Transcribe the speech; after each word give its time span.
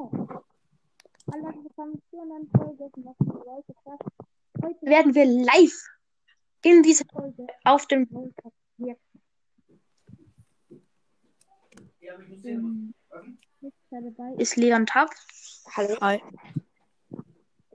Alle 0.00 1.52
willkommen 1.62 2.00
zu 2.08 2.20
einer 2.22 2.40
Folge 2.56 2.90
von 2.94 3.04
Leute. 3.44 3.74
Heute 4.62 4.86
werden 4.86 5.14
wir 5.14 5.26
live 5.26 5.88
in 6.64 6.82
dieser 6.82 7.04
Folge 7.04 7.46
auf 7.64 7.84
dem 7.86 8.08
Montag 8.08 8.50
wirken. 8.78 9.20
Ähm, 12.00 12.94
Mit 13.60 13.74
dabei 13.90 14.32
ist 14.38 14.56
Leon 14.56 14.86
Taff. 14.86 15.10
Hallo. 15.76 15.94
Hi. 16.00 16.22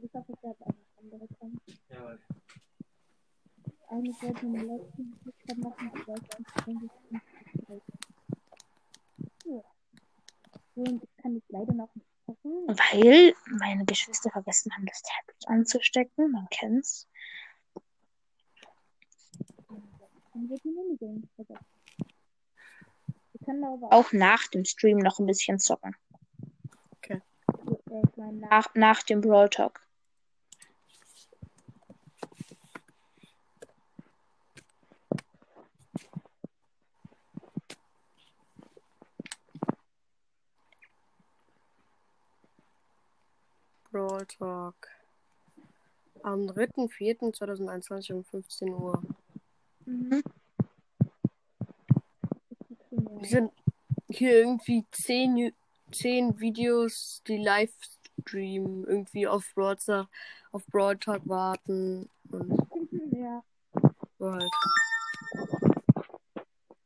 Ich 0.01 0.13
hoffe, 0.15 0.33
es 0.33 0.41
wird 0.41 0.61
auch 0.61 0.67
noch 0.67 0.75
andere 0.97 1.27
kommen. 1.37 1.61
Eigentlich 3.87 4.21
wollte 4.23 4.47
ich 4.47 4.51
den 4.51 4.67
letzten 4.67 5.11
Podcast 5.23 5.59
machen, 5.59 5.89
aber 5.89 5.99
ich 5.99 6.07
wollte 6.07 6.37
eigentlich 6.65 6.91
nicht. 7.11 7.23
Ja. 9.45 9.61
Und 10.73 11.03
ich 11.03 11.17
kann 11.17 11.35
jetzt 11.35 11.51
leider 11.51 11.73
noch 11.73 11.93
nicht 11.93 12.14
weil 12.27 13.35
meine 13.59 13.85
Geschwister 13.85 14.29
vergessen 14.31 14.71
haben, 14.73 14.85
das 14.85 15.01
Tablet 15.01 15.47
anzustecken. 15.47 16.31
Man 16.31 16.47
kennt's. 16.49 17.07
Dann 20.33 20.49
wird 20.49 20.63
die 20.63 20.69
Minigames 20.69 21.29
vergessen. 21.35 21.65
Wir 23.31 23.45
können 23.45 23.63
aber 23.63 23.93
auch 23.93 24.11
nach 24.11 24.47
dem 24.47 24.65
Stream 24.65 24.97
noch 24.97 25.19
ein 25.19 25.25
bisschen 25.25 25.59
zocken. 25.59 25.95
Okay. 26.97 27.21
Nach, 28.49 28.73
nach 28.73 29.03
dem 29.03 29.21
Brawl 29.21 29.49
Talk. 29.49 29.84
Brawl 43.95 44.25
Talk. 44.25 44.75
Am 46.21 46.47
3.4.2021 46.47 48.11
um 48.13 48.25
15 48.25 48.73
Uhr. 48.73 49.01
Mhm. 49.85 50.21
Wir 52.91 53.25
sind 53.29 53.51
hier 54.09 54.39
irgendwie 54.39 54.83
10, 54.91 55.35
Ju- 55.37 55.53
10 55.93 56.37
Videos, 56.41 57.21
die 57.25 57.37
live 57.37 57.71
streamen. 58.19 58.83
Irgendwie 58.85 59.27
auf 59.27 59.49
Brawl, 59.55 59.77
Talk- 59.77 60.09
auf 60.51 60.65
Brawl 60.67 60.97
Talk 60.97 61.21
warten. 61.29 62.09
Und 62.29 62.59
Ja. 63.13 63.45
so 64.19 64.29
halt. 64.33 64.51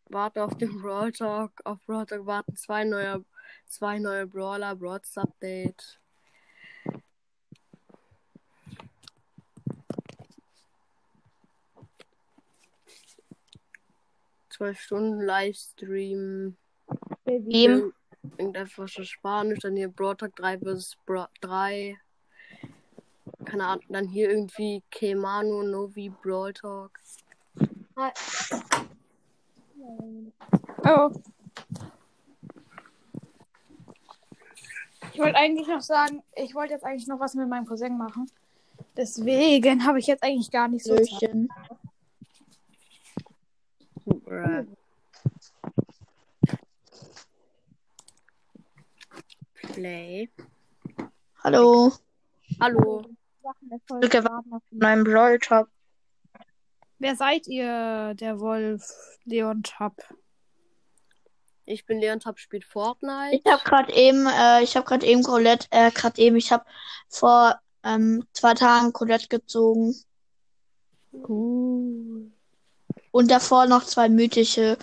Warte 0.10 0.44
auf 0.44 0.56
den 0.60 0.80
Brawl 0.80 1.12
Talk. 1.12 1.54
Auf 1.66 1.80
Brawl 1.88 2.06
Talk 2.06 2.28
warten 2.28 2.56
zwei 2.56 2.84
neue, 2.84 3.26
zwei 3.66 3.98
neue 3.98 4.28
Brawler. 4.28 4.76
Brawls 4.76 5.18
Update. 5.18 6.00
Zwölf 14.60 14.82
Stunden 14.82 15.22
Livestream. 15.22 16.58
Wem? 17.24 17.94
Irgendetwas 18.38 18.92
für 18.92 19.06
Spanisch. 19.06 19.60
Dann 19.60 19.78
hier 19.78 19.88
Brawl 19.88 20.18
Talk 20.18 20.36
3 20.36 20.60
vs. 20.60 20.98
Bra 21.06 21.30
3. 21.40 21.98
Keine 23.46 23.66
Ahnung. 23.66 23.86
Dann 23.88 24.10
hier 24.10 24.30
irgendwie 24.30 24.84
Kemano 24.92 25.64
Novi 25.64 26.10
Brawl 26.10 26.52
Talk. 26.52 26.92
Hi. 27.96 28.12
Oh. 30.84 31.10
Ich 35.14 35.20
wollte 35.20 35.38
eigentlich 35.38 35.70
noch 35.70 35.82
sagen, 35.82 36.22
ich 36.36 36.54
wollte 36.54 36.74
jetzt 36.74 36.84
eigentlich 36.84 37.08
noch 37.08 37.22
was 37.22 37.34
mit 37.34 37.48
meinem 37.48 37.66
Cousin 37.66 37.98
machen. 37.98 38.30
Deswegen 38.98 39.86
habe 39.86 40.00
ich 40.00 40.08
jetzt 40.08 40.22
eigentlich 40.22 40.52
gar 40.52 40.68
nicht 40.68 40.84
so 40.84 40.98
Zeit. 40.98 41.48
Bruh. 44.30 44.64
Play. 49.74 50.30
Hallo. 51.44 51.92
Hallo. 52.60 53.06
Folge 53.88 54.24
warten 54.24 54.54
auf 54.54 54.62
neuen 54.70 55.04
Brawl 55.04 55.40
Talk. 55.40 55.68
Wer 57.00 57.16
seid 57.16 57.48
ihr, 57.48 58.14
der 58.14 58.40
Wolf, 58.40 58.84
Leon 59.26 59.64
Tapp? 59.64 59.96
Ich 61.66 61.88
bin 61.88 62.00
Leon 62.00 62.20
Tab 62.20 62.38
spielt 62.38 62.66
Fortnite. 62.66 63.36
Ich 63.44 63.52
habe 63.52 63.64
gerade 63.64 63.92
eben, 63.94 64.28
äh, 64.28 64.62
ich 64.62 64.76
habe 64.78 64.86
gerade 64.86 65.08
eben 65.08 65.24
Colette, 65.24 65.66
äh, 65.72 65.90
gerade 65.90 66.22
eben, 66.22 66.36
ich 66.36 66.52
habe 66.52 66.66
vor 67.08 67.60
ähm, 67.84 68.28
zwei 68.34 68.54
Tagen 68.54 68.94
Colette 68.94 69.28
gezogen 69.28 69.96
Cool. 71.12 72.32
Und 73.12 73.30
davor 73.30 73.66
noch 73.66 73.86
zwei 73.86 74.10
mythische. 74.10 74.78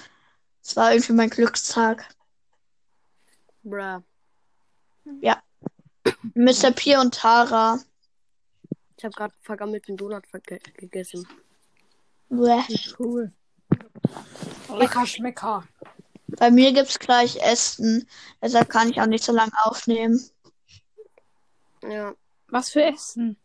Es 0.63 0.77
war 0.77 0.93
irgendwie 0.93 1.13
mein 1.13 1.31
Glückstag. 1.31 2.09
Bruh. 3.63 4.03
Mr. 6.35 6.71
P 6.73 6.97
und 6.97 7.15
Tara. 7.15 7.79
Ich 8.97 9.05
habe 9.05 9.15
gerade 9.15 9.35
vergammelten 9.41 9.97
Donut 9.97 10.27
verge 10.27 10.59
gegessen. 10.77 11.27
Bäh. 12.29 12.63
Cool. 12.99 13.33
Lecker 14.69 15.07
Schmecker. 15.07 15.65
Bei 16.29 16.51
mir 16.51 16.73
gibt's 16.73 16.99
gleich 16.99 17.37
Essen, 17.37 18.09
deshalb 18.43 18.69
kann 18.69 18.91
ich 18.91 19.01
auch 19.01 19.07
nicht 19.07 19.25
so 19.25 19.33
lange 19.33 19.53
aufnehmen. 19.65 20.21
Ja. 21.83 22.15
Was 22.49 22.71
für 22.71 22.83
Essen? 22.83 23.37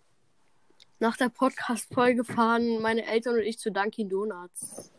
Nach 1.02 1.18
der 1.18 1.30
Podcast-Folge 1.30 2.24
fahren 2.24 2.80
meine 2.80 3.04
Eltern 3.08 3.34
und 3.34 3.42
ich 3.42 3.58
zu 3.58 3.72
Dunkin' 3.72 4.08
Donuts. 4.08 4.92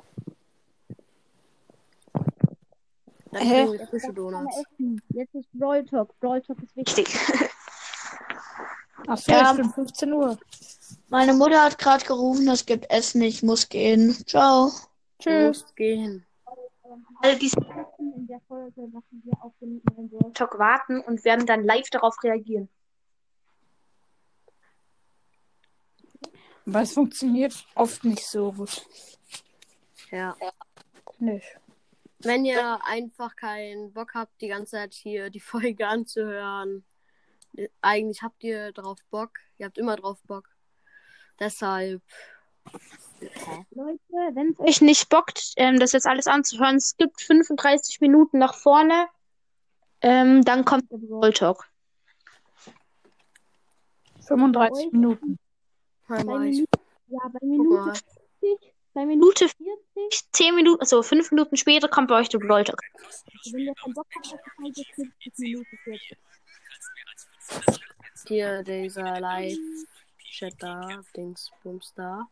Dann 3.30 3.40
Hä? 3.40 3.66
kriegen 3.66 3.78
wir 3.78 3.86
frische 3.86 4.12
Donuts. 4.12 4.64
Jetzt 5.10 5.32
ist 5.36 5.48
Brawl 5.52 5.84
Talk. 5.84 6.18
Brawl 6.18 6.42
Talk 6.42 6.60
ist 6.60 6.74
wichtig. 6.76 7.06
Ach 9.06 9.16
so, 9.16 9.30
Ja. 9.30 9.52
stimmt, 9.54 9.74
15 9.76 10.12
Uhr. 10.12 10.36
Meine 11.08 11.34
Mutter 11.34 11.62
hat 11.62 11.78
gerade 11.78 12.04
gerufen, 12.04 12.48
es 12.48 12.66
gibt 12.66 12.90
Essen, 12.90 13.22
ich 13.22 13.44
muss 13.44 13.68
gehen. 13.68 14.10
Ciao. 14.26 14.72
Tschüss. 15.20 15.60
musst 15.60 15.76
gehen. 15.76 16.26
Alle 17.20 17.36
diese 17.36 17.60
in 18.00 18.26
der 18.26 18.40
Folge 18.48 18.88
machen 18.88 19.22
wir 19.24 19.34
auf 19.40 19.52
den 19.60 19.80
Talk 20.34 20.58
warten 20.58 21.00
und 21.00 21.24
werden 21.24 21.46
dann 21.46 21.62
live 21.62 21.88
darauf 21.90 22.20
reagieren. 22.24 22.68
Aber 26.66 26.82
es 26.82 26.92
funktioniert 26.92 27.66
oft 27.74 28.04
nicht 28.04 28.24
so 28.26 28.52
gut. 28.52 28.86
Ja. 30.10 30.36
Nicht. 31.18 31.46
Wenn 32.20 32.44
ihr 32.44 32.78
einfach 32.84 33.34
keinen 33.34 33.92
Bock 33.92 34.14
habt, 34.14 34.40
die 34.40 34.48
ganze 34.48 34.72
Zeit 34.72 34.94
hier 34.94 35.30
die 35.30 35.40
Folge 35.76 35.86
anzuhören, 35.88 36.84
äh, 37.56 37.68
eigentlich 37.80 38.22
habt 38.22 38.42
ihr 38.44 38.72
drauf 38.72 38.98
Bock. 39.10 39.30
Ihr 39.58 39.66
habt 39.66 39.78
immer 39.78 39.96
drauf 39.96 40.18
Bock. 40.26 40.48
Deshalb. 41.40 42.02
Leute, 43.70 44.00
wenn 44.34 44.52
es 44.52 44.60
euch 44.60 44.80
nicht 44.80 45.08
bockt, 45.08 45.52
ähm, 45.56 45.78
das 45.80 45.92
jetzt 45.92 46.06
alles 46.06 46.26
anzuhören, 46.26 46.76
es 46.76 46.96
gibt 46.96 47.20
35 47.20 48.00
Minuten 48.00 48.38
nach 48.38 48.54
vorne. 48.54 49.08
Ähm, 50.00 50.44
dann 50.44 50.64
kommt 50.64 50.90
der 50.90 50.98
Brawl 50.98 51.32
Talk. 51.32 51.68
35 54.26 54.86
euch- 54.86 54.92
Minuten. 54.92 55.38
Bei. 56.12 56.24
Minute, 56.24 56.68
ja, 57.08 57.20
bei 57.28 57.46
Minute 57.46 57.68
mal. 57.70 57.94
40, 58.40 58.74
bei 58.92 59.06
Minute 59.06 59.48
40, 59.48 60.32
10 60.32 60.54
Minuten, 60.54 60.80
also 60.80 61.02
5 61.02 61.30
Minuten 61.30 61.56
später 61.56 61.88
kommt 61.88 62.08
bei 62.08 62.16
euch 62.20 62.28
der 62.28 62.38
Brawl 62.38 62.64
Talk. 62.64 62.82
Also 63.02 63.52
wenn 63.52 63.60
ihr 63.60 63.74
keinen 63.74 63.94
Bock 63.94 64.06
habt, 64.14 64.26
die 64.26 64.36
Folge, 64.56 64.84
50 64.94 65.38
Minuten 65.38 65.78
40. 65.84 66.18
Hier 68.28 68.62
dieser 68.62 69.20
Live-Chat 69.20 70.54
da, 70.58 71.02
Dingsbums 71.16 71.94
da. 71.94 72.28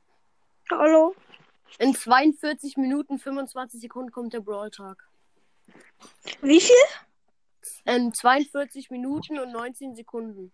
Hallo. 0.71 1.15
In 1.79 1.95
42 1.95 2.77
Minuten 2.77 3.19
25 3.19 3.81
Sekunden 3.81 4.13
kommt 4.13 4.35
der 4.35 4.41
Brawl 4.41 4.71
Talk. 4.71 5.09
Wie 6.43 6.61
viel? 6.61 6.75
In 7.87 8.13
42 8.13 8.91
Minuten 8.91 9.39
und 9.39 9.53
19 9.53 9.95
Sekunden. 9.95 10.53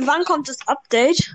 Wann 0.00 0.24
kommt 0.24 0.48
das 0.48 0.66
Update? 0.66 1.34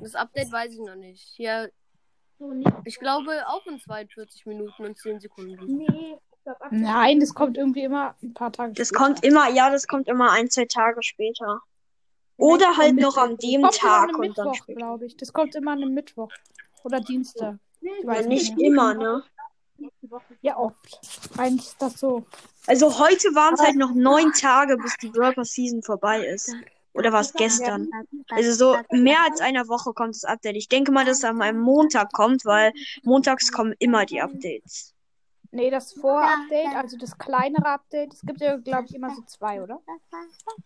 Das 0.00 0.14
Update 0.14 0.50
weiß 0.52 0.72
ich 0.72 0.78
noch 0.80 0.94
nicht. 0.94 1.38
Nicht. 1.38 2.68
ich 2.84 2.98
glaube 3.00 3.30
auch 3.48 3.66
in 3.66 3.80
42 3.80 4.46
Minuten 4.46 4.84
und 4.84 4.96
10 4.96 5.20
Sekunden. 5.20 5.76
Nee, 5.76 6.16
Nein, 6.70 7.20
das 7.20 7.34
kommt 7.34 7.58
irgendwie 7.58 7.82
immer 7.82 8.14
ein 8.22 8.32
paar 8.32 8.50
Tage 8.52 8.72
Das 8.72 8.88
später. 8.88 9.04
kommt 9.04 9.24
immer, 9.24 9.48
ja, 9.50 9.70
das 9.70 9.86
kommt 9.86 10.08
immer 10.08 10.30
ein, 10.32 10.48
zwei 10.48 10.64
Tage 10.64 11.02
später. 11.02 11.60
Oder 12.38 12.76
halt 12.76 12.96
noch 12.96 13.16
an 13.18 13.36
dem 13.36 13.64
an 13.64 13.70
Tag 13.72 14.16
und 14.16 14.38
dann 14.38 14.46
Mittwoch, 14.46 14.54
später. 14.54 14.78
glaube 14.78 15.06
ich. 15.06 15.16
Das 15.16 15.32
kommt 15.32 15.54
immer 15.56 15.72
an 15.72 15.82
einem 15.82 15.92
Mittwoch. 15.94 16.30
Oder 16.84 17.00
Dienstag. 17.00 17.58
Ich 17.80 17.88
Ja, 18.02 18.06
weiß 18.06 18.26
nicht 18.26 18.56
nicht. 18.56 18.66
immer, 18.66 18.94
ne? 18.94 19.22
Ja, 20.40 20.56
oft. 20.56 21.00
Eigentlich 21.36 21.66
ist 21.66 21.82
das 21.82 21.98
so. 22.00 22.24
Also 22.66 22.98
heute 22.98 23.28
waren 23.34 23.54
es 23.54 23.60
halt 23.60 23.76
noch 23.76 23.92
neun 23.92 24.32
Tage, 24.32 24.76
bis 24.76 24.96
die 24.96 25.10
Pass 25.10 25.52
Season 25.52 25.82
vorbei 25.82 26.24
ist. 26.24 26.54
Oder 26.94 27.12
war 27.12 27.20
es 27.20 27.32
gestern? 27.32 27.88
Also 28.30 28.52
so 28.52 28.76
mehr 28.90 29.18
als 29.28 29.40
einer 29.40 29.68
Woche 29.68 29.92
kommt 29.92 30.14
das 30.14 30.24
Update. 30.24 30.56
Ich 30.56 30.68
denke 30.68 30.90
mal, 30.90 31.04
dass 31.04 31.18
es 31.18 31.24
am 31.24 31.40
einem 31.40 31.60
Montag 31.60 32.12
kommt, 32.12 32.44
weil 32.44 32.72
montags 33.02 33.52
kommen 33.52 33.74
immer 33.78 34.04
die 34.06 34.20
Updates. 34.20 34.94
Nee, 35.50 35.70
das 35.70 35.94
Vor-Update, 35.94 36.74
also 36.74 36.98
das 36.98 37.16
kleinere 37.16 37.68
Update. 37.68 38.12
Es 38.12 38.20
gibt 38.20 38.40
ja, 38.40 38.56
glaube 38.56 38.84
ich, 38.86 38.94
immer 38.94 39.14
so 39.14 39.22
zwei, 39.22 39.62
oder? 39.62 39.80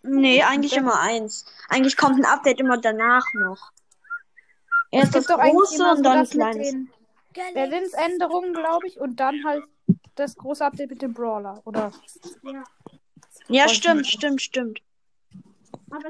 Nee, 0.02 0.42
eigentlich 0.42 0.76
immer 0.76 0.98
eins. 1.00 1.44
Eigentlich 1.68 1.96
kommt 1.96 2.18
ein 2.18 2.24
Update 2.24 2.58
immer 2.58 2.78
danach 2.78 3.24
noch. 3.34 3.70
Es 4.90 5.00
Erst 5.00 5.14
das 5.14 5.26
gibt 5.26 5.38
doch 5.38 5.42
eigentlich 5.42 5.54
große 5.54 5.84
und 5.84 5.96
so 5.98 6.02
dann 6.02 6.20
mit 6.20 6.30
kleines. 6.30 6.70
den 6.70 6.90
Balance-Änderungen, 7.54 8.54
glaube 8.54 8.86
ich, 8.88 9.00
und 9.00 9.20
dann 9.20 9.44
halt 9.44 9.62
das 10.16 10.34
große 10.34 10.64
Update 10.64 10.90
mit 10.90 11.00
dem 11.00 11.14
Brawler, 11.14 11.62
oder? 11.64 11.92
Ja, 13.48 13.68
stimmt, 13.68 14.06
stimmt, 14.06 14.42
stimmt. 14.42 14.82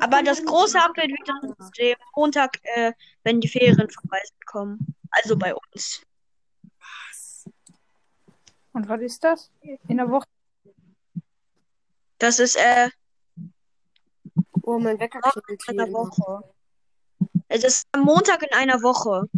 Aber 0.00 0.22
das 0.22 0.44
große 0.44 0.78
Update 0.78 1.10
wird 1.10 1.28
dann 1.28 1.42
am 1.42 1.96
Montag, 2.14 2.58
äh, 2.62 2.92
wenn 3.24 3.40
die 3.40 3.48
Ferien 3.48 3.90
vorbei 3.90 4.20
sind, 4.24 4.46
kommen. 4.46 4.94
Also 5.10 5.36
bei 5.36 5.54
uns. 5.54 6.02
Und 8.72 8.88
was 8.88 9.00
ist 9.00 9.22
das? 9.22 9.50
In 9.88 9.96
der 9.98 10.08
Woche? 10.10 10.26
Das 12.18 12.38
ist 12.38 12.56
äh, 12.56 12.90
Oh, 14.62 14.78
mein 14.78 14.98
Wecker 15.00 15.20
klingelt 15.20 15.68
in 15.68 15.80
einer. 15.80 15.92
Woche. 15.92 16.44
Es 17.48 17.64
ist 17.64 17.86
am 17.92 18.02
Montag 18.02 18.42
in 18.42 18.52
einer 18.56 18.82
Woche. 18.82 19.28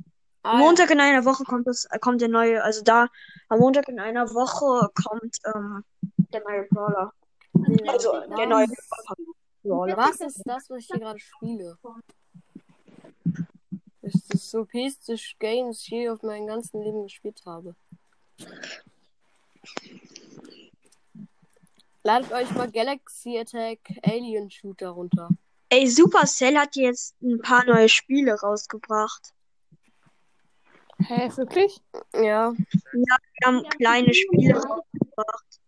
Ah, 0.42 0.58
Montag 0.58 0.90
in 0.90 1.00
einer 1.00 1.24
Woche 1.24 1.44
kommt 1.44 1.66
das, 1.66 1.88
kommt 2.00 2.20
der 2.20 2.28
neue, 2.28 2.62
also 2.62 2.82
da 2.82 3.08
am 3.48 3.60
Montag 3.60 3.88
in 3.88 3.98
einer 3.98 4.28
Woche 4.34 4.90
kommt 4.94 5.38
ähm, 5.46 5.84
der 6.32 6.42
neue 6.42 6.64
Brawler. 6.64 7.12
ja. 7.54 7.92
Also 7.92 8.12
der 8.36 8.46
neue 8.46 8.66
Brawler. 8.66 9.16
Was 9.64 10.20
ist 10.20 10.42
das, 10.44 10.68
was 10.68 10.78
ich 10.80 10.86
hier 10.86 11.00
gerade 11.00 11.18
spiele? 11.18 11.78
Das 14.02 14.14
ist 14.14 14.34
das 14.34 14.54
OPste 14.54 15.16
Game, 15.38 15.68
das 15.68 15.80
ich 15.80 15.88
je 15.88 16.08
auf 16.10 16.22
meinem 16.22 16.46
ganzen 16.46 16.82
Leben 16.82 17.04
gespielt 17.04 17.40
habe. 17.46 17.74
Ladet 22.02 22.32
euch 22.32 22.50
mal 22.50 22.70
Galaxy 22.70 23.38
Attack 23.38 23.78
Alien 24.02 24.50
Shooter 24.50 24.90
runter. 24.90 25.30
Ey, 25.70 25.86
Supercell 25.86 26.58
hat 26.58 26.76
jetzt 26.76 27.20
ein 27.22 27.40
paar 27.40 27.64
neue 27.64 27.88
Spiele 27.88 28.38
rausgebracht. 28.38 29.32
Hä, 30.98 31.30
wirklich? 31.36 31.80
Ja. 32.12 32.52
Die 32.52 33.04
haben 33.44 33.62
kleine 33.70 34.12
Spiele 34.12 34.54
rausgebracht. 34.54 35.60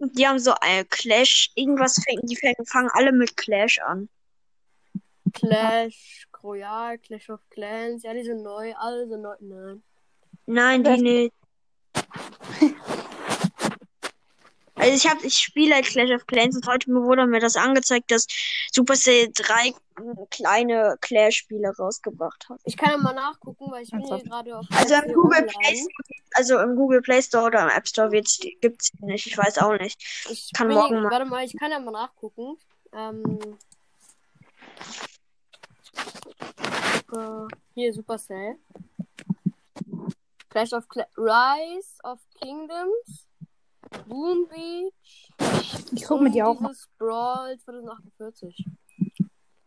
Die 0.00 0.26
haben 0.26 0.38
so 0.38 0.54
ein 0.60 0.88
Clash, 0.88 1.50
irgendwas 1.54 2.02
fängt, 2.02 2.28
die 2.30 2.38
fangen 2.66 2.90
alle 2.92 3.12
mit 3.12 3.36
Clash 3.36 3.78
an. 3.80 4.08
Clash 5.32 6.26
Royale, 6.42 6.98
Clash 6.98 7.28
of 7.28 7.40
Clans, 7.50 8.02
ja, 8.02 8.14
die 8.14 8.22
sind 8.22 8.42
neu, 8.42 8.72
alle 8.76 9.06
sind 9.06 9.22
neu. 9.22 9.34
Nein. 9.40 9.82
Nein, 10.46 10.84
die 10.84 11.02
nicht. 11.02 11.34
Also 14.80 14.94
ich 14.94 15.06
hab, 15.08 15.22
ich 15.22 15.38
spiele 15.38 15.74
halt 15.74 15.84
Clash 15.86 16.10
of 16.10 16.26
Clans 16.26 16.56
und 16.56 16.66
heute 16.66 16.90
wurde 16.92 17.26
mir 17.26 17.40
das 17.40 17.56
angezeigt, 17.56 18.10
dass 18.10 18.26
Supercell 18.72 19.30
drei 19.34 19.72
kleine 20.30 20.96
Clash-Spiele 21.00 21.74
rausgebracht 21.76 22.48
hat. 22.48 22.58
Ich 22.64 22.76
kann 22.76 22.92
ja 22.92 22.96
mal 22.96 23.12
nachgucken, 23.12 23.70
weil 23.70 23.82
ich 23.82 23.90
bin 23.90 24.00
Also- 24.00 24.16
hier 24.16 24.24
gerade 24.24 24.58
auf 24.58 24.66
Also 24.76 24.94
im 24.94 25.12
Google 25.12 25.38
online. 25.40 25.46
Play 25.58 25.76
Store, 25.76 26.20
also 26.32 26.58
im 26.60 26.76
Google 26.76 27.02
Play 27.02 27.22
Store 27.22 27.44
oder 27.46 27.62
im 27.64 27.68
App 27.68 27.86
Store 27.86 28.10
wird's, 28.10 28.38
die- 28.38 28.56
gibt's 28.60 28.90
die 28.92 29.04
nicht. 29.04 29.26
Ich 29.26 29.36
weiß 29.36 29.58
auch 29.58 29.72
nicht. 29.78 30.02
Ich 30.30 30.50
kann 30.54 30.68
morgen 30.68 30.88
hier, 30.94 31.00
mal- 31.02 31.10
Warte 31.10 31.24
mal, 31.26 31.44
ich 31.44 31.56
kann 31.58 31.70
ja 31.70 31.78
mal 31.78 31.90
nachgucken. 31.90 32.56
Ähm. 32.94 33.38
Äh, 37.12 37.46
hier, 37.74 37.92
Supercell. 37.92 38.56
Clash 40.48 40.72
of 40.72 40.88
Cla 40.88 41.06
Rise 41.16 41.98
of 42.04 42.18
Kingdoms. 42.40 43.26
Boom 44.06 44.48
Beach. 44.48 45.32
Ich 45.92 46.04
gucke 46.04 46.24
mir 46.24 46.30
die 46.30 46.42
auch 46.42 46.60
mal. 46.60 46.68
Dieses 46.68 46.88
Brawl 46.98 47.58
2048. 47.58 48.66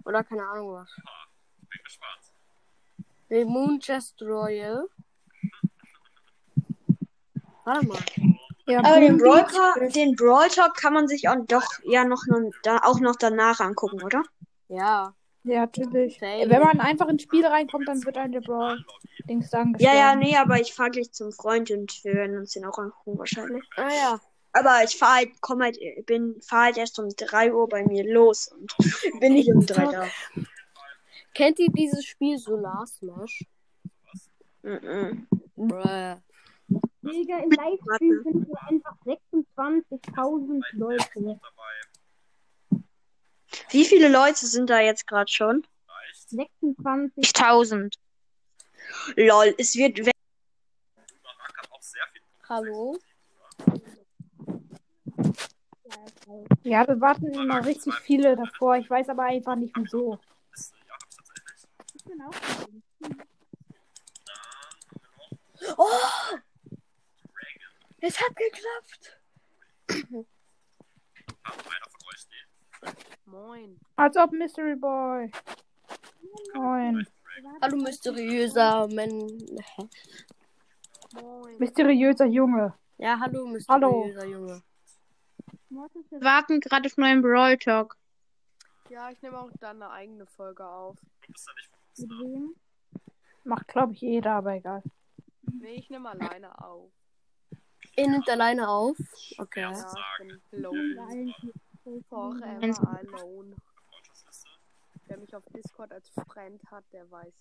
Oder 0.06 0.24
keine 0.24 0.48
Ahnung 0.48 0.74
was. 0.74 0.90
Nee, 3.30 3.46
Moon 3.46 3.80
Chest 3.80 4.22
Royal. 4.22 4.88
Warte 7.64 7.88
mal. 7.88 8.00
Ja, 8.66 8.80
Aber 8.80 9.00
den 9.00 9.18
Brawl. 9.18 9.46
Talk, 9.46 9.94
den 9.94 10.16
Brawl 10.16 10.48
Talk 10.50 10.76
kann 10.76 10.94
man 10.94 11.08
sich 11.08 11.28
auch 11.28 11.36
doch 11.48 11.66
ja 11.84 12.06
noch, 12.06 12.24
da, 12.64 12.80
auch 12.84 13.00
noch 13.00 13.16
danach 13.16 13.60
angucken, 13.60 14.02
oder? 14.04 14.24
Ja. 14.68 15.14
Ja, 15.44 15.62
natürlich. 15.62 16.20
Safe. 16.20 16.50
Wenn 16.50 16.62
man 16.62 16.80
einfach 16.80 17.08
ins 17.10 17.24
Spiel 17.24 17.46
reinkommt, 17.46 17.88
dann 17.88 18.04
wird 18.06 18.18
einem 18.18 18.32
der 18.32 18.42
Brawl-Dings 18.42 19.52
Ja, 19.52 19.60
angeschlagen. 19.60 19.98
ja, 19.98 20.16
nee, 20.16 20.36
aber 20.38 20.60
ich 20.60 20.74
fahre 20.74 20.92
gleich 20.92 21.12
zum 21.12 21.32
Freund 21.32 21.70
und 21.72 22.04
wir 22.04 22.14
werden 22.14 22.38
uns 22.38 22.54
den 22.54 22.66
auch 22.66 22.78
angucken 22.78 23.18
wahrscheinlich. 23.20 23.64
Ah 23.76 23.90
ja. 23.90 24.20
Aber 24.54 24.84
ich 24.84 24.96
fahre 24.96 25.16
halt, 25.18 25.30
komm 25.42 25.62
halt, 25.62 25.78
bin, 26.06 26.40
fahre 26.42 26.66
halt 26.66 26.78
erst 26.78 27.00
um 27.00 27.10
3 27.10 27.54
Uhr 27.54 27.68
bei 27.68 27.84
mir 27.84 28.10
los 28.12 28.48
und 28.48 28.74
bin 29.20 29.34
nicht 29.34 29.52
um 29.52 29.66
3 29.66 29.86
da. 29.92 30.08
Kennt 31.34 31.60
ihr 31.60 31.70
dieses 31.70 32.06
Spiel 32.06 32.38
Solar 32.38 32.86
Smash? 32.86 33.46
Mhm. 34.62 35.28
Bruh. 35.56 36.18
Digga, 37.02 37.40
im 37.40 37.50
Livestream 37.52 38.22
sind 38.24 38.46
hier 38.46 38.58
einfach 38.70 38.96
26.000 39.06 40.64
Leute. 40.74 41.40
Wie 43.70 43.86
viele 43.86 44.08
Leute 44.10 44.46
sind 44.46 44.70
da 44.70 44.80
jetzt 44.80 45.08
gerade 45.08 45.32
schon? 45.32 45.66
26. 46.28 47.34
1000. 47.36 47.96
Lol, 49.16 49.56
es 49.58 49.76
wird 49.76 50.06
we- 50.06 50.12
Hallo? 52.50 52.98
Ja, 56.64 56.86
da 56.86 57.00
warten 57.00 57.28
immer 57.34 57.66
richtig 57.66 57.94
viele 57.96 58.36
davor. 58.36 58.78
Ich 58.78 58.90
weiß 58.90 59.10
aber 59.10 59.24
einfach 59.24 59.56
nicht 59.56 59.76
wieso. 59.76 60.20
Es 68.02 68.20
hat 68.20 68.36
geklappt. 68.36 69.22
Moin. 73.34 73.80
Als 73.96 74.16
ob 74.16 74.32
Mystery 74.32 74.76
Boy. 74.76 75.32
Moin. 76.54 77.04
Hallo 77.64 77.78
mysteriöser 77.78 78.88
Mensch. 78.90 79.72
Mysteriöser 81.58 82.26
Junge. 82.26 82.76
Ja, 83.00 83.20
hallo 83.20 83.48
mysteriöser 83.48 84.26
Junge. 84.28 84.62
Wir 85.70 86.22
warten 86.22 86.60
gerade 86.60 86.86
auf 86.86 86.98
neuen 86.98 87.24
Brawl 87.24 87.58
Talk. 87.58 87.98
Ja, 88.92 89.10
ich 89.10 89.20
nehme 89.24 89.40
auch 89.40 89.50
dann 89.60 89.82
eine 89.82 89.92
eigene 89.92 90.28
Folge 90.28 90.68
auf. 90.68 90.96
Mit 91.98 92.10
wem? 92.12 92.56
Macht, 93.46 93.68
glaube 93.68 93.94
ich, 93.94 94.02
jeder, 94.02 94.34
aber 94.34 94.54
egal. 94.54 94.84
Nee, 95.52 95.74
ich 95.74 95.90
nehme 95.90 96.12
alleine 96.12 96.64
auf. 96.64 96.92
Ihr 97.96 98.10
nimmt 98.12 98.30
alleine 98.30 98.70
auf. 98.70 98.96
Okay. 99.40 99.62
Ja, 99.62 99.72
ich 99.72 100.52
bin 100.52 100.62
lonely. 100.62 101.34
Forever 101.84 103.00
alone. 103.00 103.56
Wer 105.08 105.18
mich 105.18 105.36
auf 105.36 105.44
Discord 105.54 105.92
als 105.92 106.10
Friend 106.28 106.62
hat, 106.72 106.86
der 106.94 107.10
weiß. 107.12 107.34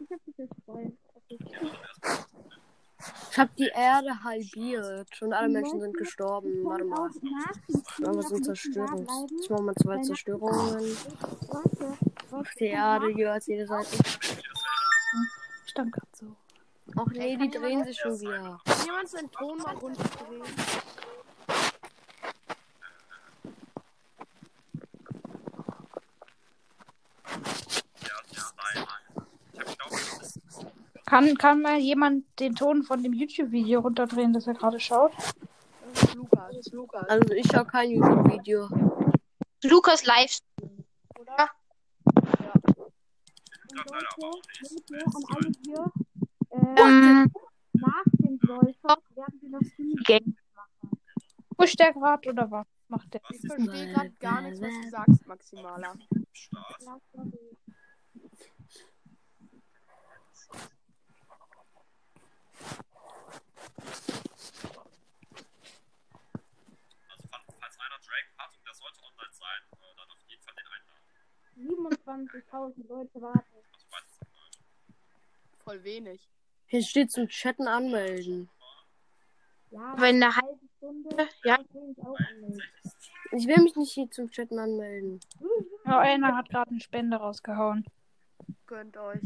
Ich 0.00 0.10
hab 0.10 0.24
dich 0.24 0.36
jetzt 0.36 0.54
voll. 0.66 0.92
Ich 3.30 3.38
hab 3.38 3.56
die 3.56 3.70
Erde 3.74 4.22
halbiert 4.22 5.22
und 5.22 5.32
alle 5.32 5.48
Menschen 5.48 5.80
sind 5.80 5.96
gestorben. 5.96 6.64
Warte 6.64 6.84
mal. 6.84 7.10
Da 7.98 8.12
Zerstörungs. 8.42 9.06
bleiben. 9.06 9.40
Ich 9.40 9.50
mach 9.50 9.60
mal 9.60 9.74
zwei 9.74 10.00
Zerstörungen. 10.02 10.96
Ach, 12.32 12.54
die 12.58 12.66
Erde 12.66 13.10
jeweils 13.10 13.46
jede 13.46 13.66
Seite. 13.66 13.96
Stand 15.66 15.92
gerade 15.92 16.08
so. 16.12 16.26
Ach 16.96 17.06
nee, 17.06 17.36
die 17.36 17.50
drehen 17.50 17.84
sich 17.84 17.98
schon 17.98 18.20
wieder. 18.20 18.60
Jemand 18.84 19.08
seinen 19.08 19.30
Ton 19.30 19.58
mal 19.58 19.74
runterdrehen? 19.74 20.42
Kann, 31.06 31.36
kann 31.36 31.62
mal 31.62 31.78
jemand 31.78 32.24
den 32.40 32.54
Ton 32.54 32.82
von 32.82 33.02
dem 33.02 33.12
YouTube-Video 33.12 33.80
runterdrehen, 33.80 34.32
das 34.32 34.46
er 34.46 34.54
gerade 34.54 34.80
schaut? 34.80 35.12
Das 35.92 36.02
ist 36.02 36.14
Lukas. 36.14 36.40
Das 36.48 36.56
ist 36.56 36.72
Lukas. 36.72 37.08
Also 37.08 37.34
ich 37.34 37.46
schau 37.52 37.64
kein 37.64 37.90
YouTube-Video. 37.90 38.68
Lukas 39.64 40.04
live. 40.06 40.38
Und 40.60 41.26
Leute, 43.76 44.06
Leute, 44.18 45.04
an 45.06 45.24
alle 45.36 45.52
hier, 45.64 45.92
Ähm, 46.50 47.32
Nach 47.72 48.04
dem 48.18 48.38
Golfer 48.38 48.96
werden 49.16 49.40
wir 49.40 49.50
noch 49.50 49.60
Minigames 49.76 50.36
machen. 50.54 51.00
Pusht 51.56 51.80
der 51.80 51.92
gerade 51.92 52.28
oder 52.30 52.50
was 52.50 52.66
macht 52.88 53.12
der? 53.12 53.20
Ich 53.30 53.40
verstehe 53.40 53.92
gerade 53.92 54.10
gar 54.20 54.40
nichts, 54.42 54.60
was 54.60 54.70
du 54.70 54.90
sagst, 54.90 55.26
Maximala. 55.26 55.94
Also 67.08 67.28
falls, 67.30 67.44
falls 67.60 67.78
einer 67.80 67.98
Drake 67.98 68.30
hat 68.38 68.50
und 68.56 68.64
der 68.66 68.74
sollte 68.74 69.02
online 69.02 69.32
sein, 69.32 69.60
äh, 69.72 69.96
dann 69.96 70.10
auf 70.10 70.22
jeden 70.26 70.42
Fall 70.42 70.54
den 70.54 70.66
einladen. 70.66 71.04
27.000 71.58 72.88
Leute 72.88 73.20
warten. 73.22 73.44
Voll 75.58 75.82
wenig. 75.84 76.20
Hier 76.66 76.82
steht 76.82 77.10
zum 77.12 77.28
Chatten 77.28 77.66
anmelden. 77.68 78.48
Ja, 79.70 79.92
aber 79.92 80.08
in 80.10 80.22
einer 80.22 80.36
halben 80.36 80.48
halbe 80.48 80.68
Stunde. 80.76 81.28
Ja. 81.44 81.58
Ich 81.60 81.74
will 81.74 81.82
mich 81.88 81.98
auch 81.98 82.18
anmelden. 82.18 82.62
Ich 83.32 83.46
will 83.46 83.62
mich 83.62 83.76
nicht 83.76 83.92
hier 83.92 84.10
zum 84.10 84.30
Chatten 84.30 84.58
anmelden. 84.58 85.20
Oh, 85.86 85.90
einer 85.90 86.36
hat 86.36 86.48
gerade 86.48 86.70
eine 86.70 86.80
Spende 86.80 87.16
rausgehauen. 87.16 87.84
Gönnt 88.66 88.96
euch. 88.96 89.20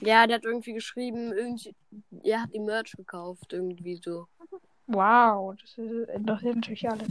Ja, 0.00 0.26
der 0.26 0.36
hat 0.36 0.44
irgendwie 0.44 0.72
geschrieben, 0.72 1.32
irgendwie, 1.32 1.74
er 2.22 2.42
hat 2.42 2.54
die 2.54 2.60
Merch 2.60 2.92
gekauft, 2.92 3.52
irgendwie 3.52 3.96
so. 3.96 4.28
Wow, 4.86 5.54
das 5.60 5.76
ist- 5.76 6.08
interessiert 6.10 6.56
natürlich 6.56 6.88
alle. 6.88 7.06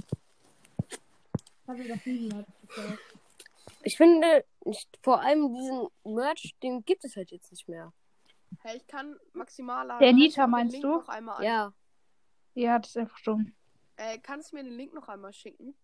Habe 1.67 1.81
ich 1.83 1.87
doch 1.87 2.05
nie 2.05 2.29
mehr 2.29 2.45
gekauft. 2.61 3.18
Ich 3.83 3.97
finde, 3.97 4.45
ich, 4.65 4.87
vor 5.01 5.21
allem 5.21 5.53
diesen 5.53 5.87
Merch, 6.03 6.55
den 6.61 6.83
gibt 6.85 7.05
es 7.05 7.15
halt 7.15 7.31
jetzt 7.31 7.51
nicht 7.51 7.67
mehr. 7.69 7.93
Hey, 8.61 8.77
ich 8.77 8.87
kann 8.87 9.15
Maximala. 9.33 9.99
Der 9.99 10.11
Nita, 10.13 10.47
meinst 10.47 10.73
Link 10.73 10.83
du? 10.83 10.89
Noch 10.97 11.07
einmal 11.09 11.37
an- 11.37 11.43
Ja, 11.43 11.73
Ja, 12.55 12.79
das 12.79 12.89
ist 12.89 12.97
einfach 12.97 13.19
dumm. 13.21 13.53
Äh, 13.95 14.17
kannst 14.19 14.51
du 14.51 14.55
mir 14.57 14.63
den 14.63 14.73
Link 14.73 14.93
noch 14.93 15.07
einmal 15.07 15.31
schicken? 15.33 15.75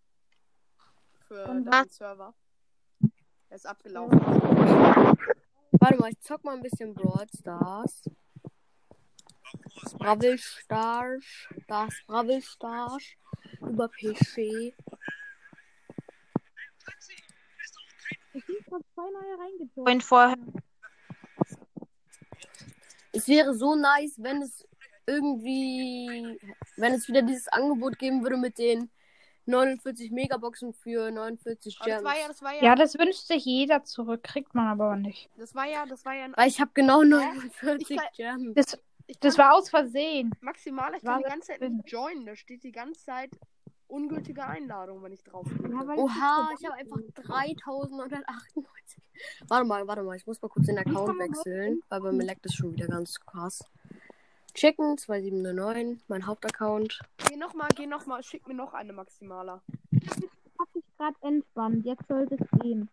Für 1.26 1.44
Von 1.46 1.64
deinen 1.64 1.88
Server. 1.88 2.34
Der 3.48 3.56
ist 3.56 3.66
abgelaufen. 3.66 4.20
warte 4.20 5.96
mal, 5.98 6.10
ich 6.10 6.20
zock 6.20 6.44
mal 6.44 6.54
ein 6.56 6.62
bisschen 6.62 6.92
Brawl 6.94 7.26
Stars. 7.36 8.10
Bravel 9.98 10.38
Stars, 10.38 11.24
das 11.68 11.94
Bravel 12.06 12.42
Stars 12.42 13.02
über 13.60 13.88
PC. 13.88 14.74
Gerade 18.76 18.84
zwei 18.94 19.10
neue 19.10 19.38
reingezogen. 19.38 20.00
vorher. 20.00 20.36
Es 23.12 23.28
wäre 23.28 23.54
so 23.54 23.74
nice, 23.74 24.14
wenn 24.22 24.42
es 24.42 24.66
irgendwie, 25.06 26.38
wenn 26.76 26.92
es 26.94 27.08
wieder 27.08 27.22
dieses 27.22 27.48
Angebot 27.48 27.98
geben 27.98 28.22
würde 28.22 28.36
mit 28.36 28.58
den 28.58 28.90
49 29.46 30.10
Megaboxen 30.10 30.72
für 30.74 31.10
49 31.10 31.78
Aber 31.80 31.88
das 31.90 31.98
Gems. 32.02 32.04
war 32.10 32.20
ja, 32.20 32.28
das 32.28 32.42
war 32.42 32.54
ja, 32.54 32.62
Ja, 32.64 32.74
das 32.74 32.98
wünscht 32.98 33.26
sich 33.26 33.44
jeder 33.44 33.84
zurück, 33.84 34.22
kriegt 34.24 34.54
man 34.54 34.66
aber 34.66 34.96
nicht. 34.96 35.30
das 35.36 35.54
war 35.54 35.66
ja, 35.66 35.86
das 35.86 36.04
war 36.04 36.14
ja 36.14 36.24
ein 36.24 36.34
Weil 36.36 36.48
ich 36.48 36.60
habe 36.60 36.72
genau 36.74 37.02
49 37.02 37.90
Ich 37.90 37.96
kann- 37.96 38.08
Gems. 38.16 38.54
Das, 38.54 38.78
ich 39.06 39.18
das 39.20 39.36
kann- 39.36 39.44
war 39.46 39.54
aus 39.54 39.70
Versehen. 39.70 40.32
Maximal, 40.40 40.92
ich 40.96 41.04
War 41.04 41.12
kann 41.14 41.18
die 41.20 41.24
das 41.24 41.32
ganze 41.32 41.46
Zeit 41.52 41.60
nicht 41.70 41.88
joinen. 41.90 42.26
Da 42.26 42.34
steht 42.36 42.64
die 42.64 42.72
ganze 42.72 43.04
Zeit 43.04 43.30
ungültige 43.88 44.44
Einladung, 44.44 45.02
wenn 45.02 45.12
ich 45.12 45.22
drauf 45.22 45.46
weil 45.46 45.98
Oha, 45.98 46.50
ich 46.58 46.66
habe 46.66 46.76
einfach 46.76 46.98
3998. 47.14 49.02
Warte 49.48 49.64
mal, 49.66 49.86
warte 49.86 50.02
mal, 50.02 50.16
ich 50.16 50.26
muss 50.26 50.40
mal 50.42 50.48
kurz 50.48 50.66
den 50.66 50.78
Account 50.78 51.18
wechseln, 51.18 51.82
weil 51.88 52.00
bei 52.00 52.12
mir 52.12 52.24
leckt 52.24 52.44
das 52.44 52.54
schon 52.54 52.72
wieder 52.72 52.86
ganz 52.86 53.18
krass. 53.20 53.64
Chicken 54.54 54.96
2709, 54.96 56.02
mein 56.08 56.26
Hauptaccount. 56.26 57.00
Geh 57.28 57.36
nochmal, 57.36 57.68
geh 57.74 57.86
nochmal, 57.86 58.22
schick 58.22 58.46
mir 58.48 58.54
noch 58.54 58.72
eine 58.72 58.92
Maximaler. 58.92 59.62
hab 60.58 60.68
ich 60.74 60.84
gerade 60.96 61.16
entspannt. 61.22 61.84
Jetzt 61.84 62.08
sollte 62.08 62.36
es 62.36 62.60
gehen. 62.60 62.88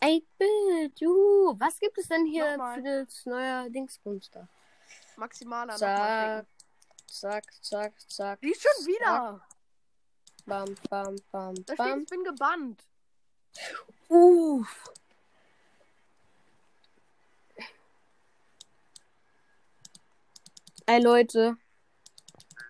Ey, 0.00 0.24
Bild, 0.38 1.00
juhu. 1.00 1.58
Was 1.58 1.80
gibt 1.80 1.98
es 1.98 2.08
denn 2.08 2.26
hier 2.26 2.52
Nochmal. 2.52 2.74
für 2.76 3.04
das 3.04 3.26
neue 3.26 3.70
Dingsbums 3.70 4.30
da? 4.30 4.46
Maximaler 5.16 5.74
Zack, 5.76 6.46
zack, 7.06 7.44
zack, 7.62 7.92
zack. 8.08 8.40
Die 8.42 8.50
ist 8.50 8.62
schon 8.62 8.86
wieder. 8.86 9.40
Bam, 10.46 10.74
bam, 10.90 11.16
bam, 11.32 11.54
Da 11.54 11.62
steht, 11.74 11.76
bam. 11.76 12.02
ich 12.02 12.08
bin 12.08 12.24
gebannt. 12.24 12.82
Uff. 14.08 14.92
Ey, 20.86 21.02
Leute, 21.02 21.56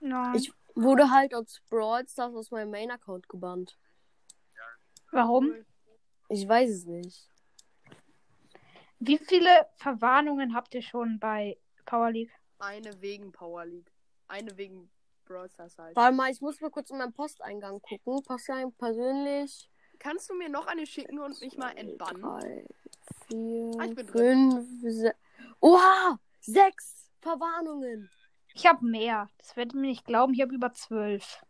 Nein. 0.00 0.34
Ich- 0.36 0.52
wurde 0.74 1.10
halt 1.10 1.34
aus 1.34 1.60
Brawl 1.70 2.06
Stars 2.06 2.34
aus 2.34 2.50
meinem 2.50 2.70
Main-Account 2.70 3.28
gebannt. 3.28 3.78
Warum? 5.10 5.54
Ich 6.28 6.46
weiß 6.46 6.68
es 6.70 6.84
nicht. 6.84 7.28
Wie 8.98 9.16
viele 9.18 9.66
Verwarnungen 9.76 10.54
habt 10.54 10.74
ihr 10.74 10.82
schon 10.82 11.18
bei 11.18 11.56
Power 11.86 12.10
League? 12.10 12.32
Eine 12.58 13.00
wegen 13.00 13.32
Power 13.32 13.64
League. 13.64 13.90
Eine 14.28 14.56
wegen 14.58 14.90
Brawl 15.26 15.48
Stars 15.50 15.76
halt. 15.78 15.94
Warte 15.96 16.14
mal, 16.16 16.30
ich 16.30 16.40
muss 16.40 16.60
mal 16.60 16.70
kurz 16.70 16.90
in 16.90 16.98
meinen 16.98 17.12
Posteingang 17.12 17.80
gucken. 17.80 18.22
Posteingang 18.22 18.72
persönlich. 18.72 19.68
Kannst 19.98 20.28
du 20.30 20.34
mir 20.34 20.48
noch 20.48 20.66
eine 20.66 20.86
schicken 20.86 21.18
und 21.18 21.40
mich 21.40 21.56
mal 21.56 21.70
entbannen? 21.76 22.22
Drei, 22.22 22.66
vier, 23.28 23.72
Ah, 23.78 23.84
ich 23.84 23.94
bin 23.94 24.06
drin. 24.06 24.50
fünf, 24.52 24.92
sechs. 24.94 25.16
Oha! 25.60 26.18
Sechs 26.40 27.10
Verwarnungen. 27.20 28.08
Ich 28.54 28.66
habe 28.66 28.84
mehr. 28.86 29.28
Das 29.38 29.56
werdet 29.56 29.74
ihr 29.74 29.80
mir 29.80 29.88
nicht 29.88 30.04
glauben. 30.06 30.32
Ich 30.34 30.40
habe 30.42 30.54
über 30.54 30.72
zwölf. 30.72 31.42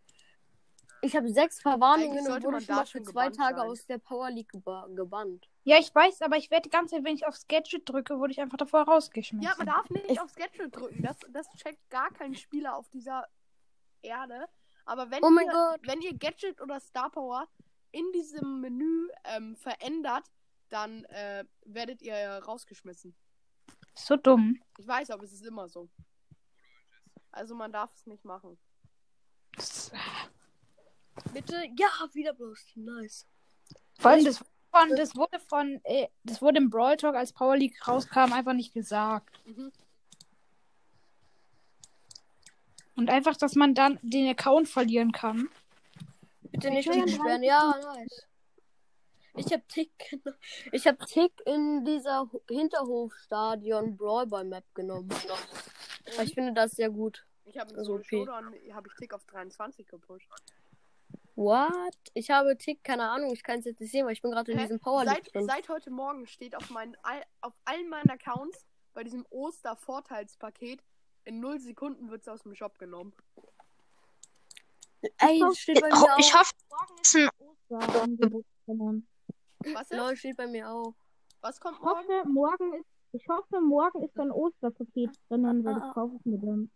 Ich 1.02 1.14
habe 1.14 1.28
sechs 1.28 1.60
Verwarnungen 1.60 2.18
und 2.26 2.42
wurde 2.44 2.60
schon 2.64 2.66
da 2.66 2.74
mal 2.76 2.86
für 2.86 2.98
schon 2.98 3.04
zwei 3.04 3.28
Tage 3.30 3.58
sein. 3.58 3.68
aus 3.68 3.86
der 3.86 3.98
Power 3.98 4.30
League 4.30 4.48
geba 4.48 4.88
gebannt. 4.94 5.46
Ja, 5.64 5.78
ich 5.78 5.94
weiß, 5.94 6.22
aber 6.22 6.36
ich 6.36 6.50
werde 6.50 6.62
die 6.62 6.70
ganze 6.70 6.94
Zeit, 6.96 7.04
wenn 7.04 7.14
ich 7.14 7.26
aufs 7.26 7.46
Gadget 7.46 7.88
drücke, 7.88 8.18
wurde 8.18 8.32
ich 8.32 8.40
einfach 8.40 8.56
davor 8.56 8.82
rausgeschmissen. 8.82 9.46
Ja, 9.46 9.54
man 9.58 9.66
darf 9.66 9.88
nicht 9.90 10.10
Ich- 10.10 10.20
aufs 10.20 10.34
Gadget 10.34 10.74
drücken. 10.74 11.02
Das, 11.02 11.18
das 11.30 11.48
checkt 11.56 11.90
gar 11.90 12.10
kein 12.12 12.34
Spieler 12.34 12.76
auf 12.76 12.88
dieser 12.88 13.26
Erde. 14.06 14.46
Aber 14.84 15.10
wenn, 15.10 15.22
Oh 15.22 15.30
ihr, 15.30 15.76
wenn 15.82 16.00
ihr 16.00 16.16
Gadget 16.16 16.60
oder 16.60 16.80
Star 16.80 17.10
Power 17.10 17.48
in 17.90 18.10
diesem 18.12 18.60
Menü 18.60 19.08
ähm, 19.24 19.56
verändert, 19.56 20.30
dann 20.68 21.04
äh, 21.06 21.44
werdet 21.64 22.02
ihr 22.02 22.16
rausgeschmissen. 22.44 23.14
So 23.94 24.16
dumm. 24.16 24.60
Ich 24.78 24.86
weiß, 24.86 25.10
aber 25.10 25.24
es 25.24 25.32
ist 25.32 25.46
immer 25.46 25.68
so. 25.68 25.88
Also 27.32 27.54
man 27.54 27.72
darf 27.72 27.92
es 27.94 28.06
nicht 28.06 28.24
machen. 28.24 28.58
Bitte? 31.32 31.64
Ja, 31.76 31.88
wieder 32.12 32.32
bloß. 32.34 32.72
Nice. 32.76 33.26
vor 33.98 34.10
allem, 34.10 34.24
das, 34.24 34.38
von, 34.70 34.96
das 34.96 35.16
wurde 35.16 35.40
von, 35.40 35.80
äh, 35.84 36.08
das 36.24 36.42
wurde 36.42 36.58
im 36.58 36.70
Brawl 36.70 36.96
Talk, 36.96 37.14
als 37.14 37.32
Power 37.32 37.56
League 37.56 37.86
rauskam, 37.86 38.32
einfach 38.32 38.52
nicht 38.52 38.74
gesagt. 38.74 39.40
Mhm. 39.46 39.72
Und 42.96 43.10
einfach, 43.10 43.36
dass 43.36 43.54
man 43.54 43.74
dann 43.74 43.98
den 44.02 44.28
Account 44.28 44.68
verlieren 44.68 45.12
kann. 45.12 45.48
Bitte 46.50 46.70
nicht 46.70 46.86
ja 46.86 46.94
entsperren. 46.94 47.42
Ja, 47.42 47.74
nice. 47.94 48.26
Ich 49.38 49.52
hab 49.52 49.68
Tick, 49.68 49.90
ich 50.72 50.86
hab 50.86 50.98
Tick 51.06 51.32
in 51.44 51.84
dieser 51.84 52.22
Ho- 52.32 52.40
Hinterhofstadion 52.48 53.94
Brawlball 53.96 54.44
Map 54.44 54.64
genommen. 54.74 55.10
Weil 56.16 56.26
ich 56.26 56.32
finde 56.34 56.54
das 56.54 56.72
sehr 56.72 56.88
gut. 56.88 57.26
Ich 57.44 57.58
habe 57.58 57.70
Also 57.76 57.84
so 57.84 57.94
okay. 57.98 58.16
Showdown, 58.24 58.54
habe 58.72 58.88
ich 58.88 58.94
Tick 58.98 59.12
auf 59.12 59.24
23 59.26 59.86
gepusht. 59.86 60.28
What? 61.34 61.94
Ich 62.14 62.30
habe 62.30 62.56
Tick, 62.56 62.82
keine 62.82 63.10
Ahnung, 63.10 63.30
ich 63.34 63.42
kann 63.42 63.58
es 63.58 63.66
jetzt 63.66 63.78
nicht 63.80 63.90
sehen, 63.92 64.06
weil 64.06 64.14
ich 64.14 64.22
bin 64.22 64.30
gerade 64.30 64.50
in 64.52 64.56
Hä? 64.58 64.64
diesem 64.64 64.80
Power 64.80 65.04
League 65.04 65.16
Seit, 65.26 65.34
drin. 65.34 65.46
seit 65.46 65.68
heute 65.68 65.90
Morgen 65.90 66.26
steht 66.26 66.56
auf, 66.56 66.70
meinen, 66.70 66.96
all, 67.02 67.22
auf 67.42 67.52
allen 67.66 67.90
meinen 67.90 68.08
Accounts 68.08 68.64
bei 68.94 69.04
diesem 69.04 69.26
Oster-Vorteilspaket 69.28 70.80
in 71.26 71.40
0 71.40 71.60
Sekunden 71.60 72.10
wird 72.10 72.22
es 72.22 72.28
aus 72.28 72.42
dem 72.42 72.54
Shop 72.54 72.78
genommen. 72.78 73.12
Ey, 75.18 75.40
das 75.40 75.58
steht 75.58 75.80
bei 75.80 75.88
mir 75.88 75.94
auch. 75.94 76.18
Ich 76.18 76.34
hoffe, 76.34 76.52
morgen 76.70 77.00
ist 77.02 77.16
ein 77.16 77.28
Ja, 77.68 77.78
Angebot 78.02 78.44
drinnen. 78.64 79.06
Was 79.74 79.90
ist? 79.90 79.98
Lol, 79.98 80.16
steht 80.16 80.36
bei 80.36 80.46
mir 80.46 80.70
auch. 80.70 80.94
Was 81.40 81.60
kommt 81.60 81.76
Ich 81.78 81.82
morgen? 81.84 82.08
hoffe, 82.08 82.28
morgen 82.28 82.74
ist, 82.74 82.86
ich 83.12 83.28
hoffe, 83.28 83.60
morgen 83.60 84.02
ist 84.02 84.18
ein 84.18 84.30
Osterpaket 84.30 85.10
drinnen, 85.28 85.64
weil 85.64 85.74
das 85.74 85.94
kaufe 85.94 86.16
ich 86.16 86.24
mir 86.24 86.38
dann. 86.38 86.70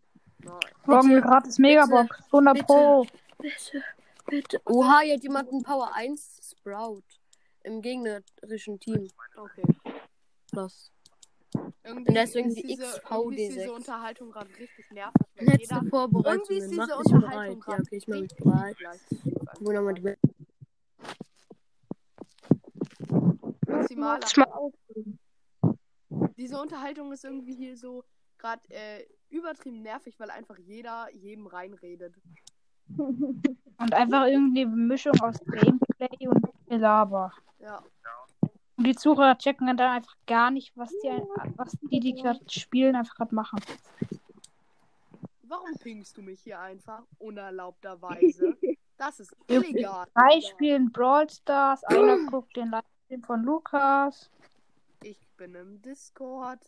Morgen 0.87 1.21
gratis 1.21 1.59
Megabox. 1.59 2.17
100 2.27 2.55
bitte. 2.55 2.67
Pro. 2.67 3.07
Bitte, 3.39 3.85
bitte. 4.27 4.61
Oha, 4.67 5.01
hier 5.01 5.15
hat 5.15 5.23
jemand 5.23 5.51
einen 5.51 5.63
Power 5.63 5.93
1 5.95 6.55
Sprout. 6.59 7.03
Im 7.63 7.83
gegnerischen 7.83 8.81
Team. 8.81 9.09
Okay. 9.37 9.63
Plus. 10.51 10.91
Irgendwie 11.83 12.09
Und 12.09 12.15
deswegen 12.15 12.49
ist 12.49 12.59
die 12.59 12.63
diese, 12.63 12.85
XVD6. 12.85 13.11
irgendwie 13.11 13.43
ist 13.45 13.57
diese 13.57 13.73
Unterhaltung 13.73 14.31
gerade 14.31 14.51
richtig 14.59 14.91
nervig. 14.93 15.27
Weil 15.37 15.47
Letzte 15.47 15.61
jeder, 15.63 15.75
irgendwie 15.77 15.87
ist 15.87 15.91
Vorbereitung. 15.91 16.45
diese. 16.49 16.97
Unterhaltung 16.97 17.59
Ja, 17.59 17.65
gerade 17.65 17.83
okay, 17.83 17.97
ich 17.97 18.09
mach 18.09 18.21
mich 18.21 18.37
bereit. 18.37 18.77
gleich. 18.79 19.01
Guck 19.59 19.63
mal, 19.73 19.95
die 19.95 20.17
Maximaler. 23.67 24.27
Schma- 24.27 24.73
Diese 26.37 26.61
Unterhaltung 26.61 27.13
ist 27.13 27.25
irgendwie 27.25 27.55
hier 27.55 27.77
so 27.77 28.05
gerade 28.39 28.63
äh, 28.71 29.05
übertrieben 29.29 29.83
nervig, 29.83 30.19
weil 30.19 30.31
einfach 30.31 30.59
jeder 30.59 31.09
jedem 31.15 31.47
reinredet. 31.47 32.15
Und 32.97 33.95
einfach 33.95 34.27
irgendeine 34.27 34.67
Mischung 34.67 35.13
aus 35.21 35.37
Gameplay 35.47 36.29
und 36.29 36.45
Gelaber. 36.67 37.33
Ja. 37.59 37.83
Und 38.81 38.87
die 38.87 38.97
Zuhörer 38.97 39.37
checken 39.37 39.67
dann 39.67 39.79
einfach 39.79 40.17
gar 40.27 40.51
nicht, 40.51 40.75
was 40.75 40.89
die, 40.89 41.09
was 41.57 41.77
die, 41.91 42.01
die 42.01 42.15
gerade 42.15 42.41
spielen, 42.49 42.97
einfach 42.97 43.15
gerade 43.15 43.35
machen. 43.35 43.61
Warum 45.43 45.75
pingst 45.75 46.17
du 46.17 46.23
mich 46.23 46.41
hier 46.41 46.59
einfach 46.59 47.03
unerlaubterweise? 47.19 48.57
Das 48.97 49.21
ist 49.21 49.37
illegal. 49.49 50.07
Drei 50.15 50.41
spielen 50.41 50.91
Brawl 50.91 51.29
Stars, 51.29 51.85
einer 51.85 52.17
guckt 52.31 52.57
den 52.57 52.71
Livestream 52.71 53.23
von 53.23 53.43
Lukas. 53.43 54.31
Ich 55.03 55.21
bin 55.37 55.55
im 55.57 55.83
Discord. 55.83 56.61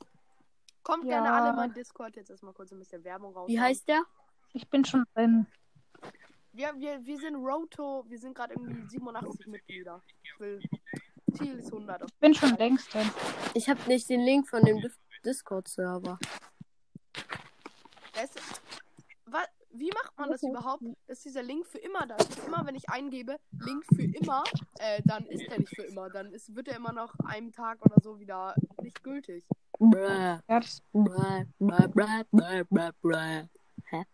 Kommt 0.83 1.05
Ja. 1.05 1.13
gerne 1.13 1.33
alle 1.33 1.49
in 1.49 1.57
meinen 1.57 1.73
Discord. 1.73 2.15
Jetzt 2.17 2.29
erstmal 2.29 2.53
kurz 2.53 2.73
ein 2.73 2.79
bisschen 2.79 3.03
Werbung 3.05 3.33
raus. 3.33 3.49
Wie 3.49 3.59
heißt 3.59 3.89
der? 3.89 4.03
Ich 4.53 4.69
bin 4.69 4.85
schon 4.85 5.07
drin. 5.15 5.47
Wir, 6.53 6.79
wir, 6.79 7.03
wir 7.07 7.19
sind 7.19 7.37
Roto, 7.37 8.05
wir 8.07 8.19
sind 8.19 8.35
gerade 8.35 8.53
irgendwie 8.53 8.87
87 8.87 9.47
Mitglieder. 9.47 10.03
Ich 10.23 10.39
will. 10.39 10.61
Ziel 11.35 11.59
ist 11.59 11.67
100. 11.73 12.03
Ich 12.07 12.15
bin 12.19 12.35
schon 12.35 12.57
längst 12.57 12.93
drin. 12.93 13.11
Ich 13.55 13.69
habe 13.69 13.81
nicht 13.89 14.09
den 14.09 14.21
Link 14.21 14.49
von 14.49 14.63
dem 14.65 14.79
Dis- 14.81 14.99
Discord-Server. 15.25 16.19
Wie 19.75 19.91
macht 19.91 20.19
man 20.19 20.31
das 20.31 20.43
überhaupt, 20.43 20.83
dass 21.07 21.23
dieser 21.23 21.43
Link 21.43 21.67
für 21.67 21.79
immer 21.79 22.07
da 22.07 22.17
ist? 22.17 22.39
Immer 22.47 22.65
wenn 22.67 22.75
ich 22.75 22.89
eingebe, 22.91 23.39
Link 23.59 23.85
für 23.95 24.03
immer, 24.03 24.45
äh, 24.79 25.01
dann 25.07 25.25
ist 25.27 25.49
der 25.51 25.61
nicht 25.61 25.75
für 25.75 25.85
immer. 25.85 26.11
Dann 26.11 26.31
ist, 26.33 26.55
wird 26.55 26.69
er 26.69 26.77
immer 26.77 26.93
nach 26.93 27.15
einem 27.25 27.53
Tag 27.53 27.81
oder 27.85 27.97
so 28.03 28.21
wieder 28.21 28.55
nicht 28.83 29.03
gültig. 29.03 29.45
Bräh, 29.79 30.39
das, 30.47 30.83
bräh, 30.93 31.47
bräh. 33.03 33.49
Hä? 33.87 34.05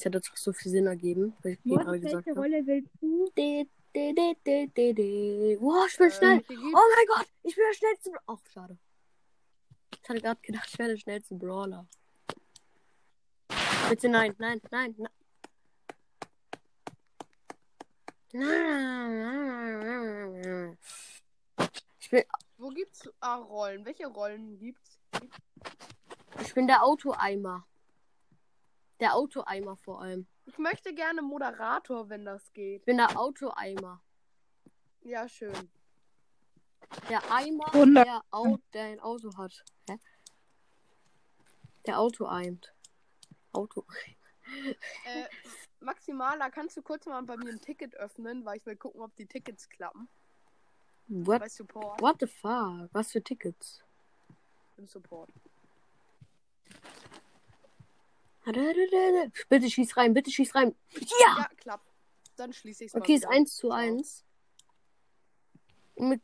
Hätte 0.00 0.20
doch 0.20 0.36
so 0.36 0.52
viel 0.52 0.72
Sinn 0.72 0.86
ergeben, 0.86 1.32
was 1.42 1.52
ich 1.52 1.64
Mortis, 1.64 1.86
gerade 1.86 2.00
gesagt 2.00 2.26
welche 2.26 2.30
habe. 2.30 2.40
Rolle 2.40 2.66
willst 2.66 2.90
du? 3.00 3.30
De, 3.98 4.36
de, 4.44 4.70
de, 4.76 4.92
de. 4.94 5.56
Wow, 5.60 5.88
ich 5.88 5.98
bin 5.98 6.06
Äh, 6.06 6.12
schnell. 6.12 6.44
Oh 6.48 6.86
mein 6.94 7.06
Gott, 7.08 7.26
ich 7.42 7.56
bin 7.56 7.64
der 7.64 7.74
schnellste. 7.74 8.12
Ach, 8.28 8.38
schade. 8.52 8.78
Ich 10.00 10.08
hatte 10.08 10.20
gerade 10.20 10.40
gedacht, 10.40 10.68
ich 10.70 10.78
wäre 10.78 10.90
der 10.90 10.98
schnellste 10.98 11.34
Brawler. 11.34 11.84
Bitte 13.88 14.08
nein, 14.08 14.36
nein, 14.38 14.60
nein, 14.70 14.94
nein. 14.96 15.10
Nein. 18.34 19.58
Ich 21.98 22.10
bin, 22.10 22.22
Wo 22.56 22.68
gibt's 22.68 23.10
ah, 23.18 23.38
Rollen? 23.38 23.84
Welche 23.84 24.06
Rollen 24.06 24.60
gibt's? 24.60 24.96
ich 26.40 26.54
bin 26.54 26.68
der 26.68 26.84
Autoeimer. 26.84 27.66
Der 29.00 29.16
Autoeimer 29.16 29.76
vor 29.76 30.00
allem. 30.02 30.28
Ich 30.48 30.56
möchte 30.58 30.94
gerne 30.94 31.20
Moderator, 31.20 32.08
wenn 32.08 32.24
das 32.24 32.52
geht. 32.54 32.80
Ich 32.80 32.86
bin 32.86 32.96
der 32.96 33.18
Autoeimer. 33.18 34.00
Ja, 35.02 35.28
schön. 35.28 35.70
Der 37.10 37.20
Eimer, 37.30 37.66
Wunder- 37.74 38.02
der, 38.04 38.22
Au 38.30 38.56
der 38.72 38.84
ein 38.84 39.00
Auto 39.00 39.36
hat. 39.36 39.62
Hä? 39.90 39.98
Der 41.86 41.98
Auto 41.98 42.26
eimt. 42.26 42.72
Auto. 43.52 43.84
Äh, 45.04 45.26
Maximaler, 45.80 46.50
kannst 46.50 46.76
du 46.78 46.82
kurz 46.82 47.04
mal 47.04 47.22
bei 47.22 47.36
mir 47.36 47.50
ein 47.50 47.60
Ticket 47.60 47.94
öffnen, 47.96 48.44
weil 48.46 48.56
ich 48.56 48.64
will 48.64 48.76
gucken, 48.76 49.02
ob 49.02 49.14
die 49.16 49.26
Tickets 49.26 49.68
klappen. 49.68 50.08
What, 51.08 51.40
Bei 51.40 51.48
Support. 51.48 52.00
what 52.00 52.16
the 52.20 52.26
fuck? 52.26 52.88
Was 52.92 53.12
für 53.12 53.22
Tickets? 53.22 53.82
Im 54.78 54.86
Support. 54.86 55.30
Bitte 59.48 59.70
schieß 59.70 59.96
rein, 59.96 60.14
bitte 60.14 60.30
schieß 60.30 60.54
rein. 60.54 60.74
Ja! 60.92 61.36
Ja, 61.38 61.48
klappt. 61.56 61.86
Dann 62.36 62.52
schließe 62.52 62.84
ich 62.84 62.90
es 62.90 62.94
Okay, 62.94 63.14
ist 63.14 63.24
mal. 63.24 63.34
1 63.36 63.56
zu 63.56 63.68
Ciao. 63.68 63.78
1. 63.78 64.24
Und 65.96 66.08
mir 66.10 66.20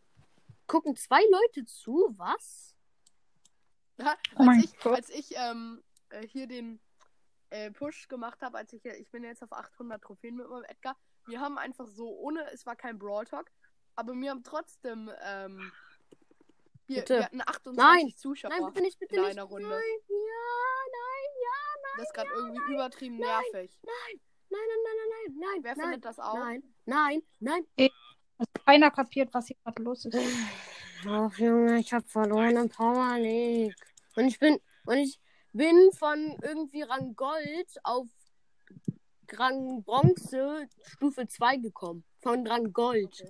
gucken 0.67 0.97
zwei 0.97 1.21
Leute 1.31 1.65
zu, 1.67 2.15
was? 2.17 2.71
Ja, 3.97 4.17
Oh 4.37 4.43
als 4.49 4.65
ich, 4.65 4.79
Gott. 4.81 4.97
als 4.97 5.09
ich 5.11 5.35
ähm, 5.37 5.81
äh, 6.09 6.27
hier 6.27 6.49
den 6.49 6.81
äh, 7.51 7.71
Push 7.71 8.09
gemacht 8.09 8.43
habe, 8.43 8.59
als 8.59 8.73
ich 8.73 8.85
ich 8.85 9.09
bin 9.11 9.23
jetzt 9.23 9.41
auf 9.45 9.53
800 9.53 10.03
Trophäen 10.03 10.35
mit 10.35 10.49
meinem 10.49 10.65
Edgar. 10.65 10.97
Wir 11.27 11.41
haben 11.41 11.59
einfach 11.59 11.87
so 11.87 12.09
ohne, 12.09 12.45
es 12.53 12.67
war 12.67 12.75
kein 12.75 12.99
Brawl 12.99 13.25
Talk, 13.25 13.53
aber 13.95 14.13
wir 14.15 14.31
haben 14.31 14.43
trotzdem 14.43 15.13
ähm, 15.23 15.71
wir, 16.87 16.97
Bitte. 17.01 17.15
wir 17.19 17.25
hatten 17.25 17.41
28 17.41 17.77
Nein. 17.77 18.17
Zuschauer. 18.17 18.51
Nein, 18.51 18.65
bitte 18.67 18.83
nicht, 18.83 18.99
bitte 18.99 19.15
in 19.15 19.23
nicht. 19.23 19.31
einer 19.31 19.45
Runde. 19.45 19.69
Nein, 19.69 19.81
ja, 20.09 20.17
nein, 20.91 21.14
das 21.97 22.07
ist 22.07 22.15
gerade 22.15 22.31
irgendwie 22.35 22.75
übertrieben 22.75 23.17
nervig. 23.17 23.71
nein, 23.83 24.21
nein, 24.51 24.61
nein, 24.69 24.83
nein, 24.85 25.09
nein, 25.11 25.39
nein, 25.39 25.59
Wer 25.65 25.77
nein, 25.77 25.85
findet 25.87 26.05
das 26.05 26.19
auch? 26.19 26.35
nein, 26.39 26.63
nein, 26.87 27.23
nein. 27.41 27.67
also 28.39 28.51
keiner 28.65 28.91
kapiert, 28.91 29.33
was 29.33 29.47
hier 29.47 29.57
gerade 29.65 29.83
los 29.83 30.05
ist. 30.05 30.17
Ach 31.07 31.37
Junge, 31.39 31.79
ich 31.79 31.93
hab 31.93 32.09
verloren 32.09 32.57
im 32.57 32.69
Power 32.69 33.19
League. 33.19 33.75
Und 34.17 34.27
ich 34.27 34.39
bin, 34.39 34.59
und 34.87 34.97
ich 34.99 35.21
bin 35.53 35.91
von 35.93 36.39
irgendwie 36.43 36.83
Rang 36.83 37.15
Gold 37.15 37.69
auf 37.85 38.09
Rang 39.33 39.83
Bronze 39.83 40.69
Stufe 40.85 41.27
2 41.27 41.57
gekommen. 41.57 42.05
Von 42.23 42.47
Rang 42.47 42.73
Gold. 42.73 43.25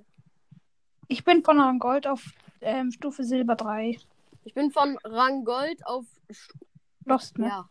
Ich 1.09 1.24
bin 1.24 1.42
von 1.44 1.59
Rang 1.61 1.79
Gold 1.79 2.07
auf 2.07 2.22
ähm, 2.61 2.90
Stufe 2.92 3.24
Silber 3.24 3.57
3. 3.57 3.98
Ich 4.44 4.55
bin 4.55 4.70
von 4.70 4.98
Rang 5.05 5.44
Gold 5.44 5.85
auf 5.87 6.05
Stu- 6.31 6.59
Lost, 7.07 7.38
ne? 7.38 7.48
ja. 7.48 7.68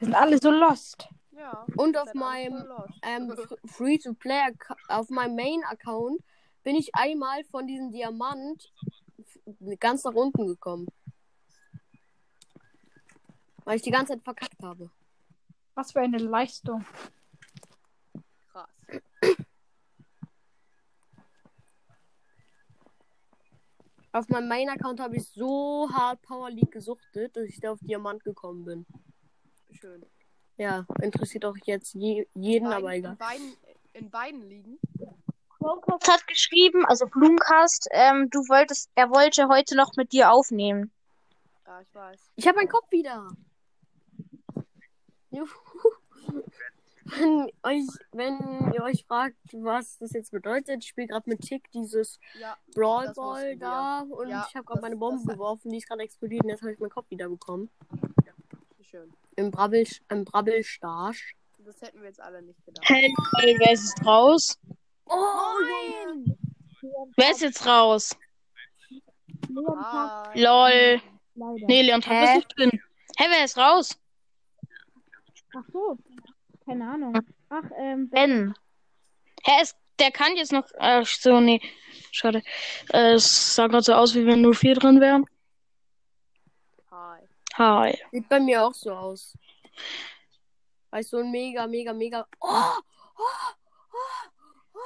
Wir 0.00 0.06
sind 0.06 0.14
alle 0.14 0.38
so 0.38 0.50
lost. 0.50 1.10
Ja. 1.32 1.66
Und 1.76 1.96
auf 1.98 2.14
meinem 2.14 2.64
ähm, 3.02 3.36
Free 3.66 3.98
to 3.98 4.14
Play 4.14 4.40
auf 4.88 5.10
meinem 5.10 5.36
Main 5.36 5.62
Account 5.64 6.22
bin 6.62 6.74
ich 6.74 6.94
einmal 6.94 7.44
von 7.44 7.66
diesem 7.66 7.92
Diamant 7.92 8.72
ganz 9.78 10.04
nach 10.04 10.14
unten 10.14 10.46
gekommen. 10.46 10.86
Weil 13.64 13.76
ich 13.76 13.82
die 13.82 13.90
ganze 13.90 14.14
Zeit 14.14 14.24
verkackt 14.24 14.62
habe. 14.62 14.90
Was 15.74 15.92
für 15.92 16.00
eine 16.00 16.16
Leistung. 16.16 16.82
Krass. 18.50 18.70
Auf 24.12 24.28
meinem 24.28 24.48
Main-Account 24.48 24.98
habe 24.98 25.16
ich 25.16 25.28
so 25.28 25.88
hart 25.92 26.22
Power 26.22 26.50
League 26.50 26.72
gesuchtet, 26.72 27.36
dass 27.36 27.44
ich 27.44 27.60
da 27.60 27.72
auf 27.72 27.78
Diamant 27.80 28.24
gekommen 28.24 28.64
bin. 28.64 28.86
Schön. 29.72 30.04
Ja, 30.56 30.84
interessiert 31.00 31.44
auch 31.44 31.56
jetzt 31.64 31.94
je, 31.94 32.26
jeden, 32.34 32.64
Beiden- 32.68 32.78
aber 32.84 32.94
in 32.94 32.98
egal. 33.04 33.16
beiden, 33.16 33.56
in 33.94 34.10
beiden 34.10 34.42
liegen. 34.48 34.78
Chromecast 35.58 36.08
hat 36.08 36.26
geschrieben, 36.26 36.84
also 36.86 37.06
Blumencast, 37.06 37.88
ähm, 37.92 38.28
du 38.30 38.38
wolltest, 38.40 38.90
er 38.94 39.10
wollte 39.10 39.48
heute 39.48 39.76
noch 39.76 39.94
mit 39.96 40.12
dir 40.12 40.32
aufnehmen. 40.32 40.90
Ja, 41.66 41.80
ich 41.80 41.94
weiß. 41.94 42.20
Ich 42.36 42.46
habe 42.48 42.56
meinen 42.56 42.68
Kopf 42.68 42.90
wieder. 42.90 43.28
Juhu. 45.30 45.46
Wenn, 47.04 47.50
euch, 47.64 47.86
wenn 48.12 48.72
ihr 48.72 48.82
euch 48.82 49.04
fragt, 49.04 49.34
was 49.52 49.98
das 49.98 50.12
jetzt 50.12 50.30
bedeutet, 50.30 50.82
ich 50.84 50.90
spiele 50.90 51.08
gerade 51.08 51.28
mit 51.28 51.40
Tick 51.40 51.68
dieses 51.72 52.20
Ja, 52.38 52.56
Brawl 52.74 53.12
Ball 53.14 53.56
da 53.56 54.00
und 54.02 54.28
Ja, 54.28 54.46
ich 54.48 54.54
habe 54.54 54.64
gerade 54.64 54.80
meine 54.82 54.96
Bombe 54.96 55.32
geworfen, 55.32 55.70
die 55.72 55.78
ist 55.78 55.88
gerade 55.88 56.02
explodiert 56.02 56.44
und 56.44 56.50
jetzt 56.50 56.62
habe 56.62 56.72
ich 56.72 56.78
meinen 56.78 56.90
Kopf 56.90 57.10
wieder 57.10 57.28
bekommen. 57.28 57.68
Im 59.36 59.50
Brabbel, 59.50 59.86
im 60.08 60.24
Brabbelstarsch. 60.24 61.34
Das 61.64 61.80
hätten 61.82 62.00
wir 62.00 62.08
jetzt 62.08 62.20
alle 62.20 62.42
nicht 62.42 62.64
gedacht. 62.64 62.88
Hey, 62.88 63.12
wer 63.58 63.72
ist 63.72 63.84
jetzt 63.96 64.06
raus? 64.06 64.58
Oh, 65.06 65.14
Nein! 65.62 66.36
Wer 67.16 67.30
ist 67.30 67.42
jetzt 67.42 67.66
raus? 67.66 68.16
Hi. 69.48 70.40
Lol. 70.40 71.02
leider. 71.34 71.66
Nee, 71.66 71.82
Leon, 71.82 72.02
Hä? 72.02 72.20
bist 72.20 72.34
nicht 72.34 72.58
drin. 72.58 72.70
Hä, 73.18 73.24
wer 73.28 73.44
ist 73.44 73.58
raus? 73.58 73.98
Ach 75.56 75.64
so. 75.72 75.98
Keine 76.64 76.88
Ahnung. 76.88 77.18
Ach, 77.48 77.64
ähm, 77.76 78.08
Ben. 78.10 78.54
Hä, 79.44 79.62
ist, 79.62 79.76
der 79.98 80.10
kann 80.10 80.36
jetzt 80.36 80.52
noch. 80.52 80.64
Ach 80.78 81.06
so, 81.06 81.40
nee. 81.40 81.60
Schade. 82.12 82.42
Äh, 82.92 83.14
es 83.14 83.54
sah 83.54 83.66
gerade 83.66 83.82
so 83.82 83.94
aus, 83.94 84.14
wie 84.14 84.26
wenn 84.26 84.40
nur 84.40 84.54
vier 84.54 84.74
drin 84.74 85.00
wären. 85.00 85.24
Hi. 87.54 87.98
Sieht 88.12 88.28
bei 88.28 88.40
mir 88.40 88.64
auch 88.64 88.74
so 88.74 88.92
aus. 88.92 89.36
Weil 90.90 91.02
so 91.02 91.18
ein 91.18 91.30
mega, 91.30 91.66
mega, 91.66 91.92
mega. 91.92 92.26
Oh! 92.40 92.48
Oh! 92.48 93.22
Oh! 93.92 94.28
Oh! 94.74 94.78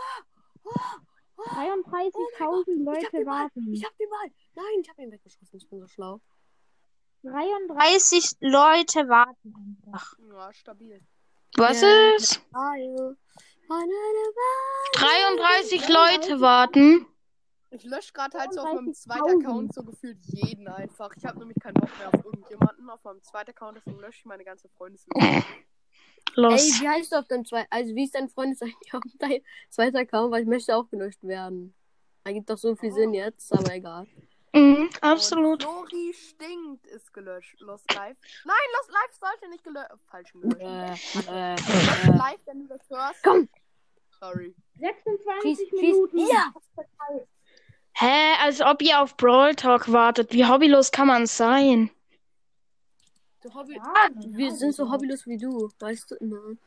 Oh! 0.65 1.01
33.000 1.37 2.99
Ich 2.99 3.05
hab 3.05 3.13
Leute 3.13 3.27
warten. 3.27 3.73
Ich 3.73 3.85
hab 3.85 3.97
den 3.99 4.09
Ball. 4.09 4.31
Nein, 4.55 4.81
ich 4.81 4.89
hab 4.89 4.99
ihn 4.99 5.13
weggeschossen. 5.13 5.57
Ich 5.57 5.69
bin 5.69 5.81
so 5.81 5.87
schlau. 5.87 6.21
33. 7.23 7.77
30 7.77 8.37
Leute 8.41 9.09
warten. 9.09 9.83
Ja, 10.33 10.53
stabil. 10.53 11.01
Was 11.57 11.83
ist? 11.83 12.43
Hallo. 12.55 13.15
33 14.95 15.89
Leute 15.89 16.41
warten. 16.41 17.07
Ich 17.75 17.83
lösche 17.83 18.13
gerade 18.13 18.39
halt 18.39 18.55
so 18.55 18.61
auf 18.61 18.75
meinem 18.75 18.95
zweiten 18.95 19.43
Account 19.43 19.75
so 19.75 19.83
gefühlt 19.83 20.19
jeden 20.27 20.69
einfach. 20.69 21.11
Ich 21.17 21.25
habe 21.25 21.41
nämlich 21.41 21.59
keinen 21.59 21.75
Bock 21.75 21.91
mehr 21.99 22.07
auf 22.07 22.25
irgendjemanden. 22.25 22.89
Auf 22.89 23.03
meinem 23.03 23.21
zweiten 23.23 23.51
Account, 23.51 23.79
deswegen 23.79 23.99
lösche 24.01 24.21
ich 24.21 24.25
meine 24.27 24.45
ganze 24.45 24.69
Freundesliste. 24.69 25.19
Ey, 25.19 25.43
Los. 26.37 26.81
wie 26.81 26.89
heißt 26.89 27.11
du 27.11 27.17
auf 27.17 27.27
deinem 27.27 27.45
zweiten, 27.45 27.67
also 27.71 27.95
wie 27.97 28.05
ist 28.05 28.15
dein 28.15 28.29
Freund 28.29 28.57
auf 28.93 29.03
deinem 29.19 29.43
zweiten 29.71 29.97
Account, 29.97 30.31
weil 30.31 30.43
ich 30.43 30.49
möchte 30.49 30.77
auch 30.77 30.89
gelöscht 30.89 31.25
werden. 31.25 31.75
Ergibt 32.23 32.49
doch 32.49 32.59
so 32.59 32.77
viel 32.77 32.93
Sinn 32.93 33.13
jetzt, 33.13 33.53
aber 33.53 33.75
egal. 33.75 34.07
Mhm, 34.53 34.89
absolut. 35.01 35.65
Und 35.65 35.89
Flori 35.89 36.15
stinkt 36.15 36.87
ist 36.87 37.13
gelöscht. 37.13 37.61
Lost 37.61 37.93
Live. 37.93 38.17
Nein, 38.45 38.57
Lost 38.79 38.91
Live 38.93 39.19
sollte 39.19 39.49
nicht 39.51 39.65
gelöscht. 39.65 39.91
Falsch 40.07 40.33
gelöscht. 40.33 40.61
Äh, 40.61 40.95
äh, 41.29 41.51
Lost 41.57 42.09
äh. 42.09 42.17
Live, 42.17 42.41
wenn 42.47 42.61
du 42.61 42.69
das 42.69 42.89
hörst. 42.89 43.23
Komm. 43.25 43.49
Sorry. 44.21 44.55
26 44.79 45.59
Schieß, 45.59 45.69
schieß. 45.69 45.81
Minuten. 45.81 46.19
Ja. 46.19 46.55
Hä, 47.97 48.35
als 48.43 48.61
ob 48.61 48.83
ihr 48.83 49.01
auf 49.01 49.17
Brawl 49.17 49.55
Talk 49.55 49.91
wartet. 49.93 50.33
Wie 50.33 50.45
hobbylos 50.45 50.91
kann 50.91 51.07
man 51.07 51.27
sein? 51.27 51.91
So 53.43 53.55
Hobby 53.55 53.75
Ja, 53.75 54.09
wir 54.15 54.53
sind 54.53 54.75
so 54.75 54.91
hobbylos 54.91 55.27
wie 55.27 55.39
du, 55.39 55.71
weißt 55.79 56.11
du? 56.11 56.17
Nein. 56.21 56.59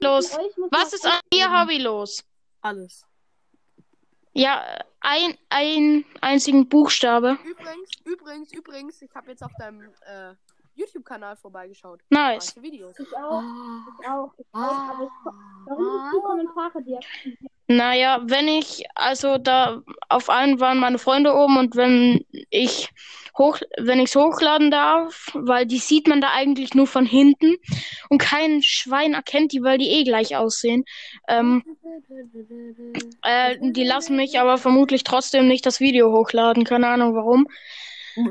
Los. 0.00 0.36
Was 0.70 0.92
ist 0.92 1.06
an 1.06 1.20
dir 1.32 1.50
hobbylos? 1.50 2.24
Alles. 2.60 3.06
Ja, 4.32 4.62
ein, 5.00 5.38
ein 5.48 6.04
einzigen 6.20 6.68
Buchstabe. 6.68 7.38
Übrigens, 7.44 7.90
übrigens, 8.04 8.52
übrigens, 8.52 9.02
ich 9.02 9.14
habe 9.14 9.30
jetzt 9.30 9.42
auf 9.42 9.52
deinem 9.58 9.82
äh, 10.06 10.34
YouTube-Kanal 10.74 11.36
vorbeigeschaut. 11.36 12.00
Nice. 12.10 12.60
Videos. 12.60 12.98
Ich 12.98 13.16
auch. 13.16 13.42
Ich 14.00 14.08
auch. 14.08 14.34
Ich 14.36 14.46
auch. 14.52 14.60
Aber 14.60 15.04
ich, 15.04 15.10
warum 15.66 15.84
nicht 15.84 16.14
die 16.14 16.20
Kommentare 16.20 16.82
deaktivieren? 16.82 17.53
Naja, 17.66 18.20
wenn 18.24 18.46
ich, 18.46 18.84
also 18.94 19.38
da 19.38 19.80
auf 20.08 20.28
einen 20.28 20.60
waren 20.60 20.78
meine 20.78 20.98
Freunde 20.98 21.34
oben 21.34 21.56
und 21.56 21.76
wenn 21.76 22.24
ich 22.50 22.90
hoch, 23.38 23.58
wenn 23.78 24.00
ich's 24.00 24.14
hochladen 24.14 24.70
darf, 24.70 25.30
weil 25.34 25.66
die 25.66 25.78
sieht 25.78 26.06
man 26.06 26.20
da 26.20 26.30
eigentlich 26.32 26.74
nur 26.74 26.86
von 26.86 27.06
hinten 27.06 27.56
und 28.10 28.18
kein 28.18 28.62
Schwein 28.62 29.14
erkennt 29.14 29.52
die, 29.52 29.62
weil 29.62 29.78
die 29.78 29.88
eh 29.88 30.04
gleich 30.04 30.36
aussehen. 30.36 30.84
Ähm, 31.26 31.64
äh, 33.22 33.56
die 33.60 33.84
lassen 33.84 34.16
mich 34.16 34.38
aber 34.38 34.58
vermutlich 34.58 35.02
trotzdem 35.04 35.48
nicht 35.48 35.64
das 35.66 35.80
Video 35.80 36.12
hochladen, 36.12 36.64
keine 36.64 36.88
Ahnung 36.88 37.14
warum. 37.14 37.48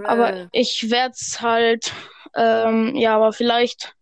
Aber 0.05 0.47
ich 0.51 0.89
werd's 0.91 1.41
halt, 1.41 1.91
ähm, 2.35 2.95
ja, 2.95 3.15
aber 3.15 3.33
vielleicht, 3.33 3.95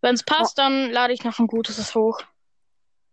wenn's 0.00 0.22
passt, 0.22 0.58
dann 0.58 0.90
lade 0.90 1.12
ich 1.12 1.24
noch 1.24 1.38
ein 1.38 1.48
gutes 1.48 1.94
hoch. 1.94 2.20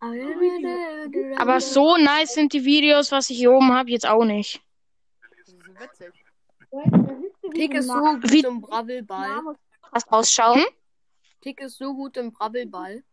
Aber 0.01 1.59
so 1.59 1.97
nice 1.97 2.33
sind 2.33 2.53
die 2.53 2.63
Videos, 2.63 3.12
was 3.12 3.29
ich 3.29 3.38
hier 3.38 3.51
oben 3.51 3.73
habe, 3.73 3.89
jetzt 3.91 4.07
auch 4.07 4.23
nicht. 4.23 4.62
Das 5.38 5.49
ist 5.49 5.57
witzig. 5.79 6.25
Tick 7.53 7.73
ist 7.73 7.88
so 7.88 7.93
gut 7.99 8.31
Wie- 8.31 8.41
im 8.41 8.62
Brabbelball. 8.62 9.55
Was 9.91 10.07
ausschauen? 10.07 10.63
Tick 11.41 11.59
ist 11.62 11.77
so 11.77 11.93
gut 11.93 12.15
im 12.17 12.31
Brabbelball. 12.31 13.03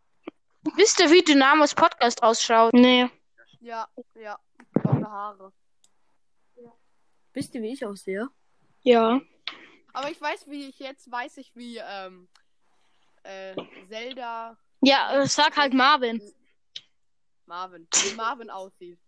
Wisst 0.77 1.01
ihr, 1.01 1.11
wie 1.11 1.23
Dynamos 1.23 1.75
Podcast 1.75 2.23
ausschaut? 2.23 2.75
Nee. 2.75 3.09
Ja, 3.61 3.89
ja. 4.15 4.39
Blonde 4.73 5.09
Haare. 5.09 5.53
Wisst 7.33 7.55
ihr, 7.55 7.63
wie 7.63 7.73
ich 7.73 7.85
aussehe? 7.85 8.29
Ja. 8.83 9.21
Aber 9.93 10.11
ich 10.11 10.21
weiß, 10.21 10.47
wie 10.49 10.69
ich 10.69 10.79
jetzt 10.79 11.11
weiß 11.11 11.39
ich, 11.39 11.55
wie 11.55 11.79
ähm, 11.79 12.29
äh, 13.23 13.55
Zelda 13.89 14.57
Ja, 14.83 15.23
äh, 15.23 15.27
sag 15.27 15.57
halt 15.57 15.73
Marvin. 15.73 16.21
Marvin, 17.47 17.89
wie 17.93 18.15
Marvin 18.15 18.51
aussieht. 18.51 18.99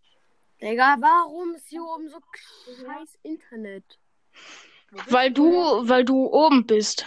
Digga, 0.61 0.97
warum 1.01 1.55
ist 1.55 1.69
hier 1.69 1.83
oben 1.83 2.09
so 2.09 2.19
scheiß 2.67 3.19
Internet? 3.23 3.85
Weil 4.91 5.33
du, 5.33 5.53
weil 5.89 6.05
du 6.05 6.27
oben 6.27 6.67
bist. 6.67 7.05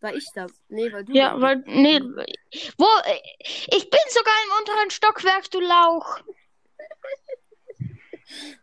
War 0.00 0.14
ich 0.14 0.26
da? 0.34 0.46
Nee, 0.68 0.92
weil 0.92 1.04
du. 1.04 1.12
Ja, 1.12 1.40
weil, 1.40 1.58
nee. 1.66 2.00
Wo? 2.00 2.86
Ich 3.66 3.90
bin 3.90 4.00
sogar 4.08 4.34
im 4.44 4.58
unteren 4.60 4.90
Stockwerk, 4.90 5.50
du 5.50 5.60
Lauch. 5.60 6.20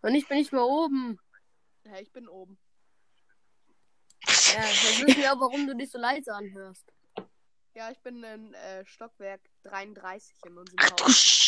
Und 0.02 0.16
ich 0.16 0.28
bin 0.28 0.38
nicht 0.38 0.52
mehr 0.52 0.66
oben. 0.66 1.20
Ja, 1.86 2.00
ich 2.00 2.12
bin 2.12 2.28
oben. 2.28 2.58
Ja, 4.28 4.64
wissen 4.64 5.08
wir 5.22 5.34
auch, 5.34 5.40
warum 5.40 5.68
du 5.68 5.76
dich 5.76 5.92
so 5.92 5.98
leise 5.98 6.34
anhörst. 6.34 6.92
Ja, 7.74 7.92
ich 7.92 8.00
bin 8.00 8.24
in 8.24 8.54
äh, 8.54 8.86
Stockwerk 8.86 9.42
33 9.64 10.36
in 10.46 10.58
unserem 10.58 10.78
Ach 10.80 10.90
du 10.92 11.04
Haus. 11.04 11.45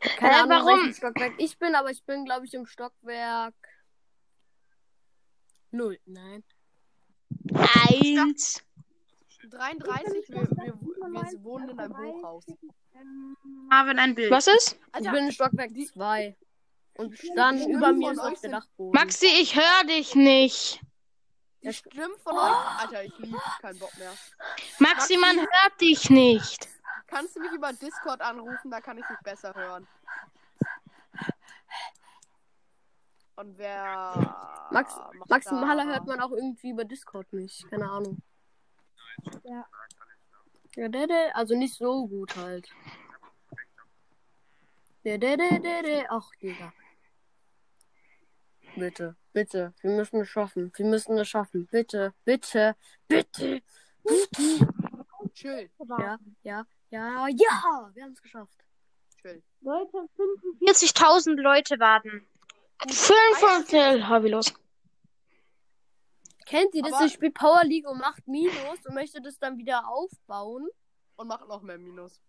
Keine 0.00 0.34
Hä, 0.34 0.40
Ahnung, 0.40 0.66
warum? 0.66 0.92
Stockwerk 0.92 1.34
ich 1.38 1.58
bin, 1.58 1.74
aber 1.74 1.90
ich 1.90 2.02
bin, 2.04 2.24
glaube 2.24 2.46
ich, 2.46 2.54
im 2.54 2.66
Stockwerk. 2.66 3.54
Null. 5.70 5.98
Nein. 6.06 6.42
Eins. 7.52 8.62
33, 9.50 10.28
wir, 10.28 10.42
wir, 10.42 10.74
wir 10.74 11.44
wohnen 11.44 11.70
in 11.70 11.78
einem 11.78 11.96
Hochhaus. 11.96 12.44
Marvin 13.68 13.98
ein 13.98 14.14
Bild. 14.14 14.30
Was 14.30 14.46
ist? 14.46 14.78
Ich 14.98 15.10
bin 15.10 15.26
in 15.26 15.32
Stockwerk 15.32 15.70
2. 15.70 16.36
Und 16.94 17.18
dann 17.36 17.68
über 17.68 17.92
mir 17.92 18.12
ist 18.12 18.18
euch 18.18 18.32
noch 18.32 18.40
der 18.40 18.50
Dachboden. 18.50 18.92
Maxi, 18.92 19.26
ich 19.26 19.54
höre 19.54 19.84
dich 19.86 20.14
nicht. 20.14 20.80
Die 21.62 21.72
Stimmen 21.72 22.16
von 22.22 22.36
euch. 22.36 22.80
Alter, 22.80 23.04
ich 23.04 23.18
liebe 23.18 23.38
keinen 23.60 23.78
Bock 23.78 23.96
mehr. 23.98 24.12
Maxi, 24.78 25.16
man 25.16 25.36
hört 25.36 25.80
dich 25.80 26.10
nicht. 26.10 26.69
Kannst 27.10 27.36
du 27.36 27.40
mich 27.40 27.52
über 27.52 27.72
Discord 27.72 28.20
anrufen? 28.20 28.70
Da 28.70 28.80
kann 28.80 28.98
ich 28.98 29.06
dich 29.06 29.18
besser 29.20 29.54
hören. 29.54 29.86
Und 33.36 33.56
wer. 33.58 34.68
Max, 34.70 34.94
Maximaler 35.28 35.84
da- 35.86 35.92
hört 35.92 36.06
man 36.06 36.20
auch 36.20 36.30
irgendwie 36.32 36.70
über 36.70 36.84
Discord 36.84 37.32
nicht. 37.32 37.68
Keine 37.70 37.88
Ahnung. 37.90 38.18
Ja. 39.44 39.66
Ja, 40.76 40.88
der, 40.88 41.06
der, 41.08 41.36
also 41.36 41.56
nicht 41.56 41.74
so 41.74 42.06
gut 42.06 42.36
halt. 42.36 42.68
Der, 45.04 45.18
der, 45.18 45.36
der, 45.36 45.58
der, 45.58 45.82
der. 45.82 46.06
Ach, 46.12 46.30
Digga. 46.40 46.72
Bitte, 48.76 49.16
bitte. 49.32 49.74
Wir 49.80 49.90
müssen 49.90 50.20
es 50.20 50.28
schaffen. 50.28 50.70
Wir 50.76 50.86
müssen 50.86 51.18
es 51.18 51.28
schaffen. 51.28 51.66
Bitte, 51.66 52.14
bitte, 52.24 52.76
bitte. 53.08 53.62
Chill, 55.34 55.70
Ja, 55.88 56.18
ja, 56.42 56.64
ja, 56.90 57.26
ja. 57.28 57.90
Wir 57.94 58.04
haben 58.04 58.12
es 58.12 58.22
geschafft. 58.22 58.58
chill. 59.20 59.42
Leute, 59.60 60.08
45 60.16 60.90
40.000 60.90 61.40
Leute 61.40 61.78
warten. 61.78 62.26
55 62.88 64.08
hobbylos. 64.08 64.54
Kennt 66.46 66.74
ihr 66.74 66.82
das? 66.82 66.92
Aber- 66.94 67.04
Ich 67.06 67.12
spielt 67.12 67.34
Power 67.34 67.62
League 67.64 67.86
und 67.86 67.98
macht 67.98 68.26
Minus 68.26 68.84
und 68.86 68.94
möchte 68.94 69.20
das 69.20 69.38
dann 69.38 69.58
wieder 69.58 69.86
aufbauen. 69.88 70.68
Und 71.16 71.28
macht 71.28 71.46
noch 71.46 71.62
mehr 71.62 71.78
Minus. 71.78 72.20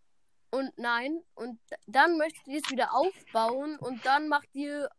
Und 0.54 0.78
nein, 0.78 1.24
und 1.36 1.60
dann 1.88 2.18
möchtet 2.18 2.46
ihr 2.48 2.60
es 2.62 2.70
wieder 2.70 2.94
aufbauen 2.94 3.78
und 3.80 4.06
dann 4.06 4.28
macht 4.28 4.50
ihr 4.54 4.90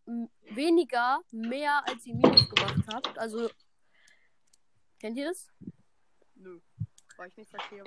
weniger, 0.40 1.20
mehr 1.30 1.86
als 1.86 2.06
ihr 2.06 2.14
Minus 2.14 2.48
gemacht 2.48 2.82
habt. 2.90 3.18
Also, 3.18 3.50
kennt 4.98 5.18
ihr 5.18 5.26
das? 5.28 5.48
Nö. 6.36 6.58
Weil 7.16 7.28
ich 7.28 7.36
nicht 7.36 7.50
verstehe. 7.50 7.82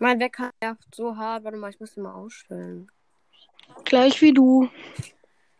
Mein 0.00 0.20
Wecker 0.20 0.50
nervt 0.60 0.94
so 0.94 1.16
hart. 1.16 1.44
Warte 1.44 1.56
mal, 1.56 1.70
ich 1.70 1.80
muss 1.80 1.96
ihn 1.96 2.02
mal 2.02 2.14
ausstellen. 2.14 2.90
Gleich 3.84 4.20
wie 4.20 4.32
du. 4.32 4.68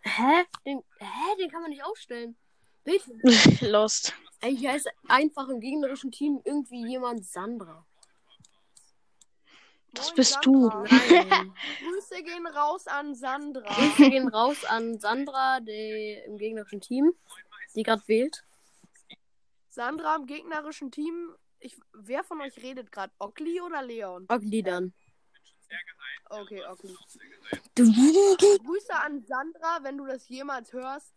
Hä? 0.02 0.44
Den, 0.66 0.82
hä? 0.98 1.36
Den 1.40 1.50
kann 1.50 1.62
man 1.62 1.70
nicht 1.70 1.84
ausstellen. 1.84 2.36
Bitte. 2.84 3.12
Lost. 3.66 4.14
Ey, 4.40 4.54
hier 4.54 4.74
ist 4.76 4.88
einfach 5.08 5.48
im 5.48 5.60
gegnerischen 5.60 6.12
Team 6.12 6.40
irgendwie 6.44 6.86
jemand 6.86 7.24
Sandra. 7.24 7.86
Das 9.94 10.08
Moin, 10.08 10.16
bist 10.16 10.38
du. 10.42 10.68
Sandra. 10.68 10.84
Nein. 10.90 11.54
Grüße 11.80 12.22
gehen 12.22 12.46
raus 12.46 12.86
an 12.86 13.14
Sandra. 13.14 13.74
Grüße 13.74 14.10
gehen 14.10 14.28
raus 14.28 14.64
an 14.64 14.98
Sandra, 14.98 15.60
die 15.60 16.22
im 16.26 16.38
gegnerischen 16.38 16.80
Team, 16.80 17.12
die 17.74 17.82
gerade 17.82 18.02
wählt. 18.06 18.44
Sandra 19.68 20.16
im 20.16 20.26
gegnerischen 20.26 20.90
Team. 20.90 21.34
Ich, 21.58 21.78
wer 21.92 22.24
von 22.24 22.40
euch 22.40 22.56
redet 22.58 22.92
gerade? 22.92 23.12
Ockli 23.18 23.60
oder 23.60 23.82
Leon? 23.82 24.26
Ogli 24.28 24.62
dann. 24.62 24.92
Okay, 26.28 26.62
Ockli. 26.66 26.94
Grüße 27.74 28.94
an 28.94 29.24
Sandra, 29.24 29.78
wenn 29.82 29.96
du 29.96 30.06
das 30.06 30.28
jemals 30.28 30.72
hörst. 30.72 31.14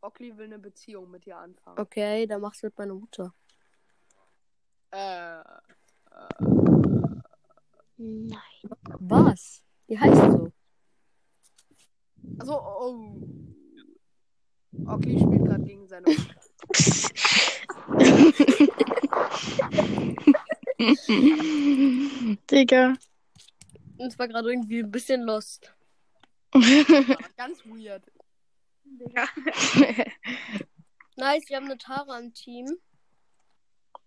Ockli 0.00 0.36
will 0.36 0.46
eine 0.46 0.58
Beziehung 0.58 1.10
mit 1.10 1.26
dir 1.26 1.36
anfangen. 1.36 1.78
Okay, 1.78 2.26
dann 2.26 2.40
mach's 2.40 2.62
mit 2.62 2.76
meiner 2.78 2.94
Mutter. 2.94 3.34
Äh, 4.92 5.42
Nein. 8.02 8.40
Was? 8.98 9.62
Die 9.86 9.98
heißt 9.98 10.32
so. 10.32 10.50
also, 12.38 12.54
oh. 12.54 13.20
Ockli 14.86 15.18
spielt 15.18 15.44
gerade 15.44 15.64
gegen 15.64 15.86
seine 15.86 16.06
Mutter. 16.06 16.34
Digga. 22.50 22.94
Das 23.98 24.18
war 24.18 24.28
gerade 24.28 24.50
irgendwie 24.50 24.78
ein 24.82 24.90
bisschen 24.90 25.20
lost. 25.20 25.74
Aber 26.52 26.64
ganz 27.36 27.62
weird. 27.66 28.10
Nice, 31.16 31.48
wir 31.48 31.56
haben 31.56 31.66
eine 31.66 31.76
Tara 31.76 32.18
im 32.18 32.32
Team. 32.32 32.78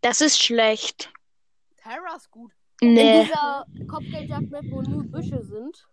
Das 0.01 0.19
ist 0.19 0.41
schlecht. 0.41 1.13
Terra 1.75 2.15
ist 2.15 2.31
gut. 2.31 2.51
In 2.83 2.93
Nee. 2.95 3.23
dieser 3.23 3.65
Kopfgeldjagd-Map, 3.87 4.65
wo 4.69 4.81
nur 4.81 5.03
Büsche 5.03 5.41
sind. 5.41 5.87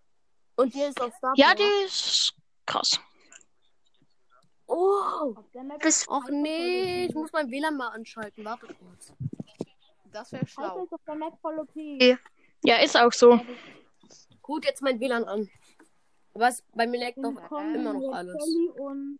Und 0.57 0.73
hier 0.73 0.89
ist 0.89 1.01
auf 1.01 1.15
Star 1.15 1.33
Ja, 1.37 1.55
die 1.55 1.85
ist 1.87 2.35
krass. 2.67 2.99
Oh! 4.67 5.35
Auf 5.37 5.51
der 5.55 5.63
Map 5.63 5.81
Bis- 5.81 6.09
Och 6.09 6.29
nee, 6.31 7.07
ich 7.07 7.15
muss 7.15 7.33
mein 7.33 7.49
WLAN 7.49 7.77
mal 7.77 7.89
anschalten. 7.89 8.45
Warte 8.45 8.67
kurz. 8.67 9.13
Das 10.13 10.33
wäre 10.33 10.45
schlau. 10.49 10.83
ist 10.85 10.93
auf 10.93 11.01
der 11.07 11.15
Map 11.15 11.35
voll 11.41 11.61
okay. 11.61 12.19
Ja, 12.65 12.77
ist 12.83 12.97
auch 12.97 13.13
so. 13.13 13.41
Gut, 14.43 14.65
jetzt 14.65 14.83
mein 14.83 14.99
WLAN 14.99 15.25
an. 15.25 15.49
Es, 16.35 16.65
bei 16.75 16.87
mir 16.89 16.99
leckt 16.99 17.19
doch 17.19 17.35
Kommen 17.49 17.75
immer 17.77 17.93
noch 17.93 18.13
alles. 18.13 18.35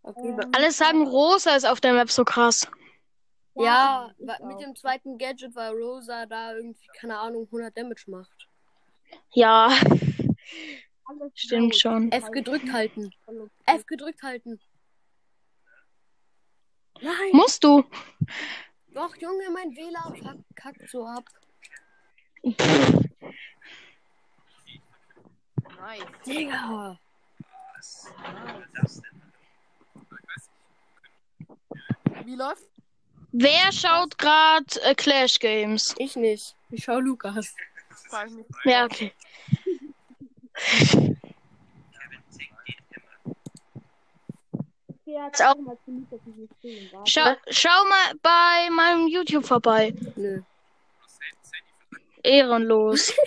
Okay, 0.03 0.27
ähm, 0.29 0.39
Alle 0.53 0.71
sagen, 0.71 1.07
Rosa 1.07 1.55
ist 1.55 1.65
auf 1.65 1.79
der 1.79 1.93
Map 1.93 2.11
so 2.11 2.25
krass. 2.25 2.67
Ja, 3.55 4.11
auch. 4.19 4.39
mit 4.47 4.61
dem 4.61 4.75
zweiten 4.75 5.17
Gadget, 5.17 5.55
weil 5.55 5.73
Rosa 5.73 6.25
da 6.25 6.53
irgendwie, 6.55 6.87
keine 6.97 7.17
Ahnung, 7.17 7.45
100 7.45 7.75
Damage 7.75 8.03
macht. 8.07 8.47
Ja, 9.33 9.67
alles 11.05 11.31
stimmt 11.35 11.75
schon. 11.75 12.11
F 12.11 12.31
gedrückt 12.31 12.71
halten. 12.71 13.11
F 13.65 13.85
gedrückt 13.85 14.23
halten. 14.23 14.59
Nein! 17.01 17.31
Musst 17.33 17.63
du. 17.63 17.83
Doch, 18.93 19.15
Junge, 19.17 19.49
mein 19.51 19.75
WLAN 19.75 20.45
kackt 20.55 20.87
so 20.89 21.05
ab. 21.05 21.25
Nice. 25.81 26.03
Digga! 26.25 26.99
Wie 32.23 32.35
läuft? 32.35 32.67
Wer 33.31 33.71
schaut 33.71 34.17
gerade 34.17 34.65
äh, 34.83 34.95
Clash 34.95 35.39
Games? 35.39 35.95
Ich 35.97 36.15
nicht. 36.15 36.55
Ich 36.69 36.83
schau 36.83 36.99
Lukas. 36.99 37.55
Ja, 38.65 38.85
okay. 38.85 39.13
Ist 45.31 45.43
auch- 45.43 45.55
mal. 45.57 45.77
Schau, 47.05 47.35
schau 47.49 47.83
mal 47.85 48.13
bei 48.21 48.69
meinem 48.71 49.07
YouTube 49.07 49.45
vorbei. 49.45 49.93
Nö. 50.15 50.41
Ehrenlos. 52.23 53.13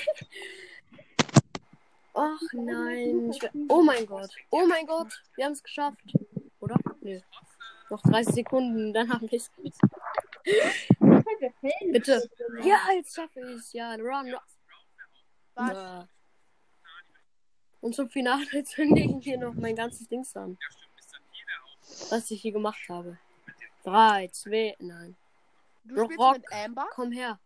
Ach 2.15 2.41
nein. 2.53 3.35
Oh 3.69 3.83
mein 3.83 4.07
Gott. 4.07 4.31
Oh 4.51 4.67
mein 4.67 4.87
Gott. 4.87 5.09
Wir 5.35 5.47
haben 5.47 5.53
es 5.53 5.63
geschafft. 5.63 5.99
Oder? 6.61 6.77
Nö. 7.01 7.21
Noch 7.91 8.03
30 8.03 8.35
Sekunden, 8.35 8.93
dann 8.93 9.13
haben 9.13 9.31
wir 9.31 9.37
es. 9.39 9.51
Bitte. 11.93 12.31
Ja, 12.63 12.79
jetzt 12.95 13.15
schaffe 13.15 13.41
ich 13.41 13.47
es. 13.57 13.73
Ja, 13.73 13.95
run, 13.95 14.35
run. 15.57 16.09
Und 17.81 17.95
zum 17.95 18.09
Finale 18.09 18.65
zünde 18.65 19.03
ich 19.03 19.25
hier 19.25 19.39
noch 19.39 19.55
mein 19.55 19.77
ganzes 19.77 20.09
Dings 20.09 20.35
an. 20.37 20.57
Was 22.11 22.31
ich 22.31 22.41
hier 22.41 22.53
gemacht 22.53 22.81
habe. 22.89 23.19
Drei, 23.83 24.29
zwei, 24.29 24.75
nein. 24.79 25.17
Du 25.85 26.05
spielst 26.05 26.19
Rock. 26.19 26.37
mit 26.39 26.53
Amber? 26.53 26.87
Komm 26.93 27.13
her. 27.13 27.39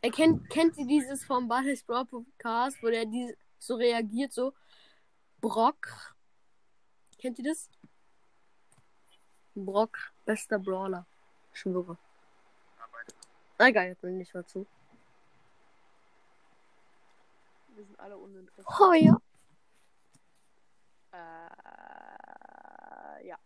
Er 0.00 0.10
kennt, 0.10 0.48
kennt 0.48 0.78
ihr 0.78 0.86
dieses 0.86 1.22
vom 1.24 1.46
Ballis 1.46 1.82
Brawl 1.82 2.06
Podcast, 2.06 2.82
wo 2.82 2.88
der 2.88 3.04
die, 3.04 3.36
so 3.58 3.74
reagiert, 3.74 4.32
so 4.32 4.54
Brock? 5.42 6.14
Kennt 7.18 7.38
ihr 7.38 7.44
das? 7.44 7.68
Brock, 9.54 10.12
bester 10.24 10.58
Brawler. 10.58 11.06
Schwöre. 11.52 11.96
Egal, 13.58 13.88
jetzt 13.88 14.00
bin 14.00 14.20
ich 14.20 14.30
dazu. 14.30 14.66
Wir 17.74 17.84
sind 17.84 18.00
alle 18.00 18.16
uninteressant. 18.16 18.80
Oh 18.80 18.92
ja. 18.92 19.20
Äh, 21.12 21.18
ja. 23.26 23.38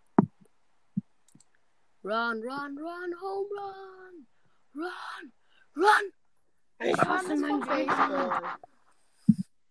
Run, 2.05 2.43
run, 2.43 2.79
run, 2.79 3.21
home 3.21 3.49
run. 3.57 4.27
Run, 4.75 5.33
run. 5.77 6.12
Ich 6.81 7.01
hasse 7.01 7.37
mein. 7.37 7.61
Baseball. 7.61 8.59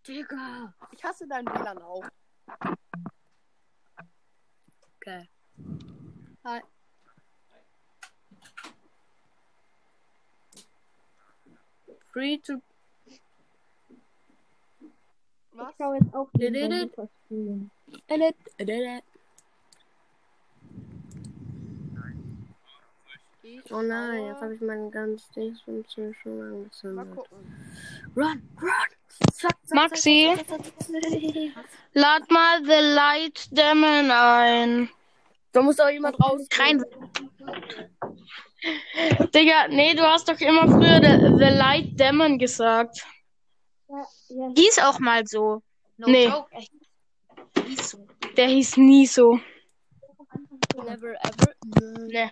Digga. 0.07 0.73
Ich 0.91 1.03
hasse 1.03 1.27
dein 1.27 1.45
WLAN 1.45 1.77
auch. 1.81 2.03
Okay. 4.97 5.29
Hi. 6.45 6.61
Free 12.11 12.37
to 12.45 12.61
Was? 15.55 15.69
Ich 15.69 15.75
schau 15.77 15.93
jetzt 15.93 16.13
auch 16.15 16.27
den 16.33 16.55
edit, 16.55 16.91
Oh 23.71 23.81
nein, 23.81 24.17
schaue- 24.19 24.27
jetzt 24.29 24.41
habe 24.41 24.55
ich 24.55 24.61
meinen 24.61 24.89
ganzen 24.91 25.33
Dings 25.33 25.61
schon 25.61 25.83
schon 26.15 26.37
Mal 26.39 26.53
angezündet. 26.53 27.15
gucken. 27.15 27.37
Run, 28.15 28.41
run. 28.61 28.71
Zack, 29.31 29.57
zack, 29.63 29.75
Maxi? 29.75 30.33
zack, 30.35 30.47
zack, 30.47 30.63
zack, 30.63 30.73
zack, 30.87 31.53
zack. 31.53 31.65
Lad 31.93 32.31
mal 32.31 32.63
The 32.65 32.81
Light 32.95 33.47
Demon 33.51 34.11
ein. 34.11 34.89
Da 35.53 35.61
muss 35.61 35.75
doch 35.77 35.89
jemand 35.89 36.19
raus. 36.19 36.41
Rein. 36.57 36.83
Digga, 39.33 39.67
nee, 39.69 39.93
du 39.93 40.01
hast 40.03 40.27
doch 40.27 40.39
immer 40.39 40.67
früher 40.67 40.99
The, 40.99 41.37
The 41.37 41.49
Light 41.57 41.99
Demon 41.99 42.37
gesagt. 42.39 43.05
Ja, 43.87 44.03
ja, 44.29 44.49
Hieß 44.55 44.79
auch 44.79 44.99
mal 44.99 45.25
so. 45.27 45.61
No 45.97 46.07
Nee. 46.07 46.25
joke. 46.27 46.49
Echt. 46.55 46.71
Hieß 47.67 47.89
so. 47.91 48.07
Der 48.35 48.47
hieß 48.47 48.77
nie 48.77 49.05
so. 49.05 49.39
Never 50.75 51.13
ever. 51.23 51.53
Nee. 52.07 52.31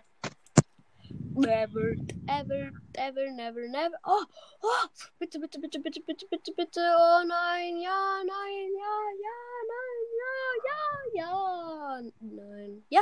Never, 1.34 1.96
ever, 2.28 2.72
ever, 2.94 3.32
never, 3.32 3.68
never. 3.70 3.96
Oh, 4.04 4.24
oh, 4.64 4.88
bitte, 5.20 5.40
bitte, 5.40 5.60
bitte, 5.60 5.80
bitte, 5.80 6.02
bitte, 6.02 6.26
bitte, 6.30 6.52
bitte. 6.54 6.82
Oh 6.98 7.24
nein, 7.26 7.78
ja, 7.80 8.22
nein, 8.26 8.70
ja, 8.78 8.96
ja, 9.26 9.38
nein, 9.72 10.04
ja, 10.67 11.22
ja, 11.24 12.00
ja, 12.00 12.02
nein. 12.20 12.84
Ja. 12.89 13.02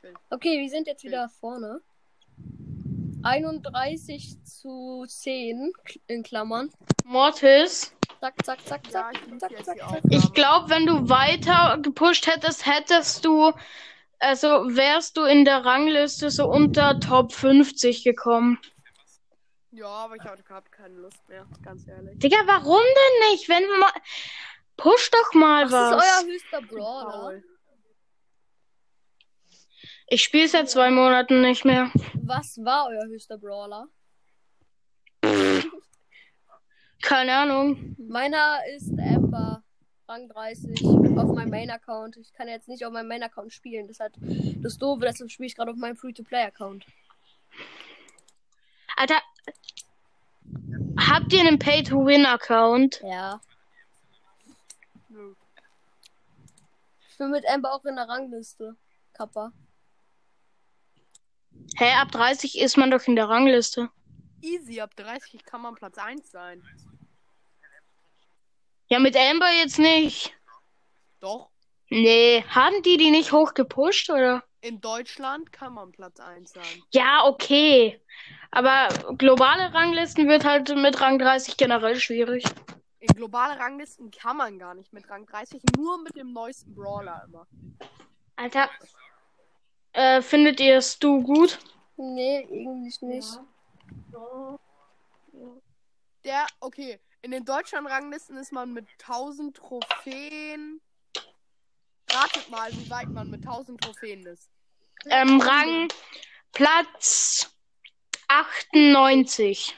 Schön. 0.00 0.14
Okay, 0.30 0.60
wir 0.60 0.68
sind 0.68 0.86
jetzt 0.86 1.04
wieder 1.04 1.28
vorne. 1.28 1.80
31 3.22 4.42
zu 4.44 5.06
10 5.06 5.72
in 6.08 6.22
Klammern. 6.22 6.70
Mortis, 7.04 7.94
Zack, 8.24 8.34
zack, 8.42 8.58
zack, 8.64 8.80
Ja, 8.86 8.90
zack, 8.90 9.14
ich 9.26 9.38
zack, 9.38 9.64
zack, 9.64 9.78
zack. 9.78 10.02
Ich 10.08 10.32
glaube, 10.32 10.70
wenn 10.70 10.86
du 10.86 11.10
weiter 11.10 11.76
gepusht 11.82 12.26
hättest, 12.26 12.64
hättest 12.64 13.22
du, 13.26 13.52
also 14.18 14.48
wärst 14.74 15.18
du 15.18 15.24
in 15.24 15.44
der 15.44 15.66
Rangliste 15.66 16.30
so 16.30 16.48
unter 16.48 16.98
Top 17.00 17.34
50 17.34 18.02
gekommen. 18.02 18.58
Ja, 19.72 19.88
aber 19.88 20.16
ich 20.16 20.22
habe 20.22 20.70
keine 20.70 20.94
Lust 20.94 21.28
mehr, 21.28 21.46
ganz 21.62 21.86
ehrlich. 21.86 22.18
Digga, 22.18 22.38
warum 22.46 22.80
denn 22.80 23.30
nicht? 23.30 23.48
Wenn 23.50 23.64
wir 23.64 23.78
mal. 23.78 23.92
Push 24.76 25.10
doch 25.10 25.34
mal 25.34 25.64
Was 25.70 25.72
was. 25.72 26.04
ist 26.04 26.24
euer 26.24 26.32
höchster 26.32 26.62
Brawler? 26.62 27.42
Ich 30.08 30.22
spiele 30.22 30.48
seit 30.48 30.68
zwei 30.68 30.90
Monaten 30.90 31.40
nicht 31.40 31.64
mehr. 31.64 31.90
Was 32.22 32.58
war 32.62 32.88
euer 32.88 33.06
höchster 33.06 33.38
Brawler? 33.38 33.86
Keine 37.02 37.34
Ahnung. 37.36 37.96
Meiner 37.98 38.60
ist 38.76 38.90
Amber. 38.98 39.62
Rang 40.06 40.28
30 40.28 40.84
auf 40.84 41.32
meinem 41.34 41.48
Main-Account. 41.50 42.18
Ich 42.18 42.32
kann 42.34 42.46
jetzt 42.48 42.68
nicht 42.68 42.84
auf 42.84 42.92
meinem 42.92 43.08
Main-Account 43.08 43.52
spielen. 43.52 43.86
Das 43.86 43.96
ist 43.96 44.00
halt 44.00 44.14
das 44.62 44.76
Doofe, 44.76 45.00
deshalb 45.06 45.30
spiele 45.30 45.46
ich 45.46 45.56
gerade 45.56 45.70
auf 45.70 45.78
meinem 45.78 45.96
Free-to-Play-Account. 45.96 46.84
Alter. 48.96 49.20
Habt 50.98 51.32
ihr 51.32 51.40
einen 51.40 51.58
Pay-to-Win-Account? 51.58 53.00
Ja. 53.02 53.40
Nö. 55.08 55.34
Ich 57.14 57.18
bin 57.18 57.30
mit 57.30 57.48
Amber 57.48 57.72
auch 57.72 57.84
in 57.84 57.94
der 57.94 58.08
Rangliste. 58.08 58.76
Kappa. 59.12 59.52
Hä, 61.76 61.92
ab 61.92 62.10
30 62.10 62.58
ist 62.58 62.76
man 62.76 62.90
doch 62.90 63.06
in 63.06 63.14
der 63.14 63.28
Rangliste. 63.28 63.88
Easy, 64.42 64.80
ab 64.80 64.96
30 64.96 65.44
kann 65.44 65.60
man 65.60 65.76
Platz 65.76 65.96
1 65.96 66.28
sein. 66.28 66.60
Ja, 68.88 68.98
mit 68.98 69.16
Amber 69.16 69.48
jetzt 69.52 69.78
nicht. 69.78 70.36
Doch. 71.20 71.50
Nee, 71.88 72.44
haben 72.48 72.82
die 72.82 72.96
die 72.96 73.12
nicht 73.12 73.30
hochgepusht, 73.30 74.10
oder? 74.10 74.42
In 74.60 74.80
Deutschland 74.80 75.52
kann 75.52 75.74
man 75.74 75.92
Platz 75.92 76.18
1 76.18 76.50
sein. 76.50 76.82
Ja, 76.90 77.26
okay. 77.26 78.02
Aber 78.50 78.88
globale 79.18 79.72
Ranglisten 79.72 80.26
wird 80.26 80.44
halt 80.44 80.74
mit 80.74 81.00
Rang 81.00 81.20
30 81.20 81.56
generell 81.56 81.94
schwierig. 81.94 82.42
In 83.04 83.14
globale 83.14 83.58
Ranglisten 83.58 84.10
kann 84.10 84.38
man 84.38 84.58
gar 84.58 84.72
nicht 84.72 84.90
mit 84.94 85.10
Rang 85.10 85.26
30, 85.26 85.60
nur 85.76 86.02
mit 86.02 86.16
dem 86.16 86.32
neuesten 86.32 86.74
Brawler 86.74 87.22
immer. 87.26 87.46
Alter. 88.36 88.70
Äh, 89.92 90.22
findet 90.22 90.58
ihr 90.58 90.78
es 90.78 90.98
du 90.98 91.22
gut? 91.22 91.58
Nee, 91.98 92.48
irgendwie 92.50 93.06
nicht. 93.06 93.40
Der, 96.24 96.46
okay, 96.60 96.98
in 97.20 97.32
den 97.32 97.44
Deutschland-Ranglisten 97.44 98.38
ist 98.38 98.52
man 98.52 98.72
mit 98.72 98.88
1000 99.02 99.54
Trophäen. 99.54 100.80
Ratet 102.10 102.48
mal, 102.48 102.72
wie 102.72 102.88
weit 102.88 103.10
man 103.10 103.28
mit 103.28 103.42
1000 103.46 103.82
Trophäen 103.82 104.24
ist. 104.24 104.48
Ähm, 105.10 105.42
Rang 105.42 105.88
Platz 106.52 107.54
98. 108.28 109.76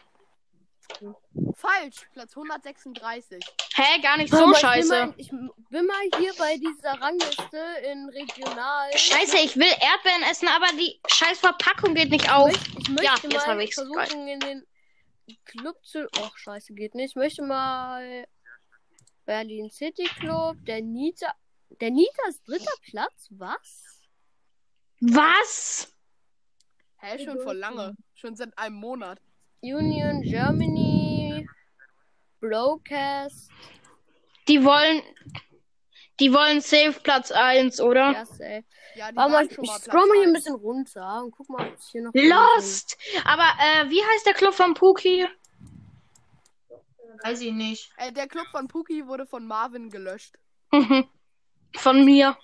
Falsch, 1.55 2.07
Platz 2.13 2.37
136. 2.37 3.43
Hä, 3.75 4.01
gar 4.03 4.17
nicht 4.17 4.31
so 4.31 4.37
Aber 4.39 4.47
Ich 4.47 4.53
bin, 4.53 4.61
scheiße. 4.61 4.89
mal, 5.07 5.15
ich 5.17 5.31
bin 5.31 5.87
mal 5.87 6.03
hier 6.19 6.33
bei 6.39 6.57
dieser 6.57 7.01
Rangliste 7.01 7.59
in 7.91 8.09
Regional. 8.11 8.91
Scheiße, 8.97 9.37
ich 9.39 9.57
will 9.57 9.65
Erdbeeren 9.81 10.23
essen, 10.31 10.49
aber 10.49 10.67
die 10.79 11.01
scheiß 11.09 11.39
Verpackung 11.41 11.95
geht 11.95 12.11
nicht 12.11 12.25
Ich, 12.25 12.31
auf. 12.31 12.49
möcht, 12.51 12.69
ich 12.79 12.89
möchte 12.89 13.05
Ja, 13.05 13.15
jetzt 13.23 13.47
mal 13.47 13.57
hab 13.57 13.61
ich's. 13.61 13.75
versuchen, 13.75 14.29
in 14.29 14.41
den 14.41 14.67
Club 15.45 15.77
zu. 15.85 16.07
Och, 16.19 16.37
scheiße, 16.39 16.73
geht 16.75 16.95
nicht. 16.95 17.11
Ich 17.11 17.17
möchte 17.17 17.43
mal 17.43 18.27
Berlin 19.25 19.71
City 19.71 20.05
Club, 20.19 20.57
der 20.67 20.83
Nita. 20.83 21.33
Der 21.81 21.91
Nita 21.91 22.29
ist 22.29 22.47
dritter 22.47 22.73
Platz? 22.83 23.27
Was? 23.31 23.85
Was? 25.01 25.93
Hä, 26.99 27.23
schon 27.25 27.41
vor 27.41 27.55
lange. 27.55 27.97
Schon 28.15 28.37
seit 28.37 28.57
einem 28.57 28.77
Monat. 28.77 29.21
Union 29.75 30.23
Germany. 30.23 31.47
Broadcast. 32.41 33.51
Die 34.49 34.63
wollen. 34.65 35.03
Die 36.21 36.33
wollen 36.33 36.61
safe 36.61 36.99
Platz 37.03 37.31
1, 37.31 37.81
oder? 37.81 38.13
Ja, 38.13 38.25
safe. 38.25 38.65
Ja, 38.95 39.11
die 39.11 39.17
Warte 39.17 39.33
mal, 39.33 39.47
ich, 39.47 39.53
scroll 39.83 40.07
mal 40.07 40.17
hier 40.17 40.27
ein 40.29 40.33
bisschen 40.33 40.55
runter 40.55 41.23
und 41.23 41.31
guck 41.33 41.49
mal, 41.51 41.69
ob 41.69 41.77
ich 41.79 41.85
hier 41.89 42.03
noch. 42.03 42.13
Lost! 42.15 42.97
Aber 43.25 43.43
äh, 43.61 43.91
wie 43.91 44.03
heißt 44.03 44.25
der 44.25 44.33
Club 44.33 44.55
von 44.55 44.73
Puki? 44.73 45.27
Weiß 47.23 47.41
ich 47.43 47.53
nicht. 47.53 47.91
Äh, 47.99 48.13
der 48.13 48.29
Club 48.29 48.47
von 48.51 48.69
Puki 48.69 49.07
wurde 49.07 49.27
von 49.27 49.47
Marvin 49.47 49.91
gelöscht. 49.91 50.39
von 51.77 52.05
mir. 52.05 52.39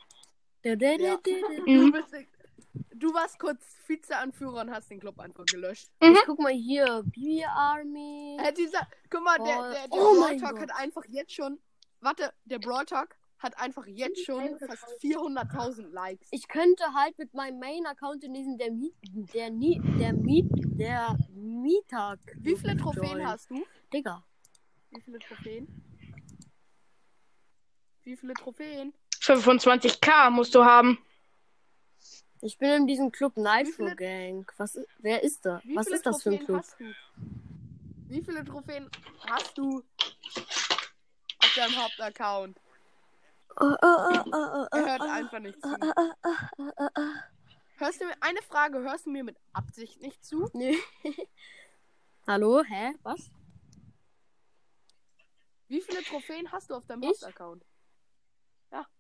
Ja. 0.65 0.77
da. 0.77 0.97
Du, 1.17 1.31
Mhm. 1.67 1.93
bist, 1.93 2.15
du 3.03 3.13
warst 3.13 3.39
kurz 3.39 3.63
Vizeanführer 3.87 4.63
und 4.63 4.71
hast 4.71 4.91
den 4.91 5.01
Club 5.01 5.19
einfach 5.19 5.45
gelöscht. 5.47 5.89
Mhm. 6.01 6.15
Ich 6.15 6.25
guck 6.27 6.39
mal 6.39 6.53
hier. 6.53 7.03
Bibi 7.05 7.45
Army. 7.45 8.39
Äh, 8.41 8.53
dieser, 8.53 8.87
guck 9.11 9.23
mal, 9.23 9.39
der, 9.39 9.71
der, 9.71 9.89
der 9.89 9.93
oh 9.93 10.21
Brawl 10.21 10.37
Talk 10.39 10.61
hat 10.61 10.71
einfach 10.75 11.03
jetzt 11.09 11.33
schon. 11.33 11.59
Warte, 12.01 12.33
der 12.45 12.59
Brawl 12.59 12.85
Talk 12.87 13.17
hat 13.39 13.59
einfach 13.59 13.87
jetzt 13.87 14.25
schon 14.25 14.57
fast 14.59 14.85
400.000 15.03 15.89
Likes. 15.91 16.29
Ich 16.31 16.47
könnte 16.47 16.85
halt 16.95 17.19
mit 17.19 17.35
meinem 17.35 17.59
Main-Account 17.59 18.23
in 18.25 18.35
diesem 18.35 18.57
der 18.57 18.71
Miet, 18.71 18.95
der 19.35 19.51
Nie, 19.51 19.81
der 19.99 20.13
Miet, 20.13 20.49
der 20.79 21.17
Mietag. 21.35 22.21
Wie 22.37 22.55
viele 22.55 22.77
Trophäen 22.77 23.05
joinen. 23.05 23.27
hast 23.27 23.51
du? 23.51 23.65
Digga. 23.93 24.25
Wie 24.91 25.01
viele 25.01 25.19
Trophäen? 25.19 25.67
Wie 28.05 28.17
viele 28.17 28.35
Trophäen? 28.35 28.95
25k 29.21 30.31
musst 30.31 30.55
du 30.55 30.65
haben. 30.65 30.99
Ich 32.45 32.59
bin 32.59 32.71
in 32.71 32.87
diesem 32.89 33.13
Club 33.13 33.37
Nitro 33.37 33.73
viele- 33.73 33.95
Gang. 33.97 34.53
Was, 34.57 34.77
wer 34.99 35.23
ist 35.23 35.47
da? 35.47 35.61
Wie 35.65 35.77
Was 35.77 35.87
ist 35.87 36.05
das 36.05 36.23
für 36.25 36.31
ein 36.31 36.45
Trophäen 36.45 36.75
Club? 36.77 36.95
Wie 38.09 38.21
viele 38.23 38.45
Trophäen 38.45 38.91
hast 39.31 39.57
du 39.57 39.79
auf 41.39 41.55
deinem 41.55 41.77
Hauptaccount? 41.77 42.59
Äh, 43.61 43.65
äh, 43.65 43.67
äh, 43.67 44.67
Er 44.73 44.87
hört 44.87 45.03
einfach 45.03 45.39
nicht 45.39 45.63
zu. 45.63 45.69
Hörst 47.77 48.01
du 48.01 48.07
mir 48.07 48.15
eine 48.21 48.43
Frage, 48.43 48.81
hörst 48.81 49.07
du 49.07 49.11
mir 49.11 49.23
mit 49.23 49.37
Absicht 49.53 50.01
nicht 50.01 50.25
zu? 50.25 50.51
Nee. 50.53 50.77
Hallo? 52.27 52.65
Hä? 52.65 52.93
Was? 53.03 53.31
Wie 55.69 55.81
viele 55.81 56.03
Trophäen 56.03 56.51
hast 56.51 56.71
du 56.71 56.75
auf 56.75 56.87
deinem? 56.87 57.05
Hauptaccount? 57.05 57.65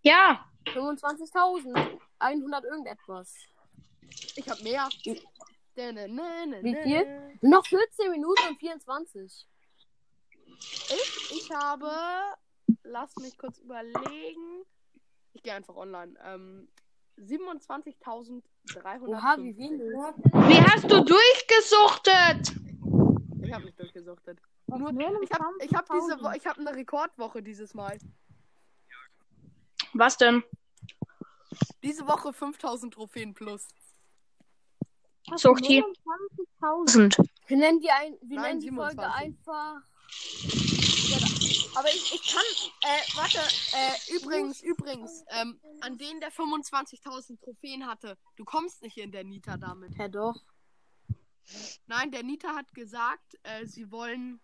Ja. 0.02 0.51
25.000. 0.66 1.98
100 2.18 2.64
irgendetwas. 2.64 3.34
Ich 4.36 4.48
hab 4.48 4.62
mehr. 4.62 4.88
Wie 5.04 5.20
Wie 6.62 6.76
viel? 6.82 7.38
Noch 7.40 7.66
14 7.66 8.10
Minuten 8.10 8.48
und 8.48 8.58
24. 8.58 9.48
Ich, 10.58 11.32
ich 11.32 11.50
habe, 11.50 11.90
lass 12.84 13.16
mich 13.16 13.36
kurz 13.38 13.58
überlegen. 13.58 14.64
Ich 15.32 15.42
gehe 15.42 15.54
einfach 15.54 15.76
online. 15.76 16.14
Ähm, 16.24 16.68
27.300. 17.18 18.42
Oha, 19.06 19.36
wie 19.38 19.56
wenig. 19.56 19.80
Wie 19.80 20.60
hast 20.60 20.90
du 20.90 21.02
durchgesuchtet? 21.04 22.54
Ich 23.42 23.52
habe 23.52 23.64
nicht 23.64 23.78
durchgesuchtet. 23.78 24.38
Nur, 24.66 24.90
ich 24.90 25.32
habe 25.32 25.44
ich 25.60 25.74
hab 25.74 25.88
diese 25.90 26.18
ich 26.36 26.46
hab 26.46 26.58
eine 26.58 26.74
Rekordwoche 26.74 27.42
dieses 27.42 27.74
Mal. 27.74 27.98
Was 29.94 30.16
denn? 30.16 30.42
Diese 31.82 32.06
Woche 32.06 32.32
5000 32.32 32.94
Trophäen 32.94 33.34
plus. 33.34 33.68
Sucht 35.36 35.68
die. 35.68 35.82
1000. 36.60 37.16
Wir 37.46 37.56
nennen 37.56 37.80
die, 37.80 37.90
ein, 37.90 38.16
wir 38.22 38.36
Nein, 38.36 38.58
nennen 38.58 38.60
die 38.60 38.70
Folge 38.70 39.02
27. 39.02 39.22
einfach. 39.22 39.82
Aber 41.74 41.88
ich, 41.88 42.14
ich 42.14 42.32
kann, 42.32 42.44
äh, 42.82 43.16
warte, 43.16 43.38
äh, 43.38 44.16
übrigens, 44.16 44.62
übrigens, 44.62 45.24
ähm, 45.28 45.58
an 45.80 45.96
denen 45.96 46.20
der 46.20 46.30
25.000 46.30 47.40
Trophäen 47.40 47.86
hatte, 47.86 48.18
du 48.36 48.44
kommst 48.44 48.82
nicht 48.82 48.98
in 48.98 49.10
der 49.10 49.24
Nita 49.24 49.56
damit. 49.56 49.96
Ja, 49.96 50.08
doch. 50.08 50.36
Nein, 51.86 52.10
der 52.10 52.22
Nita 52.22 52.54
hat 52.54 52.72
gesagt, 52.74 53.38
äh, 53.42 53.66
sie 53.66 53.90
wollen, 53.90 54.40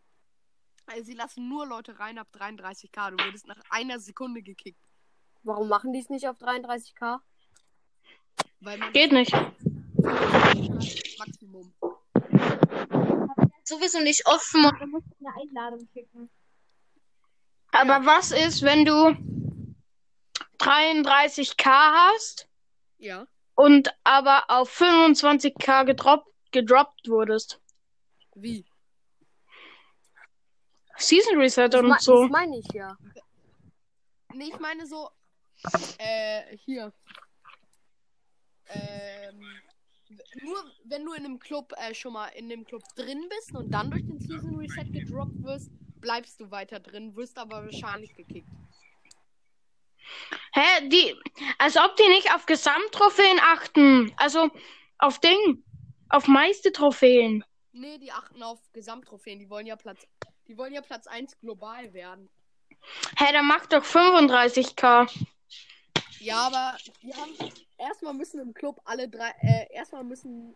äh, 0.86 1.02
sie 1.02 1.14
lassen 1.14 1.48
nur 1.48 1.66
Leute 1.66 1.98
rein 1.98 2.18
ab 2.18 2.28
33k. 2.32 3.10
Du 3.10 3.24
wurdest 3.24 3.46
nach 3.46 3.60
einer 3.70 4.00
Sekunde 4.00 4.42
gekickt. 4.42 4.87
Warum 5.48 5.68
machen 5.68 5.94
die 5.94 6.00
es 6.00 6.10
nicht 6.10 6.28
auf 6.28 6.36
33k? 6.36 7.20
Weil 8.60 8.76
man 8.76 8.92
Geht 8.92 9.12
nicht. 9.12 9.32
Maximum. 11.18 11.72
Sowieso 13.64 14.00
nicht 14.00 14.26
offen 14.26 14.62
dann 14.78 14.90
musst 14.90 15.06
du 15.08 15.26
eine 15.26 15.34
Einladung 15.40 15.88
schicken. 15.94 16.28
Aber 17.72 18.04
was 18.04 18.30
ist, 18.30 18.60
wenn 18.62 18.84
du 18.84 19.16
33k 20.58 21.64
hast 21.64 22.46
Ja. 22.98 23.26
und 23.54 23.88
aber 24.04 24.44
auf 24.48 24.70
25k 24.78 25.84
gedroppt, 25.86 26.28
gedroppt 26.52 27.08
wurdest? 27.08 27.58
Wie? 28.34 28.66
Season 30.98 31.38
Reset 31.38 31.68
Das, 31.70 31.80
und 31.82 32.00
so. 32.02 32.22
das 32.24 32.30
meine 32.30 32.58
ich 32.58 32.66
ja. 32.74 32.98
Nee, 34.34 34.48
ich 34.52 34.58
meine 34.60 34.86
so, 34.86 35.08
äh, 35.98 36.56
hier. 36.56 36.92
Ähm, 38.68 39.40
nur 40.42 40.56
wenn 40.84 41.04
du 41.04 41.12
in 41.12 41.24
einem 41.24 41.38
Club 41.38 41.72
äh, 41.76 41.94
schon 41.94 42.12
mal 42.14 42.28
in 42.28 42.48
dem 42.48 42.64
Club 42.64 42.82
drin 42.96 43.28
bist 43.28 43.54
und 43.54 43.70
dann 43.70 43.90
durch 43.90 44.04
den 44.06 44.18
Season 44.18 44.56
Reset 44.56 44.90
gedroppt 44.90 45.42
wirst, 45.42 45.70
bleibst 46.00 46.40
du 46.40 46.50
weiter 46.50 46.80
drin, 46.80 47.14
wirst 47.16 47.38
aber 47.38 47.64
wahrscheinlich 47.64 48.14
gekickt. 48.14 48.48
Hä, 50.52 50.88
die, 50.88 51.14
als 51.58 51.76
ob 51.76 51.94
die 51.96 52.08
nicht 52.08 52.32
auf 52.34 52.46
Gesamttrophäen 52.46 53.38
achten. 53.40 54.12
Also 54.16 54.50
auf 54.98 55.20
Ding, 55.20 55.62
auf 56.08 56.26
meiste 56.26 56.72
Trophäen. 56.72 57.44
Nee, 57.72 57.98
die 57.98 58.10
achten 58.10 58.42
auf 58.42 58.58
Gesamttrophäen, 58.72 59.38
die 59.38 59.50
wollen 59.50 59.66
ja 59.66 59.76
Platz, 59.76 60.06
die 60.48 60.56
wollen 60.56 60.72
ja 60.72 60.80
Platz 60.80 61.06
1 61.06 61.38
global 61.40 61.92
werden. 61.92 62.30
Hä, 63.18 63.32
dann 63.32 63.46
mach 63.46 63.66
doch 63.66 63.84
35k. 63.84 65.08
Ja, 66.20 66.46
aber 66.46 66.76
die 67.02 67.14
haben 67.14 67.34
erstmal 67.78 68.14
müssen 68.14 68.40
im 68.40 68.54
Club 68.54 68.80
alle 68.84 69.08
drei, 69.08 69.30
äh, 69.40 69.72
erstmal 69.72 70.04
müssen, 70.04 70.54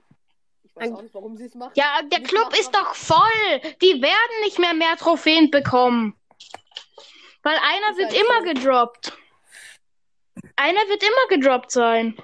ich 0.62 0.74
weiß 0.74 0.92
auch 0.92 1.02
nicht, 1.02 1.14
warum 1.14 1.36
sie 1.36 1.44
es 1.44 1.54
machen. 1.54 1.72
Ja, 1.76 2.00
der 2.02 2.20
Nicht 2.20 2.30
Club 2.30 2.44
machen, 2.44 2.60
ist 2.60 2.74
doch 2.74 2.94
voll. 2.94 3.60
Die 3.80 4.02
werden 4.02 4.40
nicht 4.44 4.58
mehr 4.58 4.74
mehr 4.74 4.96
Trophäen 4.96 5.50
bekommen. 5.50 6.16
Weil 7.42 7.56
einer 7.56 7.96
wird 7.96 8.12
immer 8.12 8.38
so. 8.38 8.54
gedroppt. 8.54 9.18
Einer 10.56 10.80
wird 10.88 11.02
immer 11.02 11.28
gedroppt 11.28 11.72
sein. 11.72 12.16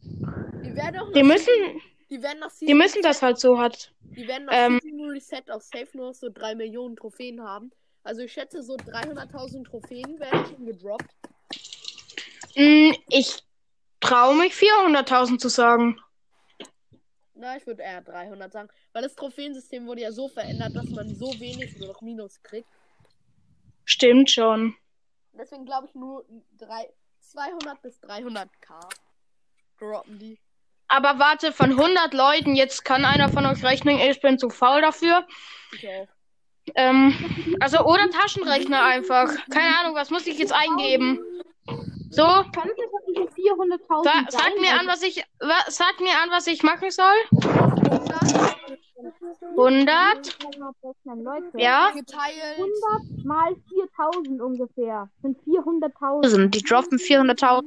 Die 0.00 0.74
werden 0.76 1.00
auch 1.00 1.12
Die 1.12 1.22
müssen, 1.22 1.82
die 2.08 2.22
werden 2.22 2.38
nach 2.38 2.52
die 2.60 2.74
müssen 2.74 3.02
das 3.02 3.22
halt 3.22 3.38
so 3.38 3.58
hat. 3.58 3.92
Die 4.00 4.26
werden 4.26 4.46
nach 4.46 4.52
Ähm, 4.54 4.80
Reset 5.10 5.50
auf 5.50 5.62
Safe 5.62 5.88
nur 5.94 6.14
so 6.14 6.30
3 6.30 6.54
Millionen 6.54 6.96
Trophäen 6.96 7.42
haben. 7.42 7.72
Also 8.02 8.22
ich 8.22 8.32
schätze, 8.32 8.62
so 8.62 8.74
300.000 8.74 9.64
Trophäen 9.64 10.18
werden 10.20 10.46
schon 10.46 10.66
gedroppt. 10.66 11.10
Mm, 12.56 12.92
Ich 13.08 13.42
traue 14.00 14.36
mich 14.36 14.54
400.000 14.54 15.38
zu 15.38 15.48
sagen. 15.48 16.00
Na, 17.34 17.56
ich 17.56 17.66
würde 17.66 17.82
eher 17.82 18.02
300 18.02 18.52
sagen. 18.52 18.68
Weil 18.92 19.02
das 19.02 19.14
Trophäensystem 19.14 19.86
wurde 19.86 20.02
ja 20.02 20.12
so 20.12 20.28
verändert, 20.28 20.74
dass 20.74 20.88
man 20.88 21.14
so 21.14 21.38
wenig 21.38 21.78
nur 21.78 21.88
noch 21.88 22.00
Minus 22.00 22.42
kriegt. 22.42 22.68
Stimmt 23.84 24.30
schon. 24.30 24.74
Deswegen 25.32 25.64
glaube 25.64 25.86
ich 25.86 25.94
nur 25.94 26.24
drei, 26.58 26.92
200 27.20 27.80
bis 27.80 28.00
300k 28.02 28.48
droppen 29.78 30.18
die. 30.18 30.38
Aber 30.88 31.18
warte, 31.18 31.52
von 31.52 31.70
100 31.70 32.12
Leuten, 32.14 32.56
jetzt 32.56 32.84
kann 32.84 33.04
einer 33.04 33.28
von 33.28 33.46
euch 33.46 33.62
rechnen, 33.62 33.98
ich 33.98 34.20
bin 34.20 34.38
zu 34.38 34.50
faul 34.50 34.80
dafür. 34.80 35.26
Ich 35.72 35.86
auch. 35.86 36.08
Ähm, 36.74 37.56
also 37.60 37.80
oder 37.84 38.10
Taschenrechner 38.10 38.82
einfach. 38.84 39.28
Keine 39.50 39.78
Ahnung, 39.78 39.94
was 39.94 40.10
muss 40.10 40.26
ich 40.26 40.38
jetzt 40.38 40.52
eingeben? 40.52 41.20
So, 42.10 42.22
Kann 42.22 42.44
es 42.70 42.78
einfach 42.78 43.02
diese 43.06 43.28
400.000 43.50 44.04
sa 44.04 44.10
sein? 44.12 44.26
sag 44.30 44.60
mir 44.60 44.78
an, 44.80 44.86
was 44.86 45.02
ich 45.02 45.24
wa 45.40 45.54
sag 45.68 46.00
mir 46.00 46.16
an, 46.22 46.30
was 46.30 46.46
ich 46.46 46.62
machen 46.62 46.90
soll. 46.90 47.14
100, 49.56 50.38
Leute. 51.16 51.58
ja. 51.58 51.90
Geteilt. 51.90 52.58
100 52.58 53.24
mal 53.24 53.54
4000 53.68 54.40
ungefähr. 54.40 55.08
Sind 55.22 55.38
400.000. 55.44 56.48
Die 56.48 56.62
droppen 56.62 56.98
400.000. 56.98 57.64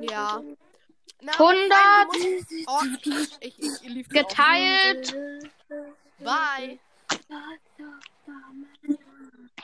Ja. 0.00 0.42
Na, 1.20 1.32
100 1.32 1.58
du 2.12 2.18
musst- 2.18 2.52
Oh, 2.66 2.80
ich, 3.40 3.58
ich, 3.96 4.08
geteilt. 4.08 5.16
Bye. 6.20 6.78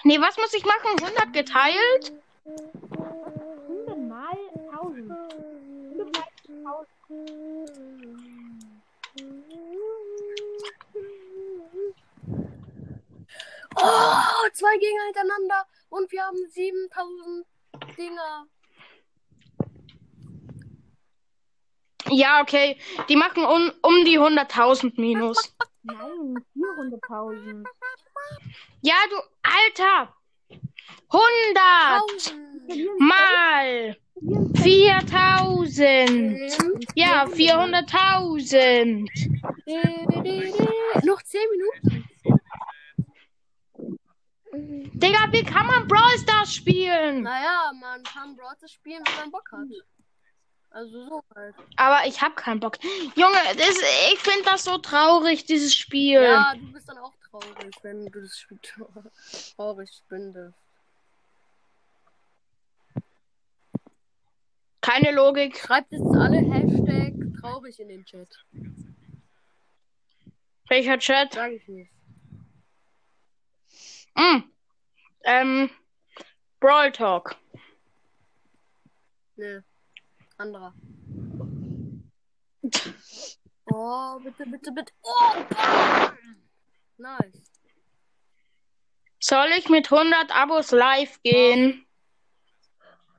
Nee, 0.04 0.20
was 0.20 0.36
muss 0.38 0.54
ich 0.54 0.64
machen? 0.64 0.98
100 1.02 1.32
geteilt? 1.32 2.12
100 2.44 3.98
mal 4.08 4.36
1000. 4.72 5.10
100 5.10 6.14
mal 6.14 6.86
1000. 7.06 7.80
Oh, 13.76 14.48
zwei 14.52 14.76
Gegner 14.78 15.04
hintereinander 15.06 15.66
und 15.90 16.10
wir 16.12 16.22
haben 16.22 16.36
7000 16.48 17.46
Dinger. 17.96 18.46
Ja, 22.08 22.42
okay. 22.42 22.78
Die 23.08 23.16
machen 23.16 23.44
um, 23.44 23.72
um 23.82 24.04
die 24.04 24.18
100.000 24.18 25.00
minus. 25.00 25.54
Nein, 25.82 26.44
400.000. 26.54 27.64
Ja, 28.82 28.94
du 29.10 29.16
Alter. 29.42 30.14
100 31.12 32.34
mal 32.98 33.96
4000. 34.62 36.52
Ja, 36.94 37.24
400.000. 37.24 39.08
Noch 41.04 41.22
10 41.22 41.40
Minuten. 41.50 42.04
Digga, 44.52 45.32
wie 45.32 45.42
kann 45.42 45.66
man 45.66 45.88
Brawl 45.88 46.18
Stars 46.18 46.54
spielen? 46.54 47.22
Naja, 47.22 47.72
man 47.80 48.02
kann 48.02 48.36
Brawl 48.36 48.54
Stars 48.56 48.72
spielen, 48.72 49.02
wenn 49.06 49.16
man 49.16 49.30
Bock 49.30 49.50
hat. 49.52 49.66
Also 50.70 51.04
so 51.04 51.24
halt. 51.34 51.54
Aber 51.76 52.06
ich 52.06 52.22
hab 52.22 52.36
keinen 52.36 52.60
Bock. 52.60 52.78
Junge, 53.16 53.38
das, 53.56 53.76
ich 54.12 54.18
finde 54.20 54.44
das 54.44 54.64
so 54.64 54.78
traurig, 54.78 55.44
dieses 55.44 55.74
Spiel. 55.74 56.22
Ja, 56.22 56.54
du 56.54 56.72
bist 56.72 56.88
dann 56.88 56.98
auch 56.98 57.12
traurig, 57.28 57.74
wenn 57.82 58.06
du 58.06 58.20
das 58.22 58.38
Spiel 58.38 58.58
traurig 59.56 59.90
findest. 60.08 60.54
Keine 64.80 65.12
Logik. 65.12 65.58
Schreibt 65.58 65.92
jetzt 65.92 66.14
alle 66.16 66.38
Hashtag 66.38 67.14
traurig 67.40 67.78
in 67.80 67.88
den 67.88 68.04
Chat. 68.04 68.28
Welcher 70.68 70.98
Chat? 70.98 71.34
Sag 71.34 71.52
ich 71.52 71.66
nicht. 71.68 71.90
Mm. 74.14 74.42
Ähm, 75.24 75.70
Brawl 76.60 76.92
Talk. 76.92 77.36
Nö. 79.36 79.62
Anderer. 80.40 80.74
Oh, 83.72 84.18
bitte, 84.18 84.44
bitte, 84.46 84.72
bitte. 84.72 84.92
Oh, 85.02 85.32
Gott. 85.48 86.12
Nice. 86.98 87.52
Soll 89.20 89.46
ich 89.56 89.68
mit 89.68 89.92
100 89.92 90.34
Abos 90.34 90.72
live 90.72 91.22
gehen? 91.22 91.86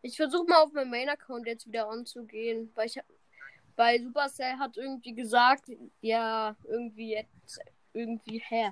Ich 0.01 0.17
versuche 0.17 0.45
mal 0.45 0.63
auf 0.63 0.71
meinem 0.73 0.91
Main-Account 0.91 1.47
jetzt 1.47 1.67
wieder 1.67 1.89
anzugehen, 1.89 2.71
weil 2.75 2.87
ich 2.87 2.99
weil 3.75 4.01
Supercell 4.01 4.57
hat 4.57 4.77
irgendwie 4.77 5.13
gesagt, 5.13 5.65
ja, 6.01 6.55
irgendwie 6.63 7.11
jetzt, 7.11 7.59
irgendwie, 7.93 8.41
hä, 8.47 8.71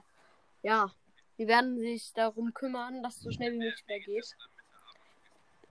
ja, 0.61 0.89
die 1.38 1.47
werden 1.47 1.78
sich 1.80 2.14
darum 2.14 2.53
kümmern, 2.53 3.03
dass 3.03 3.20
so 3.20 3.32
schnell 3.32 3.53
wie 3.53 3.57
möglich 3.57 3.84
wieder 3.86 3.99
geht. 3.99 4.36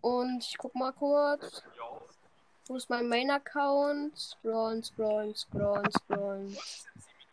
Und 0.01 0.45
ich 0.45 0.59
guck 0.59 0.75
mal 0.75 0.93
kurz. 0.93 1.63
Wo 2.67 2.77
ist 2.77 2.91
mein 2.91 3.09
Main-Account? 3.09 4.19
Scrollen, 4.19 4.83
scrollen, 4.83 5.35
scrollen, 5.35 5.91
scrollen. 5.91 6.57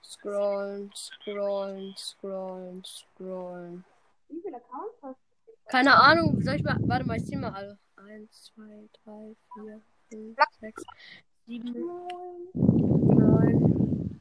Scrollen, 0.03 0.91
scrollen, 0.95 1.95
scrollen, 1.97 2.83
scrollen. 2.85 3.85
Wie 4.29 4.41
viele 4.41 4.57
Accounts 4.57 4.97
hast 5.01 5.19
Keine 5.67 5.95
Ahnung, 5.95 6.41
soll 6.41 6.55
ich 6.55 6.63
mal. 6.63 6.77
Warte 6.81 7.05
mal, 7.05 7.17
ich 7.17 7.25
zähl 7.25 7.39
mal 7.39 7.51
alle. 7.51 7.77
1, 7.97 8.51
2, 8.55 8.89
3, 9.03 9.35
4, 9.55 9.81
5, 10.11 10.37
6, 10.61 10.83
7, 11.47 11.73
9, 12.53 14.19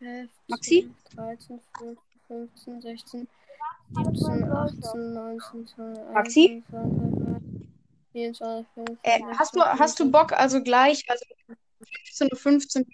11, 0.00 0.30
Maxi? 0.48 0.90
12, 1.14 1.38
13, 1.38 1.60
14, 1.78 1.98
15, 2.28 2.82
16, 2.82 3.28
17, 3.94 4.44
18, 4.52 5.14
19, 5.14 5.66
20, 5.66 6.14
Maxi? 6.14 6.62
24, 8.12 8.66
25, 8.74 8.98
Äh, 9.02 9.20
hast 9.36 9.54
du, 9.54 9.60
hast 9.60 10.00
du 10.00 10.10
Bock, 10.10 10.32
also 10.32 10.62
gleich, 10.62 11.04
also 11.08 11.24
15 12.04 12.28
Uhr 12.32 12.38
15 12.38 12.86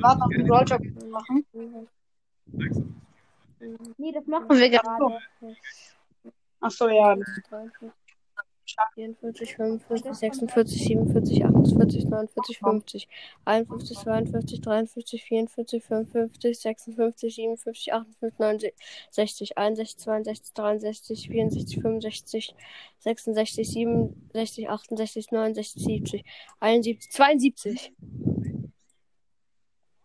warten 0.00 0.22
auf 0.22 0.30
den 0.30 0.46
Brawl 0.46 0.64
Talk 0.64 0.82
zu 0.82 1.06
machen? 1.06 1.46
Nee, 3.98 4.12
das 4.12 4.26
machen 4.26 4.48
wir 4.48 4.56
wir 4.56 4.70
gerade. 4.70 5.18
Achso, 6.60 6.88
ja. 6.88 7.16
43, 8.76 9.16
45, 9.20 9.80
46, 9.88 10.46
47, 10.46 11.06
48, 11.06 11.74
49, 11.74 12.28
50, 12.28 13.08
51, 13.44 14.26
52, 14.26 14.86
53, 14.86 15.48
44, 15.48 15.48
55, 15.48 16.28
56, 16.32 16.76
57, 16.76 17.56
58, 17.56 18.06
59, 18.20 18.72
60, 19.10 19.46
61, 19.56 20.24
62, 20.24 20.80
63, 20.80 21.50
64, 21.50 22.00
65, 22.00 22.00
66, 22.00 22.54
67, 23.00 24.14
68, 24.34 24.96
69, 24.96 25.54
70, 25.54 26.24
71, 26.60 26.98
72. 27.10 27.92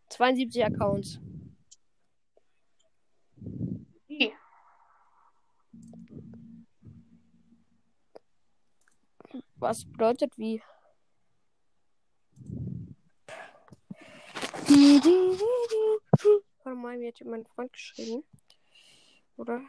72 0.10 0.62
Accounts. 0.64 1.20
Was 9.66 9.84
bedeutet 9.84 10.38
wie? 10.38 10.62
Warte 16.64 16.80
mal, 16.80 17.00
mir 17.00 17.08
hat 17.08 17.20
mein 17.26 17.48
Freund 17.48 17.74
geschrieben. 17.74 18.24
Oder? 19.38 19.62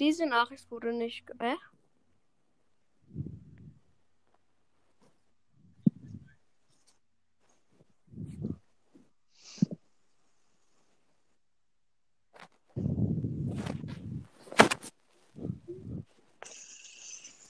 Diese 0.00 0.26
Nachricht 0.26 0.68
wurde 0.72 0.92
nicht. 0.92 1.24
ge- 1.24 1.56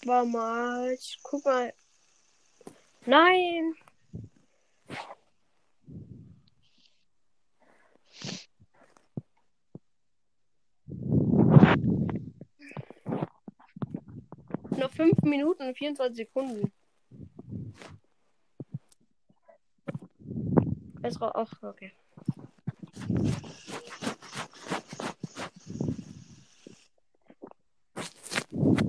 Warte 0.04 0.28
mal, 0.28 0.92
ich 0.92 1.18
guck 1.22 1.44
mal. 1.44 1.72
Nein! 3.06 3.74
Noch 14.76 14.90
5 14.92 15.16
Minuten 15.22 15.62
und 15.68 15.76
24 15.76 16.16
Sekunden. 16.16 16.72
Es 21.02 21.20
ra- 21.20 21.32
Ach, 21.34 21.52
okay. 21.62 21.92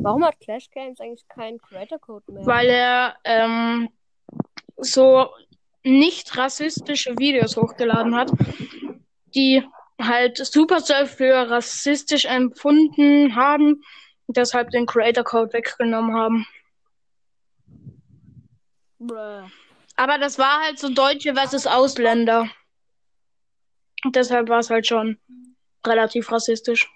Warum 0.04 0.26
hat 0.26 0.40
Clash 0.42 0.70
Games 0.70 1.00
eigentlich 1.00 1.26
keinen 1.30 1.60
Creator 1.60 1.98
Code 1.98 2.26
mehr? 2.32 2.46
Weil 2.46 2.70
er 2.70 3.16
ähm, 3.24 3.90
so 4.78 5.30
nicht 5.84 6.38
rassistische 6.38 7.18
Videos 7.18 7.56
hochgeladen 7.56 8.14
hat, 8.14 8.32
die 9.34 9.64
halt 10.02 10.38
Supercell 10.38 11.06
für 11.06 11.50
rassistisch 11.50 12.26
empfunden 12.26 13.36
haben 13.36 13.82
und 14.28 14.38
deshalb 14.38 14.72
den 14.72 14.86
Creator 14.86 15.24
Code 15.24 15.54
weggenommen 15.54 16.14
haben. 16.16 16.46
Bruh. 19.00 19.48
Aber 19.96 20.18
das 20.18 20.38
war 20.38 20.64
halt 20.64 20.80
so 20.80 20.90
Deutsche 20.90 21.34
versus 21.34 21.66
Ausländer. 21.66 22.50
Und 24.04 24.16
deshalb 24.16 24.50
war 24.50 24.60
es 24.60 24.70
halt 24.70 24.88
schon 24.88 25.18
relativ 25.86 26.30
rassistisch. 26.32 26.90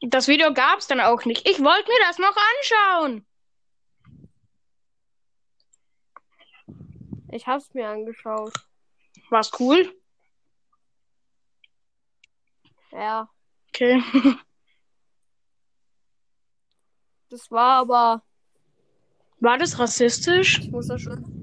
Das 0.00 0.28
Video 0.28 0.52
gab's 0.54 0.86
dann 0.86 1.00
auch 1.00 1.24
nicht. 1.24 1.48
Ich 1.48 1.62
wollte 1.62 1.88
mir 1.88 1.98
das 2.06 2.18
noch 2.18 2.36
anschauen. 2.36 3.26
Ich 7.32 7.46
hab's 7.46 7.72
mir 7.74 7.88
angeschaut. 7.88 8.52
War's 9.28 9.50
cool? 9.60 9.94
Ja. 12.92 13.28
Okay. 13.68 14.02
Das 17.30 17.48
war 17.52 17.76
aber. 17.76 18.24
War 19.38 19.56
das 19.56 19.78
rassistisch? 19.78 20.58
Ich 20.58 20.70
muss 20.72 20.88
das 20.88 21.00
schon. 21.00 21.39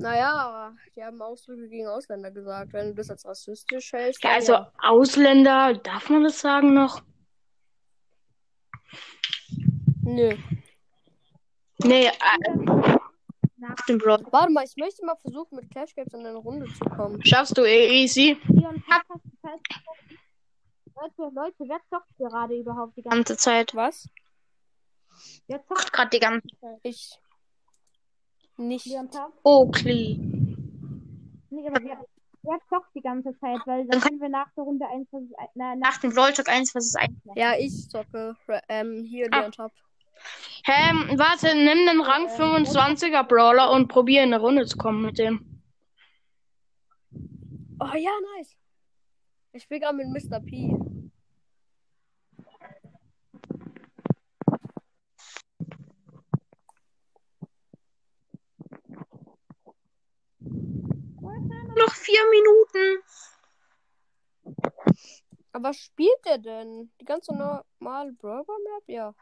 Naja, 0.00 0.32
aber 0.32 0.76
die 0.96 1.04
haben 1.04 1.20
Ausdrücke 1.20 1.68
gegen 1.68 1.86
Ausländer 1.86 2.30
gesagt. 2.30 2.72
Wenn 2.72 2.88
du 2.88 2.94
das 2.94 3.10
als 3.10 3.26
rassistisch 3.26 3.92
hältst, 3.92 4.24
Ja, 4.24 4.30
also 4.30 4.52
ja. 4.54 4.72
Ausländer, 4.82 5.74
darf 5.74 6.08
man 6.08 6.24
das 6.24 6.40
sagen 6.40 6.72
noch? 6.72 7.02
Nö. 10.02 10.34
Nee, 11.84 12.06
äh, 12.06 12.12
Nach 13.58 13.76
dem 13.88 13.98
Brawl. 13.98 14.24
Warte 14.30 14.52
mal, 14.52 14.64
ich 14.64 14.76
möchte 14.76 15.04
mal 15.04 15.16
versuchen, 15.16 15.56
mit 15.56 15.70
Clash 15.70 15.94
Games 15.94 16.12
in 16.14 16.26
eine 16.26 16.36
Runde 16.38 16.66
zu 16.72 16.84
kommen. 16.84 17.24
schaffst 17.24 17.56
du 17.58 17.62
eh 17.64 18.02
easy. 18.02 18.38
Zeit? 19.42 19.60
Leute, 20.96 21.34
Leute, 21.34 21.64
wer 21.68 21.80
zockt 21.90 22.16
gerade 22.18 22.54
überhaupt 22.58 22.96
die 22.96 23.02
ganze 23.02 23.16
Ganze 23.18 23.36
Zeit. 23.36 23.74
Was? 23.74 24.08
Wer 25.46 25.62
zockt 25.66 25.92
Gerade 25.92 26.10
die 26.10 26.20
ganze 26.20 26.48
Ich. 26.82 27.18
Nicht. 28.60 28.86
Leon 28.86 29.10
Tag? 29.10 29.30
Oakley. 29.42 30.18
Nee, 31.50 31.66
aber 31.66 31.82
wer, 31.82 32.04
wer 32.42 32.58
zockt 32.68 32.94
die 32.94 33.00
ganze 33.00 33.36
Zeit? 33.38 33.58
Weil 33.66 33.86
dann 33.86 34.00
können 34.00 34.20
wir 34.20 34.28
nach 34.28 34.52
der 34.54 34.64
Runde 34.64 34.86
1 34.86 35.08
versus 35.08 35.32
1. 35.38 35.50
Na, 35.54 35.74
nach 35.74 35.92
Nach 35.92 35.98
dem 35.98 36.12
Brawl 36.12 36.32
Talk 36.32 36.48
1 36.48 36.70
versus 36.70 36.94
1. 36.94 37.10
Ja, 37.36 37.54
ich 37.58 37.88
zocke. 37.88 38.36
Ähm, 38.68 39.04
hier 39.04 39.28
Ah. 39.32 39.40
Leon 39.40 39.52
Top. 39.52 39.72
Hä, 40.64 40.92
warte, 41.16 41.54
nimm 41.54 41.86
den 41.86 42.00
Rang 42.02 42.26
25er 42.28 43.22
Brawler 43.22 43.72
und 43.72 43.88
probier 43.88 44.22
in 44.22 44.34
eine 44.34 44.42
Runde 44.42 44.66
zu 44.66 44.76
kommen 44.76 45.02
mit 45.02 45.18
dem. 45.18 45.62
Oh 47.80 47.96
ja, 47.96 48.10
nice. 48.36 48.54
Ich 49.52 49.62
spiele 49.62 49.80
gerade 49.80 49.96
mit 49.96 50.08
Mr. 50.08 50.38
P. 50.40 50.76
vier 62.00 62.24
Minuten. 62.30 63.02
Aber 65.52 65.68
was 65.70 65.76
spielt 65.78 66.24
der 66.24 66.38
denn? 66.38 66.90
Die 67.00 67.04
ganze 67.04 67.34
normale 67.34 68.12
Burger 68.12 68.56
Map? 68.64 68.84
Ja. 68.86 69.14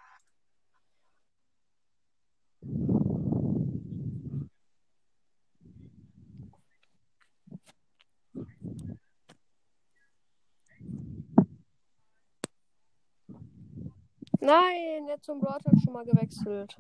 Nein, 14.41 15.09
jetzt 15.09 15.24
zum 15.24 15.41
Broad 15.41 15.64
hat 15.64 15.74
schon 15.83 15.93
mal 15.93 16.05
gewechselt. 16.05 16.76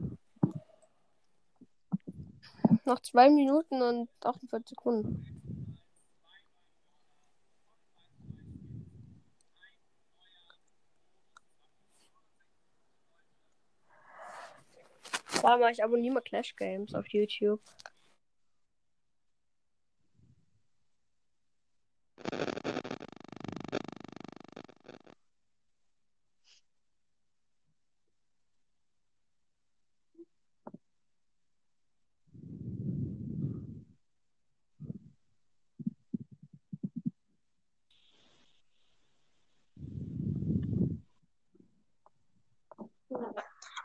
Noch 2.84 3.00
zwei 3.00 3.28
Minuten 3.28 3.82
und 3.82 4.08
48 4.24 4.70
Sekunden. 4.70 5.37
Warte 15.42 15.60
mal, 15.60 15.72
ich 15.72 15.82
abonniere 15.84 16.14
mal 16.14 16.20
Clash 16.20 16.54
Games 16.56 16.94
auf 16.94 17.06
YouTube. 17.08 17.60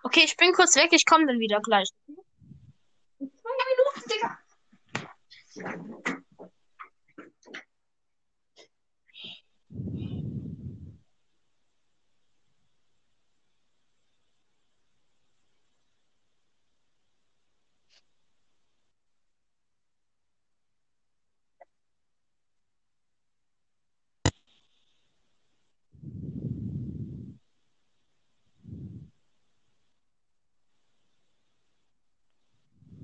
Okay, 0.06 0.22
ich 0.26 0.36
bin 0.38 0.54
kurz 0.54 0.76
weg, 0.76 0.90
ich 0.92 1.06
komme 1.06 1.26
dann 1.28 1.40
wieder 1.40 1.60
gleich. 1.62 1.90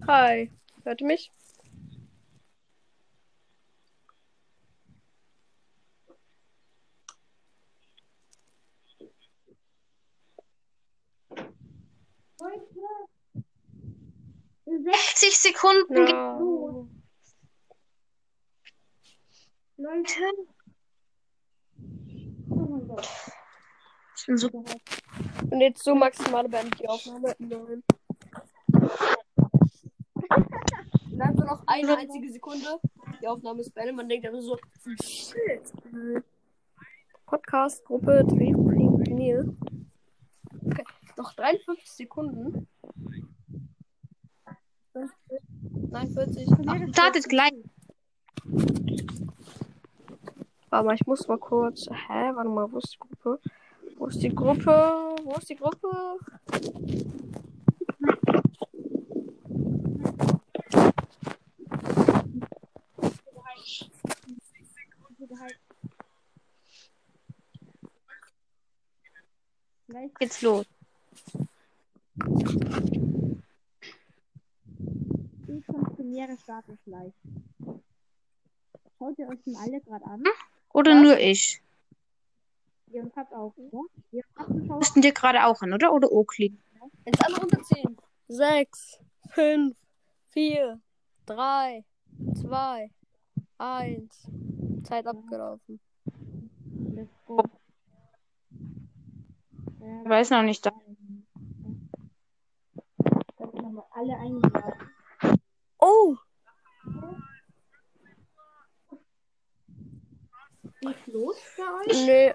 Hi. 0.10 0.50
Hört 0.86 1.02
ihr 1.02 1.06
mich? 1.06 1.32
60 14.66 15.38
Sekunden 15.38 15.96
los. 15.96 16.88
Leute. 19.78 20.10
Oh 22.50 22.56
mein 22.56 22.88
Gott. 22.88 23.08
Ich 24.18 24.26
bin 24.26 24.38
so 24.38 24.50
Und 24.50 25.62
jetzt 25.62 25.84
so 25.84 25.94
maximale 25.94 26.50
beendet 26.50 26.80
die 26.80 26.88
Aufnahme. 26.88 27.36
Nein. 27.38 27.84
Dann 31.20 31.36
so 31.36 31.44
noch 31.44 31.64
eine 31.68 31.98
einzige 31.98 32.32
Sekunde. 32.32 32.80
Die 33.22 33.28
Aufnahme 33.28 33.60
ist 33.60 33.74
beendet. 33.74 33.98
Man 33.98 34.08
denkt 34.08 34.26
aber 34.26 34.42
so, 34.42 34.58
shit. 35.02 35.74
Podcast-Gruppe. 37.26 38.26
Okay, 40.66 40.86
noch 41.18 41.34
53 41.34 41.92
Sekunden. 41.92 42.68
49. 45.92 46.48
startet 46.94 47.28
gleich. 47.28 47.52
Warte 50.70 50.86
mal, 50.86 50.96
ich 50.96 51.06
muss 51.06 51.28
mal 51.28 51.38
kurz. 51.38 51.88
Hä? 51.90 52.32
Warte 52.34 52.50
mal, 52.50 52.72
wo 52.72 52.78
ist 52.78 52.94
die 52.94 53.00
Gruppe? 53.00 53.40
Wo 53.98 54.06
ist 54.08 54.24
die 54.24 54.34
Gruppe? 54.34 55.16
Wo 55.24 55.34
ist 55.38 55.50
die 55.50 55.56
Gruppe? 55.56 56.18
Gleich 69.90 70.14
geht's 70.20 70.42
los. 70.44 70.68
Die 75.48 75.64
Premiere 75.96 76.38
startet 76.38 76.78
gleich. 76.86 77.12
Schaut 79.00 79.18
ihr 79.18 79.28
euch 79.28 79.40
denn 79.48 79.56
alle 79.56 79.82
gerade 79.82 80.06
an? 80.06 80.24
Oder 80.74 80.94
nur 81.02 81.18
ich? 81.18 81.60
Ihr 82.92 83.02
und 83.02 83.16
habt 83.16 83.34
auch, 83.34 83.56
oder? 83.58 83.82
Ihr 84.12 84.24
habt 84.36 84.56
geschaut. 84.56 84.78
Müssten 84.78 85.02
dir 85.02 85.12
gerade 85.12 85.44
auch 85.46 85.60
an, 85.64 85.74
oder? 85.74 85.92
Oder 85.92 86.12
Oakley? 86.12 86.56
Jetzt 87.06 87.26
alle 87.26 87.38
runterziehen. 87.38 87.98
6, 88.28 89.00
5, 89.32 89.76
4, 90.30 90.80
3, 91.26 91.84
2, 92.42 92.92
1. 93.58 94.28
Zeit 94.84 95.08
abgelaufen. 95.08 95.80
Let's 96.94 97.10
go. 97.26 97.44
Ich 100.04 100.10
weiß 100.10 100.30
noch 100.32 100.44
nicht. 100.44 100.66
Da. 100.66 100.72
Alle 103.92 104.18
eingeladen. 104.18 104.90
Oh! 105.80 106.16
Geht's 110.82 111.08
los 111.08 111.38
bei 111.58 111.64
euch? 111.64 112.06
Nee. 112.06 112.34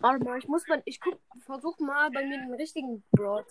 Warte 0.00 0.24
mal, 0.24 0.38
ich 0.38 0.48
muss 0.48 0.66
mal. 0.66 0.82
Ich 0.86 1.00
guck, 1.00 1.20
versuch 1.44 1.78
mal 1.78 2.10
bei 2.10 2.24
mir 2.24 2.38
den 2.38 2.54
richtigen 2.54 3.04
Broad. 3.12 3.46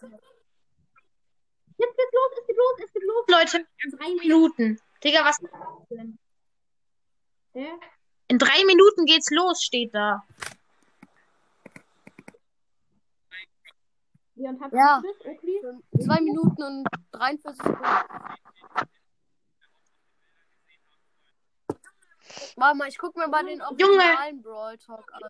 Jetzt 1.77 1.95
geht's 1.95 2.11
los, 2.11 2.31
es 2.39 2.47
geht 2.47 2.57
los, 2.57 2.79
es 2.83 2.93
geht 2.93 3.03
los. 3.03 3.25
Leute, 3.27 3.67
in 3.83 3.91
drei 3.91 4.09
Minuten. 4.21 4.79
Digga, 5.03 5.23
was? 5.23 5.39
Der? 7.53 7.79
In 8.27 8.37
drei 8.37 8.65
Minuten 8.65 9.05
geht's 9.05 9.29
los, 9.29 9.63
steht 9.63 9.93
da. 9.93 10.25
Und 14.47 14.61
habt 14.61 14.73
Ja. 14.73 15.01
das? 15.03 15.19
Okay. 15.19 15.61
2 16.01 16.21
Minuten 16.21 16.63
und 16.63 16.87
43 17.11 17.61
Sekunden. 17.61 17.83
Warte 22.55 22.77
mal, 22.77 22.87
ich 22.87 22.97
guck 22.97 23.15
mir 23.17 23.27
mal 23.27 23.43
den 23.45 23.61
originalen 23.61 24.41
Brawl 24.41 24.77
Talk 24.77 25.11
an. 25.13 25.21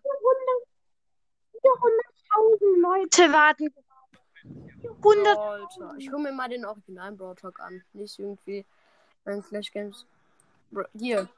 400.000 1.62 2.80
Leute 2.80 3.32
warten. 3.32 3.74
100. 5.02 5.36
Alter, 5.36 5.94
ich 5.98 6.10
guck 6.10 6.20
mir 6.20 6.32
mal 6.32 6.48
den 6.48 6.64
originalen 6.64 7.16
Brawl 7.16 7.34
Talk 7.34 7.58
an. 7.60 7.82
Nicht 7.92 8.18
irgendwie 8.18 8.64
ein 9.24 9.42
Flash 9.42 9.72
Games. 9.72 10.06
Hier. 10.94 11.28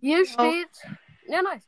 Hier 0.00 0.24
steht. 0.26 0.86
Ja, 1.26 1.42
nice. 1.42 1.66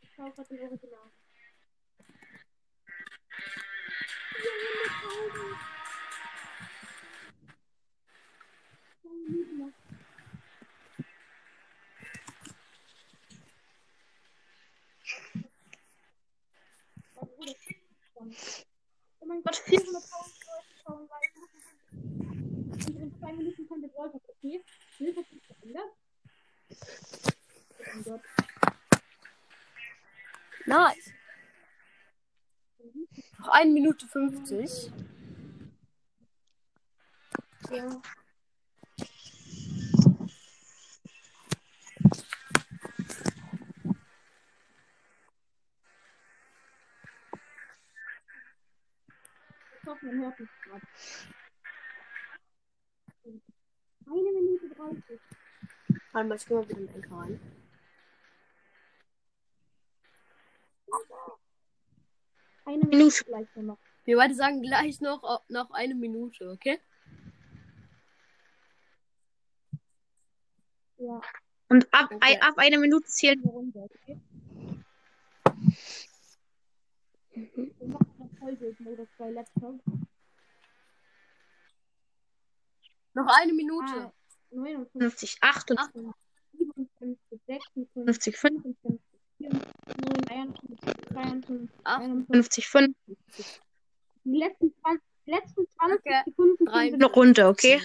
Oh 19.18 19.26
mein 19.26 19.42
Gott, 19.42 19.54
400.000 19.54 19.82
Leute 19.86 20.04
schauen 20.84 21.08
weiter. 21.08 21.40
Und 21.92 22.96
in 22.96 23.18
zwei 23.18 23.32
Minuten 23.32 23.68
kommt 23.68 23.84
der 23.84 23.92
Talk, 23.92 24.14
okay? 24.14 24.64
Hilfe 24.98 25.20
hat 25.20 25.28
sich 25.28 25.42
verändert. 25.46 25.92
Oh 27.78 27.84
mein 27.94 28.04
Gott. 28.04 28.22
Nice. 30.66 31.12
Noch 33.38 33.48
1 33.48 33.72
Minute 33.72 34.06
50. 34.06 34.92
Ja. 37.70 38.02
Ich 49.80 49.86
hoffe, 49.88 50.06
man 50.06 50.20
hört 50.20 50.38
mich 50.40 50.48
gerade. 50.64 50.86
Eine 54.06 54.32
Minute 54.32 54.68
30. 54.74 55.20
Warte 56.12 56.28
mal, 56.28 56.36
ich 56.36 56.46
geh 56.46 56.54
mal 56.54 56.68
wieder 56.68 56.78
in 56.78 56.86
den 56.86 57.12
rein. 57.12 57.61
Eine 62.64 62.84
Minute 62.84 63.24
gleich 63.24 63.48
noch. 63.56 63.78
Wir 64.04 64.16
beide 64.16 64.34
sagen 64.34 64.62
gleich 64.62 65.00
noch, 65.00 65.42
noch 65.48 65.70
eine 65.72 65.94
Minute, 65.94 66.50
okay? 66.50 66.80
Ja, 70.98 71.20
Und 71.68 71.92
ab, 71.92 72.10
Okay. 72.12 72.38
ab 72.40 72.54
einer 72.58 72.78
Minute 72.78 73.06
zählen. 73.06 73.40
eine 73.42 73.50
Runde, 73.52 73.80
okay? 73.80 74.20
Wir 77.34 77.88
machen 77.88 78.14
noch 78.18 78.38
Vollbild 78.38 78.80
oder 78.80 79.06
zwei 79.16 79.30
Laptops. 79.30 79.82
Noch 83.14 83.26
eine 83.40 83.52
Minute. 83.52 83.84
Ah, 84.06 84.12
59, 84.50 85.38
50, 85.38 85.42
58, 85.42 86.14
57, 86.52 87.40
56, 87.46 88.36
55, 88.36 88.36
55, 88.36 89.00
54, 89.50 89.96
53, 90.28 91.08
52, 91.12 91.70
Ach, 91.84 92.00
51. 92.00 92.68
5. 92.68 92.94
Die 94.24 94.38
letzten 94.38 94.74
20, 94.82 95.02
die 95.26 95.30
letzten 95.30 95.68
20 95.68 95.98
Okay. 95.98 96.22
Sekunden 96.24 96.64
Drei 96.64 96.90
sind 96.90 97.02
Eine 97.02 97.12
Runde, 97.12 97.48
okay? 97.48 97.80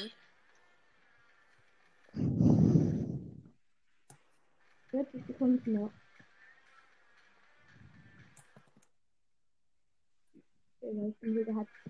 40 4.91 5.25
Sekunden 5.25 5.73
noch. 5.73 5.91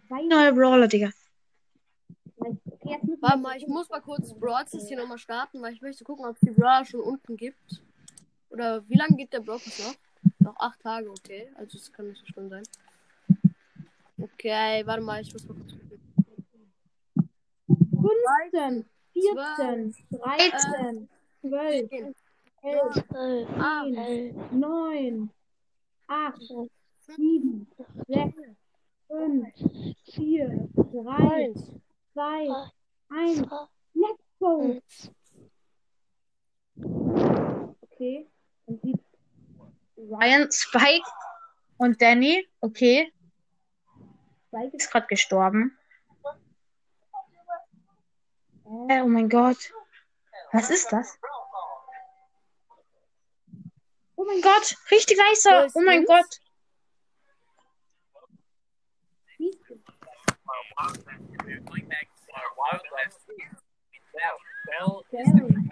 Neue 0.09 0.53
Brawler, 0.53 0.87
Digga. 0.87 1.11
Warte 3.19 3.37
mal, 3.39 3.57
ich 3.57 3.67
muss 3.67 3.89
mal 3.89 4.01
kurz 4.01 4.33
Broadcast 4.33 4.87
hier 4.87 4.97
nochmal 4.97 5.17
starten, 5.17 5.61
weil 5.61 5.73
ich 5.73 5.81
möchte 5.81 6.03
gucken, 6.03 6.25
ob 6.25 6.35
es 6.35 6.39
die 6.41 6.51
Brawler 6.51 6.85
schon 6.85 7.01
unten 7.01 7.35
gibt. 7.35 7.83
Oder 8.57 8.81
wie 8.89 8.97
lange 8.97 9.15
geht 9.15 9.31
der 9.31 9.41
Broadcast 9.41 9.79
noch? 9.85 9.95
Noch 10.39 10.57
acht 10.57 10.81
Tage, 10.81 11.11
okay. 11.11 11.47
Also 11.57 11.77
das 11.77 11.93
kann 11.93 12.07
nicht 12.07 12.19
so 12.21 12.25
schlimm 12.25 12.49
sein. 12.49 12.63
Okay, 14.19 14.83
warte 14.83 15.03
mal, 15.03 15.21
ich 15.21 15.31
muss 15.31 15.47
mal 15.47 15.53
kurz 15.53 15.73
gucken. 15.73 16.01
15, 18.51 18.85
14, 19.13 19.95
13, 20.09 21.09
12, 21.41 21.91
11, 22.63 23.05
Ah, 23.59 23.83
10, 23.83 24.59
9, 24.59 25.29
8, 26.07 26.41
7, 27.15 27.67
6, 28.07 28.33
5, 29.07 29.53
4, 30.15 30.69
3, 30.73 31.53
2, 32.13 32.71
1. 33.09 33.41
Let's 33.93 34.23
go! 34.39 34.81
Okay. 37.93 38.27
Sieht 38.67 38.99
Ryan, 39.95 40.51
Spike 40.51 41.09
und 41.77 42.01
Danny. 42.01 42.47
Okay. 42.61 43.11
Spike 44.47 44.75
Ist 44.75 44.91
gerade 44.91 45.07
gestorben. 45.07 45.77
Äh, 48.89 49.01
oh 49.01 49.07
mein 49.07 49.29
Gott. 49.29 49.73
Was 50.51 50.69
ist 50.69 50.91
das? 50.91 51.17
Oh 54.15 54.25
mein 54.25 54.41
Gott, 54.41 54.75
richtig 54.91 55.17
weißer. 55.17 55.67
Oh 55.73 55.81
mein 55.81 56.05
Gott. 56.05 56.25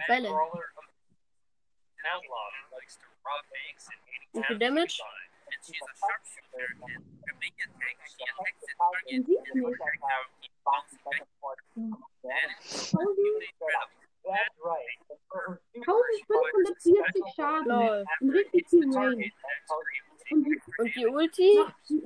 Going 0.08 0.75
outlaw 2.12 2.46
who 2.54 2.76
likes 2.76 2.94
to 3.00 3.06
rob 3.26 3.42
banks 3.50 3.84
and 3.90 4.00
any 4.10 4.26
Okay, 4.36 4.54
town 4.54 4.58
damage? 4.62 4.96
And 5.46 5.58
she's 5.62 5.78
a 5.78 5.92
sharpshooter 5.94 6.66
and 6.86 7.02
her 7.26 7.34
main 7.38 7.54
attack, 7.62 7.96
she 8.10 8.18
attacks 8.26 8.60
the 8.62 8.70
target 8.74 9.06
Man 9.06 9.22
and 9.22 9.26
nicht. 9.30 9.78
her 9.82 9.94
now 10.02 10.20
he 10.42 10.46
bounces 10.66 10.98
back 11.06 11.22
and 11.22 11.30
forth. 11.38 11.62
That 12.26 12.50
is 12.66 12.90
really 12.94 13.46
incredible. 13.46 14.02
That's 14.26 14.58
right. 14.58 14.98
1540 15.86 17.22
Schaden. 17.36 17.68
lol. 17.70 18.04
Und 18.20 18.30
richtig 18.30 18.66
viel 18.68 18.90
Range. 18.90 19.30
Und 20.32 20.42
die, 20.44 20.58
Und 20.78 20.90
die 20.96 21.06
Ulti 21.06 21.50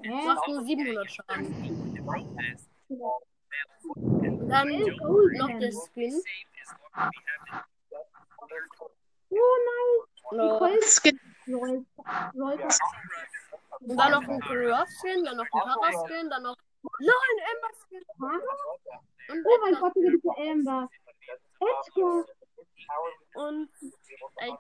macht 0.05 0.49
nur 0.49 0.63
700 0.63 1.11
Schaden. 1.11 1.47
The 1.95 2.01
road 2.01 2.29
pass. 2.37 2.69
Und 3.95 4.49
dann 4.49 4.69
noch 4.69 5.59
der 5.59 5.73
Skin. 5.73 6.23
Oh 9.31 9.57
nein. 9.69 10.41
Roll. 12.35 12.65
Und 13.81 13.97
dann 13.97 14.11
noch 14.13 14.29
ein 14.29 14.41
Kurios-Skin, 14.41 15.25
dann 15.25 15.37
noch 15.37 15.45
ein 15.45 15.51
Para-Skin, 15.51 16.31
dann 16.31 16.43
noch. 16.43 16.57
Nein, 17.01 17.37
Ember-Skin. 17.53 18.05
Und 19.31 19.47
Oh 19.47 19.59
mein. 19.63 19.75
Gott, 19.75 19.93
diese 19.97 20.29
Amber. 20.51 20.89
Edgar. 21.61 22.25
Und. 23.35 23.71
Ey, 24.37 24.53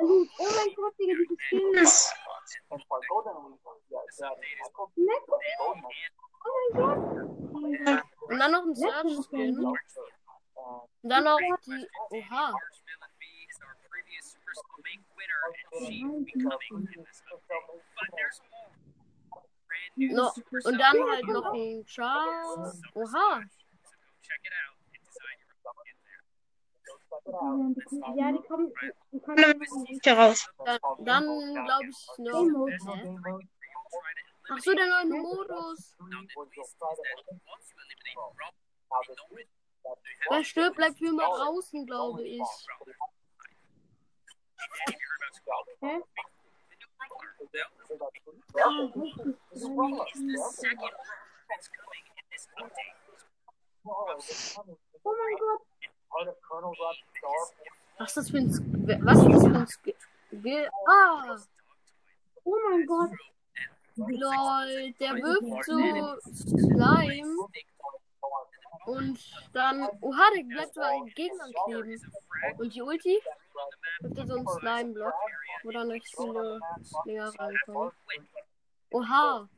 Oh 0.00 0.26
mein 0.38 0.74
Gott, 0.76 0.94
Digga, 0.98 1.14
diese 1.18 1.36
Skins. 1.48 2.14
Lecker. 4.96 5.38
Oh 6.44 6.50
mein 6.72 7.84
Gott. 7.84 8.02
und 8.28 8.38
dann 8.38 8.52
noch 8.52 8.62
ein 8.64 8.74
Search-Skin. 8.74 9.74
Und 11.02 11.10
dann 11.10 11.24
noch 11.24 11.38
die. 11.66 11.88
Oha. 12.10 12.54
No, 19.96 20.28
Super 20.28 20.68
und 20.68 20.78
dann 20.78 21.10
halt 21.10 21.26
noch 21.26 21.52
ein 21.52 21.84
Char. 21.86 22.72
Oha. 22.94 23.42
So 23.82 23.96
go 23.96 24.12
check 24.22 24.40
it 24.44 24.52
out 24.62 24.78
and 24.84 25.02
design 25.04 25.38
your 25.42 25.56
own 25.64 25.84
in 25.86 25.96
there. 27.74 28.16
Ja, 28.16 28.32
die 28.32 28.42
kommen. 28.46 28.72
Die 29.12 29.20
kommen. 29.20 29.58
nicht 29.88 30.08
raus. 30.08 30.48
Dann, 30.64 30.78
dann 31.00 31.24
glaube 31.64 31.88
ich 31.88 32.08
noch. 32.18 32.46
Emote. 32.46 32.76
Hä? 32.86 33.48
Ach 34.50 34.58
so, 34.60 34.72
der 34.74 34.86
neue 34.86 35.20
Modus. 35.20 35.96
Wer 40.30 40.44
stirbt, 40.44 40.76
bleibt 40.76 40.98
für 40.98 41.06
immer 41.06 41.24
draußen, 41.24 41.86
glaube 41.86 42.26
ich. 42.26 42.42
Oh 55.04 55.12
mein 55.16 55.36
Gott. 55.38 55.62
Was 57.98 58.08
ist 58.08 58.16
das 58.16 58.30
für 58.30 58.38
ein 58.38 58.52
Sk 58.52 58.62
Was 59.02 59.18
ist 59.18 59.28
das 59.28 59.42
für 59.42 59.54
ein 59.54 59.66
Sk 59.66 59.94
Ah! 60.86 61.38
Oh 62.44 62.56
mein 62.68 62.86
Gott. 62.86 63.10
Lol, 63.96 64.92
der 65.00 65.14
wirft 65.14 65.64
so 65.64 66.20
Slime 66.46 67.48
und 68.88 69.18
dann. 69.52 69.86
Oha, 70.00 70.30
der 70.34 70.44
bleibt 70.44 70.78
an 70.78 71.04
den 71.04 71.14
Gegnern 71.14 71.52
kleben. 71.66 72.12
Und 72.58 72.74
die 72.74 72.82
Ulti 72.82 73.20
wirft 74.00 74.18
er 74.18 74.26
so 74.26 74.34
einen 74.36 74.48
Slime-Block, 74.48 75.14
wo 75.62 75.70
dann 75.70 75.90
echt 75.90 76.08
viele 76.16 76.60
Dinger 77.04 77.32
reinkommen. 77.38 77.92
Oha! 78.90 79.48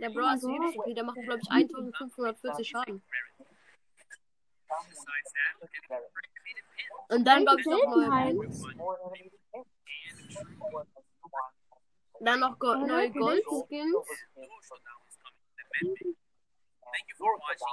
Der 0.00 0.10
Brawler 0.10 0.34
ist 0.34 0.44
okay, 0.44 0.94
der 0.94 1.04
macht, 1.04 1.16
glaube 1.22 1.38
ich, 1.40 1.50
1540 1.50 2.68
Schaden. 2.68 3.02
Und 7.08 7.24
dann, 7.24 7.44
glaube 7.44 7.60
ich, 7.60 7.66
noch 7.66 7.96
neue. 7.96 8.50
Dann 12.20 12.40
noch 12.40 12.58
go 12.58 12.74
neue 12.74 13.10
Goldskins. 13.12 13.94
Thank 16.92 17.08
you 17.08 17.16
for 17.16 17.32
watching, 17.40 17.64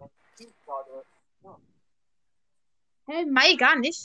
and 0.00 0.10
we 0.10 0.18
see 0.34 0.50
each 0.50 0.66
other 0.66 1.06
in 1.06 1.14
June. 1.42 1.62
Hey, 3.06 3.22
Mai 3.24 3.54
gar 3.54 3.76
nicht. 3.78 4.02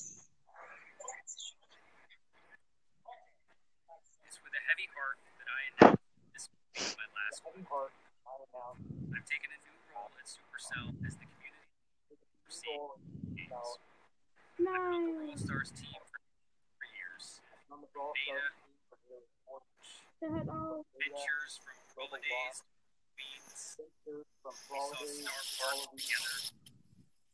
It's 4.21 4.37
with 4.45 4.53
a 4.53 4.61
heavy 4.69 4.85
heart 4.93 5.17
that 5.41 5.49
I 5.49 5.61
announce 5.73 5.97
this 6.33 6.45
will 6.53 6.61
be 6.77 6.85
my 6.93 7.09
last 7.17 7.41
one. 7.41 7.65
I've 7.65 9.25
taken 9.25 9.49
a 9.49 9.59
new 9.65 9.73
role 9.89 10.13
at 10.21 10.29
Supercell 10.29 10.93
as 11.01 11.17
the 11.17 11.25
community 11.25 11.65
overseeing 12.45 13.01
games. 13.33 13.49
I've 14.61 14.69
built 14.69 15.01
the 15.01 15.17
World 15.25 15.41
Stars 15.41 15.73
team 15.73 15.97
for 16.05 16.21
three 16.77 16.93
years. 16.93 17.41
Beta, 18.13 18.53
Der 20.21 20.29
hört 20.29 20.49
auf. 20.49 20.85
Ventures 20.93 21.57
from 21.65 21.80
Holidays 22.01 22.65
to 22.65 22.73
Queens. 23.13 23.77
We 23.77 23.85
saw 24.41 24.57
Star 24.57 24.97
Park 25.61 25.85
together. 25.93 26.33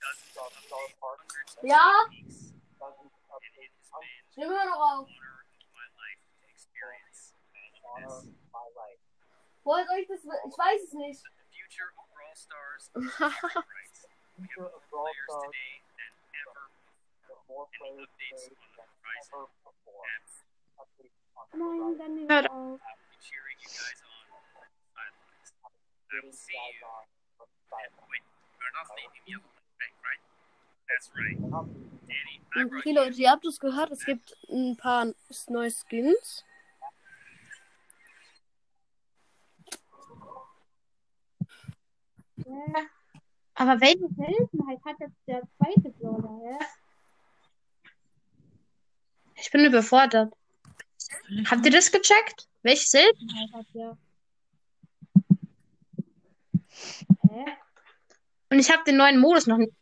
Dozens 0.04 0.36
of 0.36 0.92
hundreds 1.00 1.56
of 1.56 1.64
Ja? 1.64 1.88
weeks. 2.12 2.52
And 2.84 2.92
it 3.00 3.56
has 3.64 3.80
been 3.96 4.44
Nehmen 4.44 4.52
wir 4.52 4.68
noch 4.68 4.76
auf. 4.76 5.08
honor 5.08 5.40
of 5.48 5.72
my 5.72 5.88
life 5.96 6.20
to 6.36 6.44
experience 6.52 7.32
all 7.88 8.12
of 8.12 8.28
this. 8.28 8.36
Woher 9.64 9.88
soll 9.88 10.00
ich 10.04 10.08
das? 10.12 10.20
Ich 10.28 10.58
weiß 10.60 10.84
es 10.84 10.94
nicht. 11.00 11.24
But 11.24 11.32
the 11.40 11.48
future 11.56 11.88
of 11.96 12.04
Brawl 12.12 12.36
Stars 12.36 12.92
is 12.96 13.08
very 13.16 13.32
bright. 13.40 13.96
We 14.36 14.52
have 14.52 14.68
more 14.68 14.84
players 14.92 15.32
today 15.48 15.80
than 15.96 16.12
ever 16.44 16.68
before. 17.32 17.72
Any 17.88 18.04
updates 18.04 18.44
on 18.76 18.76
the 18.84 18.92
horizon? 19.16 19.48
Apps. 20.20 21.08
Nein, 21.56 21.96
dann 21.98 22.14
nicht 22.20 22.28
auf. 22.52 22.52
I'll 22.52 23.00
be 23.10 23.18
cheering 23.24 23.58
you 23.64 23.72
guys 23.72 24.04
on 24.04 24.06
from 24.06 24.06
the 24.06 24.06
sidelines. 24.06 24.07
I 26.10 26.26
will 26.26 26.32
see 26.32 26.54
you. 26.54 26.88
Wait, 28.10 28.24
you're 28.60 28.74
not 28.74 28.88
leaving 28.96 29.24
me 29.28 29.34
alone, 29.36 29.60
right? 29.80 29.96
right? 30.08 30.24
That's 30.88 31.12
right. 31.16 31.38
Danny, 32.08 32.40
I 32.56 32.64
brought 32.64 32.80
Okay, 32.80 32.94
Leute, 32.94 33.22
ihr 33.22 33.30
habt 33.30 33.46
es 33.46 33.60
gehört, 33.60 33.92
es 33.92 34.06
gibt 34.06 34.36
ein 34.50 34.78
paar 34.78 35.14
neue 35.50 35.72
Skins. 35.72 36.46
Aber 43.56 43.82
welche? 43.82 44.08
Seltenheit 44.16 44.80
hat 44.86 45.00
jetzt 45.00 45.18
der 45.28 45.42
zweite 45.58 45.90
Brawler? 46.00 46.60
Ich 49.36 49.52
bin 49.52 49.66
überfordert. 49.66 50.34
Habt 51.46 51.66
ihr 51.66 51.72
das 51.72 51.92
gecheckt? 51.92 52.48
Welche 52.62 52.88
Selten? 52.88 53.28
Seltenheit 53.28 53.54
hat 53.54 53.66
der. 53.74 53.98
Und 58.50 58.60
ich 58.60 58.72
habe 58.72 58.84
den 58.86 58.98
neuen 58.98 59.20
Modus 59.20 59.48
noch 59.48 59.58
nicht. 59.58 59.74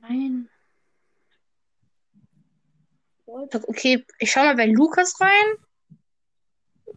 Nein. 0.00 0.48
Okay, 3.26 4.04
ich 4.18 4.30
schau 4.30 4.42
mal 4.42 4.56
bei 4.56 4.66
Lukas 4.66 5.20
rein. 5.20 5.56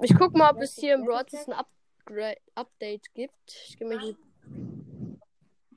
Ich 0.01 0.15
guck 0.17 0.35
mal, 0.35 0.51
ob 0.51 0.61
es 0.61 0.75
hier 0.75 0.95
im 0.95 1.05
Broadcast 1.05 1.47
ein 1.47 1.53
Upgrade 1.53 2.41
Update 2.55 3.13
gibt. 3.13 3.55
Ich 3.67 3.77
gehe 3.77 3.87
mal 3.87 3.99
hier. 3.99 4.17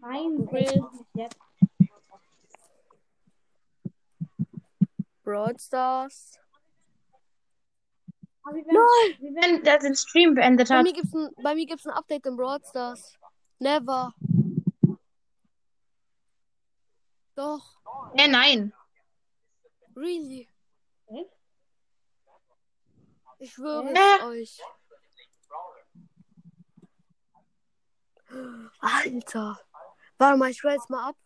Rein. 0.02 0.36
Google. 0.36 0.86
Wie 8.52 8.64
wenn, 8.64 8.74
wie 9.20 9.34
wenn 9.34 9.42
Wenn 9.56 9.64
der 9.64 9.78
den 9.78 9.94
Stream 9.96 10.34
beendet 10.34 10.68
Bei 10.68 10.76
hat. 10.76 10.82
mir 10.84 10.92
gibt's 10.92 11.14
ein, 11.14 11.30
bei 11.42 11.54
mir 11.54 11.66
gibt's 11.66 11.86
ein 11.86 11.92
Update 11.92 12.26
in 12.26 12.36
Brawl 12.36 12.60
Stars. 12.64 13.14
Never. 13.58 14.14
Doch. 17.34 17.78
Äh, 18.16 18.28
nein. 18.28 18.72
Really. 19.94 20.48
Echt? 21.08 21.30
Ich 23.38 23.52
schwöre 23.52 23.92
Ja. 23.94 24.26
euch. 24.26 24.58
Alter. 28.80 29.58
Warte 30.18 30.38
mal, 30.38 30.50
ich 30.50 30.58
schwör 30.58 30.72
jetzt 30.72 30.90
mal 30.90 31.10
ab. 31.10 31.16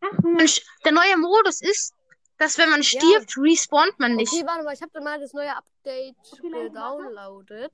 Ach, 0.00 0.12
wenn 0.22 0.34
man 0.34 0.46
sch- 0.46 0.64
der 0.84 0.92
neue 0.92 1.16
Modus 1.16 1.60
ist, 1.60 1.94
dass 2.38 2.56
wenn 2.56 2.70
man 2.70 2.82
stirbt, 2.82 3.36
respawnt 3.36 3.98
man 3.98 4.14
nicht. 4.14 4.32
Okay, 4.32 4.46
warte 4.46 4.64
mal, 4.64 4.72
ich 4.72 4.80
habe 4.80 4.92
dann 4.92 5.04
mal 5.04 5.20
das 5.20 5.32
neue 5.32 5.54
Update 5.54 6.16
Okay, 6.32 6.50
gedownloadet. 6.50 7.72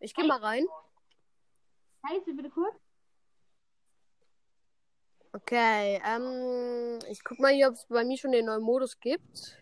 Ich 0.00 0.14
gehe 0.14 0.26
mal 0.26 0.38
rein. 0.38 0.66
Scheiße, 2.06 2.32
bitte 2.34 2.50
kurz. 2.50 2.74
Okay, 5.32 6.00
ähm, 6.06 6.98
ich 7.10 7.22
guck 7.22 7.38
mal 7.38 7.52
hier, 7.52 7.68
ob 7.68 7.74
es 7.74 7.84
bei 7.86 8.04
mir 8.04 8.16
schon 8.16 8.32
den 8.32 8.46
neuen 8.46 8.62
Modus 8.62 8.98
gibt. 8.98 9.58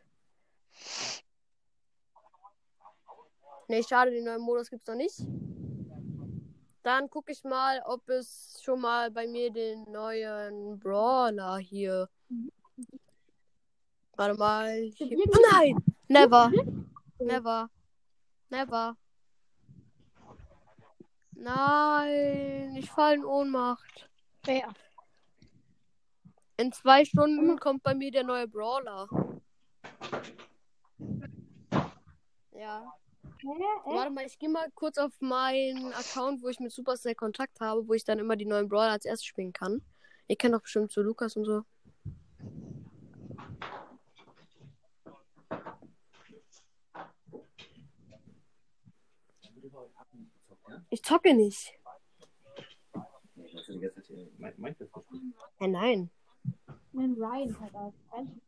Nee, 3.66 3.82
schade, 3.82 4.12
den 4.12 4.24
neuen 4.24 4.42
Modus 4.42 4.70
gibt's 4.70 4.86
noch 4.86 4.94
nicht. 4.94 5.18
Dann 6.84 7.10
gucke 7.10 7.32
ich 7.32 7.42
mal, 7.42 7.82
ob 7.86 8.08
es 8.08 8.60
schon 8.62 8.82
mal 8.82 9.10
bei 9.10 9.26
mir 9.26 9.50
den 9.50 9.90
neuen 9.90 10.78
Brawler 10.78 11.56
hier. 11.56 12.08
Warte 14.16 14.38
mal. 14.38 14.90
Oh 15.00 15.38
nein! 15.52 15.76
Never. 16.08 16.52
Never. 17.18 17.70
Never. 18.50 18.96
Nein, 21.32 22.76
ich 22.76 22.90
falle 22.90 23.16
in 23.16 23.24
Ohnmacht. 23.24 24.08
Wer? 24.44 24.72
In 26.56 26.72
zwei 26.72 27.04
Stunden 27.04 27.58
kommt 27.58 27.82
bei 27.82 27.94
mir 27.94 28.10
der 28.12 28.24
neue 28.24 28.46
Brawler. 28.46 29.08
Ja. 32.52 32.92
Warte 33.84 34.10
mal, 34.10 34.24
ich 34.24 34.38
gehe 34.38 34.48
mal 34.48 34.70
kurz 34.74 34.96
auf 34.96 35.12
meinen 35.20 35.92
Account, 35.92 36.42
wo 36.42 36.48
ich 36.48 36.60
mit 36.60 36.72
Supercell 36.72 37.14
Kontakt 37.14 37.60
habe, 37.60 37.86
wo 37.86 37.92
ich 37.92 38.04
dann 38.04 38.18
immer 38.18 38.36
die 38.36 38.46
neuen 38.46 38.68
Brawler 38.68 38.92
als 38.92 39.04
erstes 39.04 39.26
spielen 39.26 39.52
kann. 39.52 39.82
Ihr 40.28 40.36
kennt 40.36 40.54
doch 40.54 40.62
bestimmt 40.62 40.92
so 40.92 41.02
Lukas 41.02 41.36
und 41.36 41.44
so. 41.44 41.64
Ich 50.90 51.02
zocke 51.02 51.34
nicht. 51.34 51.72
Äh, 55.60 55.68
nein. 55.68 56.10
Nein, 56.92 57.14
Ryan 57.14 57.60
halt 57.60 57.74
auch. 57.74 57.92
Ryan. 58.12 58.40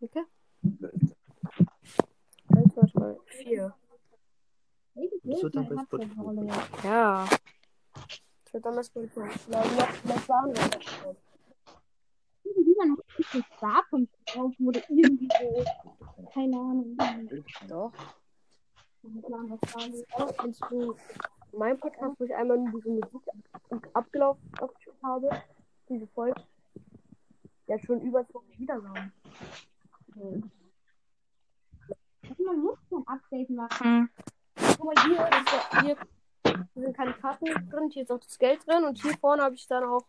Okay. 0.00 0.24
Eins, 2.48 2.74
zwei, 2.74 2.86
drei, 2.92 3.16
vier. 3.26 3.74
Das 5.22 5.42
wird 5.42 5.54
dann 5.54 5.68
bei 5.68 5.82
Spotify. 5.84 6.86
Ja. 6.86 7.28
Ich 8.44 8.52
würde 8.54 8.64
Vielleicht 8.90 9.92
vielleicht 10.02 10.26
sagen 10.26 10.54
wir 10.54 10.68
das 10.68 10.84
schon. 10.84 11.16
Irgendwie 12.50 12.74
dann 12.78 12.90
noch 12.90 12.98
ein 13.34 13.44
Starpunkt 13.56 14.12
drauf 14.26 14.52
wurde 14.58 14.82
irgendwie 14.88 15.28
so. 15.38 15.64
Keine 16.32 16.56
Ahnung. 16.56 16.96
Doch. 17.68 17.92
Das? 19.02 20.04
Kennst 20.36 20.62
du 20.70 20.96
meinen 21.52 21.78
Podcast, 21.78 22.18
wo 22.18 22.24
ich 22.24 22.34
einmal 22.34 22.58
nur 22.58 22.80
diese 22.80 22.90
Musik 22.90 23.22
abgelaufen 23.94 24.42
habe? 25.02 25.30
Diese 25.88 26.06
Folge? 26.08 26.42
Hat 27.70 27.80
schon 27.84 28.00
über 28.00 28.26
20 28.26 28.58
Wiedergaben. 28.58 29.12
Man 32.44 32.60
muss 32.60 32.78
ein 32.90 33.06
Update 33.06 33.50
machen. 33.50 34.10
Guck 34.76 34.84
mal 34.84 35.04
hier, 35.04 35.24
ist 35.24 35.72
ja, 35.72 35.82
hier, 35.82 35.96
sind 36.74 36.96
keine 36.96 37.12
Karten 37.14 37.44
drin, 37.70 37.90
hier 37.90 38.02
ist 38.02 38.10
auch 38.10 38.18
das 38.20 38.38
Geld 38.38 38.66
drin 38.66 38.84
und 38.84 39.00
hier 39.00 39.16
vorne 39.18 39.42
habe 39.42 39.54
ich 39.54 39.66
dann 39.68 39.84
auch 39.84 40.06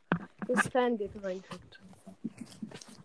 das 0.47 0.69
Kleingeld 0.69 1.11
reingekriegt. 1.23 1.81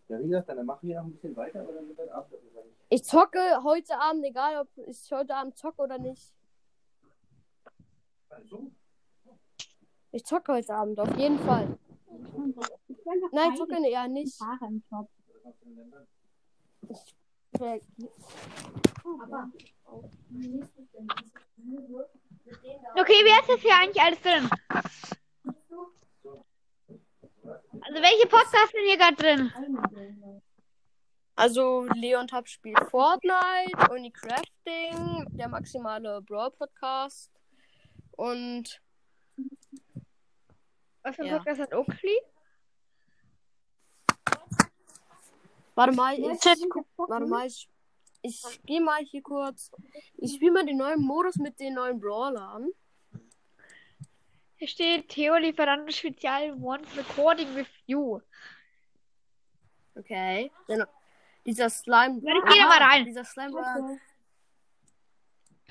Ja, 0.09 0.21
wie 0.21 0.29
gesagt, 0.29 0.49
dann 0.49 0.65
machen 0.65 0.89
wir 0.89 0.97
noch 1.01 1.07
ein 1.07 1.13
bisschen 1.13 1.37
weiter 1.37 1.65
oder 1.65 1.75
dann 1.75 1.89
wird 1.89 1.99
das 1.99 2.09
Abend 2.11 2.31
sein. 2.31 2.65
Ich 2.89 3.03
zocke 3.05 3.41
heute 3.65 3.99
Abend, 3.99 4.25
egal 4.25 4.61
ob 4.61 4.69
ich 4.87 5.11
heute 5.11 5.35
Abend 5.35 5.57
zocke 5.57 5.83
oder 5.83 5.99
nicht. 5.99 6.33
Also, 8.29 8.71
Ich 10.13 10.25
zocke 10.25 10.53
heute 10.53 10.75
Abend, 10.75 11.01
auf 11.01 11.17
jeden 11.17 11.39
Fall. 11.41 11.77
Nein, 13.33 13.57
zocke 13.57 13.91
ja 13.91 14.07
nicht. 14.07 14.41
Okay, 22.95 23.21
wer 23.25 23.41
ist 23.41 23.49
jetzt 23.49 23.63
hier 23.63 23.75
eigentlich 23.77 24.03
alles 24.03 24.21
drin? 24.21 24.49
Also 27.83 28.03
welche 28.03 28.27
Podcasts 28.27 28.73
sind 28.73 28.87
hier 28.87 28.97
gerade 28.97 29.17
drin? 29.17 29.53
Also 31.37 31.84
Leon 31.95 32.26
Tab 32.28 32.49
spielt 32.49 32.80
Fortnite, 32.91 33.91
Uni 33.91 34.11
Crafting, 34.11 35.26
der 35.37 35.49
maximale 35.49 36.22
Brawl 36.22 36.51
Podcast 36.51 37.30
und 38.12 38.80
Was 41.03 41.14
für 41.14 41.22
ein 41.22 41.28
Ja. 41.28 41.37
Podcast 41.37 41.61
hat 41.61 41.74
Oakley? 41.74 42.18
warte 45.74 45.95
mal, 45.95 46.18
ich 46.18 46.68
guck, 46.70 46.87
warte 46.97 47.26
mal, 47.26 47.47
ich, 47.47 47.68
ich 48.22 48.43
gehe 48.64 48.80
mal 48.80 49.05
hier 49.05 49.22
kurz. 49.22 49.70
Ich 50.16 50.37
spiele 50.37 50.53
mal 50.53 50.64
den 50.64 50.78
neuen 50.78 51.03
Modus 51.03 51.37
mit 51.37 51.61
den 51.61 51.74
neuen 51.74 52.01
Brawlern. 52.01 52.70
Hier 54.57 54.68
steht 54.68 55.11
Theo 55.11 55.37
Lieferando 55.37 55.93
Spezial 55.93 56.57
Once 56.62 56.97
Recording 56.97 57.55
with 57.55 57.68
You. 57.84 58.20
Okay. 59.95 60.51
Der, 60.66 60.89
dieser 61.47 61.71
Slime. 61.71 62.21
Ja, 62.23 62.35
ich 62.37 62.45
geh 62.53 62.59
da 62.61 62.67
mal 62.69 62.83
rein. 62.83 63.05
Dieser 63.05 63.25
Slime 63.25 63.53
war. 63.53 63.99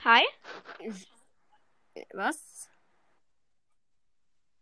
Hi. 0.03 0.23
Was? 2.13 2.69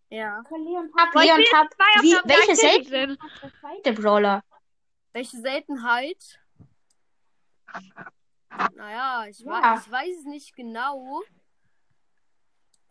Ja. 0.09 0.43
Zwei 0.47 0.59
Wie, 0.59 1.31
Aufnahmen 1.31 1.69
welche 2.01 2.21
gleichzeitig 2.23 2.87
selten 2.89 3.17
drin. 3.17 3.17
der 3.85 3.91
Brawler? 3.93 4.43
Welche 5.13 5.37
Seltenheit? 5.37 6.39
Naja, 8.75 9.25
ich, 9.27 9.39
Ja. 9.39 9.49
wei- 9.51 9.79
ich 9.79 9.91
weiß 9.91 10.17
es 10.19 10.25
nicht 10.25 10.55
genau. 10.55 11.21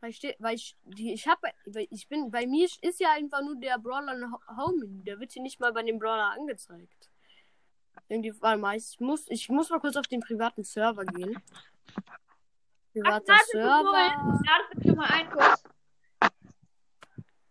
Weil 0.00 0.10
ich, 0.10 0.20
weil 0.40 0.56
ich, 0.56 0.76
die, 0.82 1.12
ich, 1.12 1.28
hab, 1.28 1.40
weil 1.66 1.86
ich 1.90 2.08
bin, 2.08 2.32
bei 2.32 2.44
mir 2.44 2.68
ist 2.80 2.98
ja 2.98 3.12
einfach 3.12 3.40
nur 3.42 3.54
der 3.54 3.78
Brawler 3.78 4.12
ein 4.12 4.32
Ho- 4.32 4.56
Home. 4.56 4.84
Der 5.04 5.20
wird 5.20 5.30
hier 5.30 5.42
nicht 5.42 5.60
mal 5.60 5.72
bei 5.72 5.84
dem 5.84 6.00
Brawler 6.00 6.32
angezeigt. 6.32 7.11
Irgendwie, 8.08 8.34
warte 8.40 8.60
mal, 8.60 8.76
ich 8.76 9.00
muss, 9.00 9.24
ich 9.28 9.48
muss 9.48 9.70
mal 9.70 9.80
kurz 9.80 9.96
auf 9.96 10.06
den 10.06 10.20
privaten 10.20 10.64
Server 10.64 11.04
gehen. 11.04 11.36
Privater 12.92 13.32
Warte, 13.32 13.44
Server. 13.50 13.92
Lade 13.92 14.74
mich 14.74 14.86
doch 14.86 14.96
mal 14.96 15.10
ein 15.10 15.30
kurz. 15.30 15.64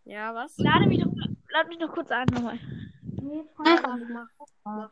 Ja, 0.05 0.35
was? 0.35 0.57
Lade 0.57 0.87
mich 0.87 1.01
doch, 1.01 1.11
lade 1.49 1.69
mich 1.69 1.79
noch 1.79 1.91
kurz 1.91 2.11
ein 2.11 2.27
nochmal. 2.27 2.59
Mach, 3.57 3.81
mach, 3.81 4.27
mach. 4.63 4.89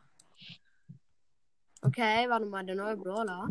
Okay, 1.82 2.28
warte 2.28 2.46
mal, 2.46 2.64
der 2.64 2.76
neue 2.76 2.96
Brawler. 2.96 3.48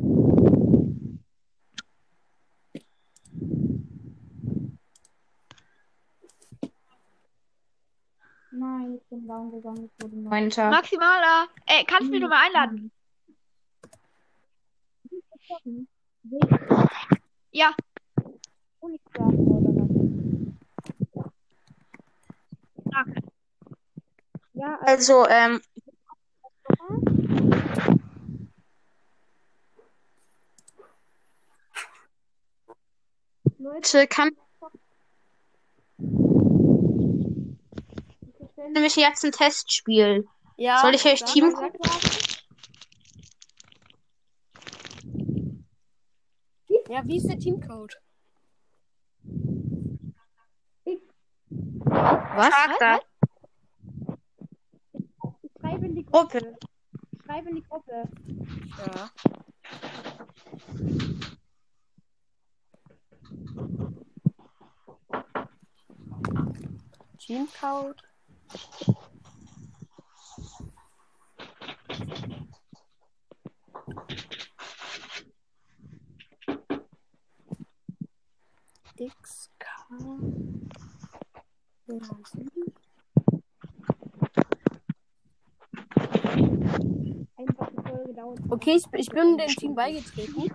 Nein, 8.51 8.95
ich 8.97 9.03
bin 9.09 9.27
down 9.27 9.51
gegangen. 9.51 9.85
Ich 9.95 10.03
wurde 10.03 10.15
Neunter. 10.17 10.69
Maximaler. 10.71 11.47
Ey, 11.67 11.85
kannst 11.85 12.07
du 12.07 12.11
mich 12.11 12.21
nochmal 12.21 12.45
einladen? 12.47 12.91
Ja. 17.51 17.75
Honigstrafen 18.81 19.47
oder 19.47 19.81
was? 19.81 19.89
Danke. 22.91 23.21
Ja, 24.53 24.79
also, 24.81 25.23
Also, 25.23 25.29
ähm, 25.29 25.61
Leute, 33.57 34.07
kann 34.07 34.31
ich 38.59 38.63
stelle 38.63 38.73
nämlich 38.73 38.95
jetzt 38.97 39.23
ein 39.23 39.31
Testspiel. 39.31 40.27
Ja. 40.57 40.81
Soll 40.81 40.93
ich 40.93 41.05
euch 41.05 41.23
Team 41.23 41.51
mal, 41.51 41.71
Ja, 46.89 47.05
wie 47.05 47.17
ist 47.17 47.29
der 47.29 47.37
Teamcode? 47.37 47.95
Was? 51.49 52.49
Frag 52.49 52.79
da. 52.79 52.99
schreibe 55.59 55.85
in 55.85 55.95
die 55.95 56.05
Gruppe? 56.05 56.57
Schreibe 57.25 57.49
in 57.49 57.55
die 57.55 57.63
Gruppe. 57.63 58.09
Ja. 58.77 59.11
Teamcode. 67.19 68.08
XK. 78.99 79.65
Dauert. 88.15 88.39
Okay, 88.49 88.75
ich, 88.75 88.85
ich 88.93 89.09
bin 89.09 89.37
dem 89.37 89.47
Team 89.47 89.75
beigetreten. 89.75 90.51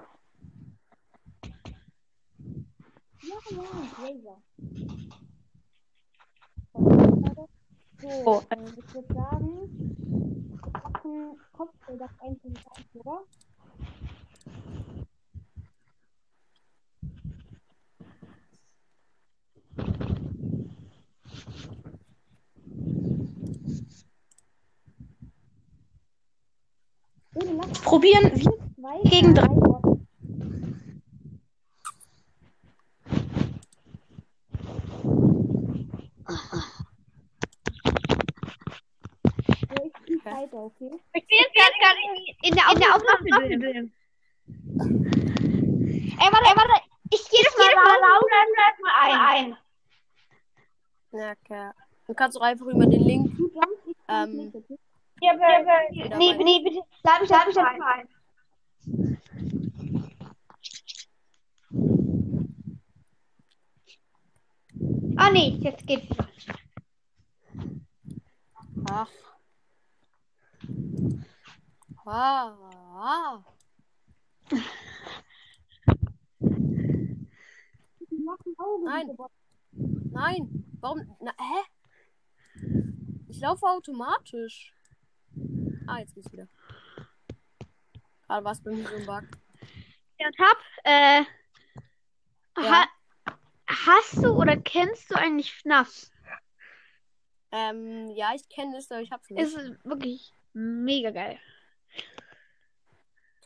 Ja, 3.22 4.08
ja, 4.22 4.36
so, 8.04 8.10
oh. 8.26 8.42
also 8.50 8.74
ich 8.76 8.94
würde 8.94 9.14
sagen, 9.14 10.14
machen 10.70 11.38
Kopfbilder 11.54 12.10
einzeln 12.20 12.54
rein, 12.54 12.84
oder? 12.92 13.22
Probieren 27.84 28.32
wir 28.34 28.52
2 28.74 29.08
gegen 29.08 29.34
3. 29.34 29.73
weiter, 40.54 40.64
okay? 40.64 40.90
Ich 41.14 41.26
bin 41.26 41.38
jetzt 41.38 41.54
gar 41.80 41.94
nicht 41.94 42.36
in 42.42 42.54
der, 42.54 42.64
in 42.72 42.80
der 42.80 42.94
Aufnahme. 42.94 43.24
Ey, 46.16 46.28
warte, 46.32 46.46
ey, 46.46 46.56
warte. 46.56 46.80
Ich 47.10 47.28
gehe 47.28 47.42
das 47.44 47.56
mal 47.58 47.72
laut 48.00 48.22
und 48.22 48.82
mal 48.82 48.92
ein. 49.28 49.56
Ja, 51.12 51.32
okay. 51.32 51.70
Du 52.06 52.14
kannst 52.14 52.36
auch 52.36 52.42
einfach 52.42 52.66
über 52.66 52.86
den 52.86 53.02
Link. 53.02 53.30
Ähm? 54.08 54.52
Ja, 55.20 55.32
aber, 55.32 56.16
nee, 56.18 56.34
nee, 56.34 56.60
bitte. 56.62 56.82
Lade 57.02 57.20
mich, 57.22 57.30
lade 57.30 57.50
jetzt 57.50 57.56
mal 57.56 57.80
ein. 57.82 58.08
Ah, 65.16 65.30
nee, 65.30 65.56
jetzt 65.60 65.86
geht's. 65.86 66.08
Ach. 68.90 69.08
Ah, 72.06 72.54
ah. 72.96 73.44
Machen 78.24 78.54
Augen. 78.58 78.84
Nein. 78.84 79.10
Nein. 80.12 80.64
Warum? 80.80 81.16
Na, 81.20 81.32
hä? 81.38 81.62
Ich 83.28 83.40
laufe 83.40 83.66
automatisch. 83.66 84.72
Ah, 85.86 85.98
jetzt 85.98 86.14
geht's 86.14 86.32
wieder. 86.32 86.48
Gerade 88.26 88.44
war 88.44 88.52
es 88.52 88.62
bei 88.62 88.70
mir 88.70 88.86
so 88.88 88.94
ein 88.96 89.06
Bug. 89.06 89.24
Ja, 90.18 90.26
und 90.28 90.38
hab, 90.38 90.58
äh, 90.84 91.24
Ja. 92.56 92.70
ha, 92.70 92.86
hast 93.66 94.16
du 94.18 94.28
oder 94.34 94.56
kennst 94.56 95.10
du 95.10 95.16
eigentlich 95.16 95.52
FNAF? 95.52 96.10
Ähm, 97.50 98.10
ja, 98.10 98.32
ich 98.34 98.48
kenne 98.48 98.76
es, 98.78 98.90
aber 98.90 99.02
ich 99.02 99.10
hab's 99.10 99.28
nicht. 99.30 99.42
Es 99.42 99.54
ist 99.54 99.84
wirklich 99.84 100.32
mega 100.54 101.10
geil. 101.10 101.38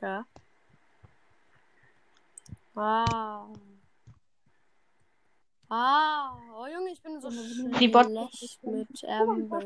Ja. 0.00 0.24
Ah. 2.76 3.48
Ah. 5.68 6.36
Oh 6.56 6.66
Junge, 6.66 6.90
ich 6.92 7.02
bin 7.02 7.20
so 7.20 7.28
Die 7.78 7.88
Bot- 7.88 8.06
schlecht 8.06 8.62
mit 8.62 9.04
Amber. 9.04 9.62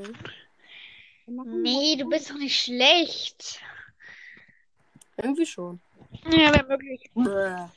Nee, 1.27 1.97
du 1.97 2.09
bist 2.09 2.31
doch 2.31 2.37
nicht 2.39 2.59
schlecht. 2.59 3.61
Irgendwie 5.17 5.47
schon. 5.47 5.81
Ja, 6.25 6.53
wäre 6.53 6.67
möglich. 6.67 7.11
Bruh. 7.15 7.69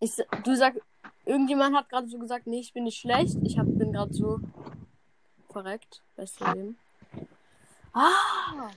Ich, 0.00 0.12
sa- 0.14 0.24
du 0.44 0.54
sag, 0.54 0.74
irgendjemand 1.24 1.74
hat 1.76 1.88
gerade 1.88 2.08
so 2.08 2.18
gesagt, 2.18 2.46
nee, 2.46 2.60
ich 2.60 2.72
bin 2.72 2.84
nicht 2.84 3.00
schlecht. 3.00 3.36
Ich 3.42 3.58
hab, 3.58 3.66
bin 3.66 3.92
gerade 3.92 4.12
so 4.14 4.40
verreckt. 5.50 6.02
Beste 6.16 6.44
Leben. 6.52 6.78
Ah! 7.92 8.70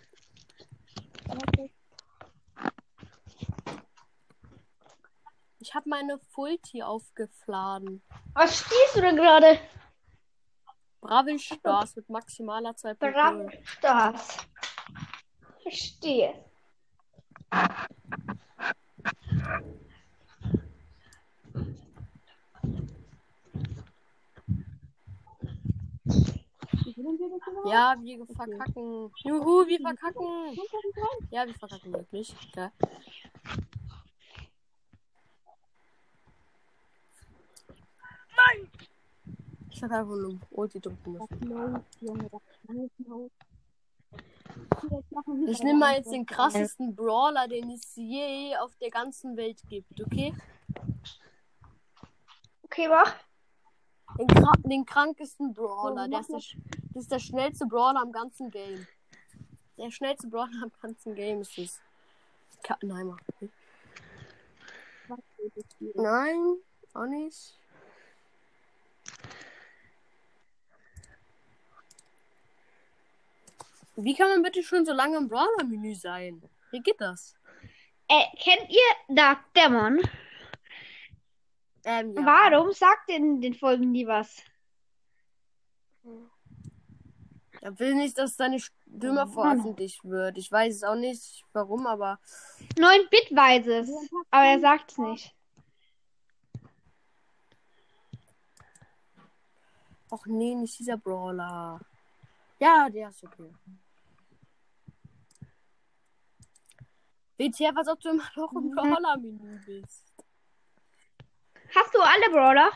Ich 5.60 5.76
habe 5.76 5.90
meine 5.90 6.20
Fulti 6.34 6.82
aufgeladen. 6.82 8.02
Was 8.34 8.60
spielst 8.60 8.96
du 8.96 9.02
denn 9.02 9.16
gerade? 9.16 9.60
Bravel 11.02 11.40
Stars 11.40 11.96
mit 11.96 12.10
maximaler 12.10 12.72
2.0. 12.72 13.12
Bravel 13.12 13.60
Stars. 13.64 14.38
Verstehe. 15.62 16.46
Ja, 27.66 27.96
wir 28.02 28.26
verkacken. 28.26 29.12
Juhu, 29.24 29.68
wir 29.68 29.80
verkacken. 29.80 30.58
Ja, 31.32 31.46
wir 31.48 31.54
verkacken 31.56 31.94
wirklich. 31.94 32.36
Okay. 32.50 32.70
Nein! 38.36 38.70
Ich 39.70 39.82
hätte 39.82 39.96
einfach 39.96 40.16
nur 40.16 40.40
Ulti 40.52 40.80
drücken 40.80 41.14
müssen. 41.14 41.54
Ich 45.48 45.64
nehme 45.64 45.80
mal 45.80 45.96
jetzt 45.96 46.12
den 46.12 46.26
krassesten 46.26 46.96
Brawler, 46.96 47.48
den 47.48 47.70
es 47.72 47.96
je 47.96 48.56
auf 48.58 48.76
der 48.78 48.90
ganzen 48.90 49.38
Welt 49.38 49.62
gibt, 49.70 50.00
okay? 50.02 50.34
Okay, 52.64 52.88
mach. 52.88 53.16
Den, 54.18 54.28
kra 54.28 54.52
den 54.66 54.86
krankesten 54.86 55.54
Brawler. 55.54 56.08
Der 56.08 56.20
ist 56.20 56.30
der, 56.32 56.40
sch- 56.40 56.58
das 56.94 57.04
ist 57.04 57.12
der 57.12 57.20
schnellste 57.20 57.66
Brawler 57.66 58.02
am 58.02 58.12
ganzen 58.12 58.52
Game. 58.52 58.86
Der 59.78 59.92
schnellste 59.92 60.28
Brawler 60.28 60.64
am 60.64 60.72
ganzen 60.82 61.16
Game 61.16 61.42
ist 61.42 61.58
es. 61.58 61.80
Ka 62.64 62.78
Nein, 65.96 66.58
auch 66.94 67.06
nicht. 67.06 67.58
Wie 73.96 74.16
kann 74.16 74.30
man 74.30 74.42
bitte 74.42 74.64
schon 74.64 74.86
so 74.86 74.94
lange 74.94 75.18
im 75.18 75.28
Brawler-Menü 75.28 75.96
sein? 75.96 76.42
Wie 76.72 76.80
geht 76.80 77.00
das? 77.00 77.36
Äh, 78.08 78.26
kennt 78.38 78.70
ihr 78.70 79.16
Dark 79.16 79.54
Demon? 79.54 80.02
Ähm, 81.84 82.14
ja. 82.16 82.26
Warum 82.26 82.72
sagt 82.74 83.10
denn 83.10 83.42
den 83.42 83.54
Folgen 83.54 83.92
nie 83.92 84.06
was? 84.08 84.44
Er 87.62 87.78
will 87.80 87.94
nicht, 87.94 88.18
dass 88.18 88.36
seine 88.36 88.60
Stimme 88.60 89.28
veröffentlicht 89.28 90.04
wird. 90.04 90.38
Ich 90.38 90.52
weiß 90.52 90.78
es 90.78 90.84
auch 90.84 90.96
nicht, 90.96 91.46
warum, 91.54 91.86
aber 91.86 92.20
9-Bit 92.76 93.36
weiß 93.36 93.68
es, 93.68 93.90
aber 94.32 94.46
er 94.46 94.60
sagt 94.60 94.92
es 94.92 94.98
nicht. 94.98 95.36
Och 100.10 100.26
nee, 100.26 100.56
nicht 100.56 100.78
dieser 100.80 100.98
Brawler. 100.98 101.80
Ja, 102.60 102.90
der 102.90 103.10
ist 103.10 103.24
okay. 103.24 103.54
WTF, 107.38 107.78
als 107.78 107.88
ob 107.88 108.00
du 108.02 108.10
immer 108.10 108.30
noch 108.36 108.52
im 108.54 108.72
Brawler-Menü 108.72 109.60
bist. 109.66 110.14
Hast 111.76 111.94
du 111.94 112.02
alle 112.02 112.30
Brawler? 112.32 112.72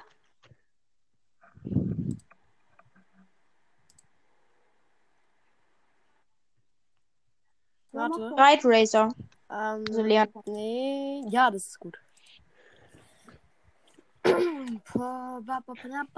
Warte. 7.96 8.32
Ride 8.38 8.62
Racer. 8.66 9.14
Ähm, 9.50 9.84
Also 9.88 10.02
Leon. 10.02 10.28
nee, 10.48 11.24
ja, 11.30 11.50
das 11.52 11.68
ist 11.68 11.80
gut. 11.80 11.98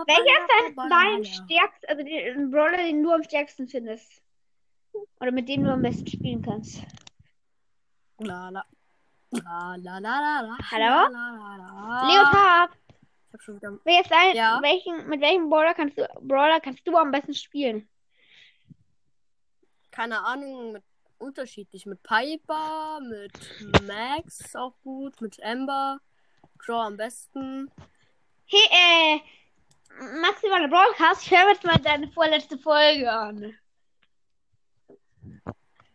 Welcher 0.05 0.67
ist 0.69 0.77
dein, 0.77 1.25
stärkster, 1.25 1.89
also 1.89 2.03
den 2.03 2.51
Brawler, 2.51 2.77
den 2.77 3.03
du 3.03 3.11
am 3.11 3.23
stärksten 3.23 3.67
findest? 3.67 4.21
Oder 5.19 5.31
mit 5.31 5.47
dem 5.49 5.63
du 5.63 5.71
am 5.71 5.81
besten 5.81 6.07
spielen 6.07 6.41
kannst? 6.41 6.81
La, 8.19 8.49
la. 8.49 8.63
La, 9.31 9.75
la, 9.75 9.99
la, 9.99 10.19
la, 10.21 10.41
la, 10.41 10.57
Hallo? 10.71 11.09
Leotard, 12.07 12.71
Ich 13.27 13.33
hab 13.33 13.41
schon 13.41 13.57
wieder. 13.57 13.77
wer 13.83 14.01
ist 14.01 14.09
dein, 14.09 14.35
Ja. 14.37 14.59
welchen, 14.61 15.05
mit 15.09 15.19
welchem 15.19 15.49
Brawler 15.49 15.73
kannst 15.73 15.97
du, 15.97 16.07
Brawler 16.21 16.61
kannst 16.61 16.87
du 16.87 16.95
am 16.97 17.11
besten 17.11 17.33
spielen? 17.33 17.89
Keine 19.91 20.23
Ahnung, 20.23 20.71
mit 20.71 20.83
unterschiedlich. 21.19 21.85
Mit 21.85 22.01
Piper, 22.03 22.99
mit 23.01 23.85
Max 23.87 24.55
auch 24.55 24.73
gut, 24.83 25.21
mit 25.21 25.41
Amber. 25.43 25.99
Crow 26.57 26.85
am 26.85 26.97
besten. 26.97 27.71
Hey, 28.45 29.19
äh, 29.19 29.19
maximaler 30.21 30.67
Broadcast, 30.67 31.23
ich 31.23 31.31
höre 31.31 31.49
jetzt 31.49 31.63
mal 31.63 31.77
deine 31.77 32.07
vorletzte 32.11 32.57
Folge 32.57 33.11
an. 33.11 33.53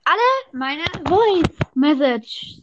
Alle 0.05 0.53
meine 0.53 0.85
Voice 1.07 1.57
Message. 1.75 2.61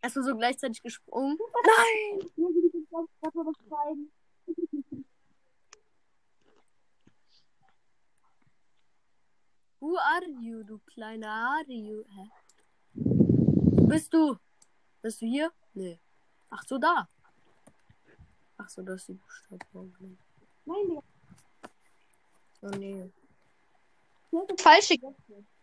Erstmal 0.00 0.24
so 0.24 0.36
gleichzeitig 0.36 0.82
gesprungen. 0.82 1.36
Nein! 1.64 2.30
Who 9.80 9.96
are 9.96 10.24
you, 10.40 10.64
du 10.64 10.80
kleiner 10.86 11.28
are 11.28 11.72
you? 11.72 12.04
Hä? 12.14 12.30
Bist 13.88 14.12
du? 14.12 14.36
Bist 15.02 15.20
du 15.20 15.26
hier? 15.26 15.52
Nee. 15.74 16.00
Ach 16.50 16.64
so, 16.66 16.78
da. 16.78 17.08
Ach 18.56 18.68
so, 18.68 18.82
da 18.82 18.94
ist 18.94 19.08
die 19.08 19.14
Buchstaben. 19.14 20.18
Nein, 20.64 21.02
Oh 22.60 22.68
nee. 22.70 23.10
Falsche. 24.58 24.96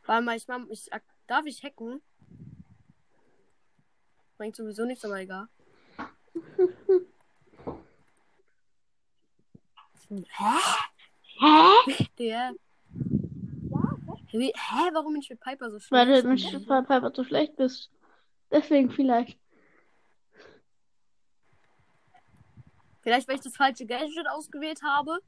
Warte 0.06 0.24
mal, 0.24 0.38
ich, 0.38 0.48
mach, 0.48 0.66
ich 0.70 0.90
darf 1.28 1.46
ich 1.46 1.62
hacken? 1.62 2.02
Bringt 4.38 4.56
sowieso 4.56 4.86
nichts, 4.86 5.04
aber 5.04 5.20
egal. 5.20 5.48
Hä? 10.10 10.60
Hä? 11.40 12.06
Der. 12.18 12.54
Wie, 14.40 14.52
hä, 14.56 14.90
warum 14.94 15.14
bin 15.14 15.22
ich 15.22 15.30
mit 15.30 15.40
Piper 15.40 15.72
so 15.72 15.80
schlecht? 15.80 15.92
Weil 15.92 16.22
du 16.22 16.30
mit 16.30 16.68
Piper 16.68 17.14
zu 17.14 17.24
schlecht 17.24 17.56
bist. 17.56 17.92
Deswegen 18.52 18.92
vielleicht. 18.92 19.40
Vielleicht, 23.02 23.28
weil 23.28 23.36
ich 23.36 23.42
das 23.42 23.56
falsche 23.56 23.86
Gadget 23.86 24.28
ausgewählt 24.30 24.82
habe? 24.84 25.20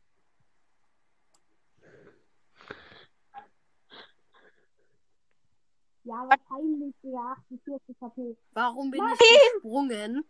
Ja, 6.03 6.26
wahrscheinlich, 6.28 6.95
Digga, 7.03 7.36
48 7.49 7.95
HP. 8.01 8.38
Warum 8.51 8.89
bin 8.91 9.01
ich 9.14 9.20
gesprungen? 9.53 10.24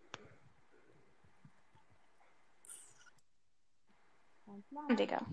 Digga. 4.89 5.25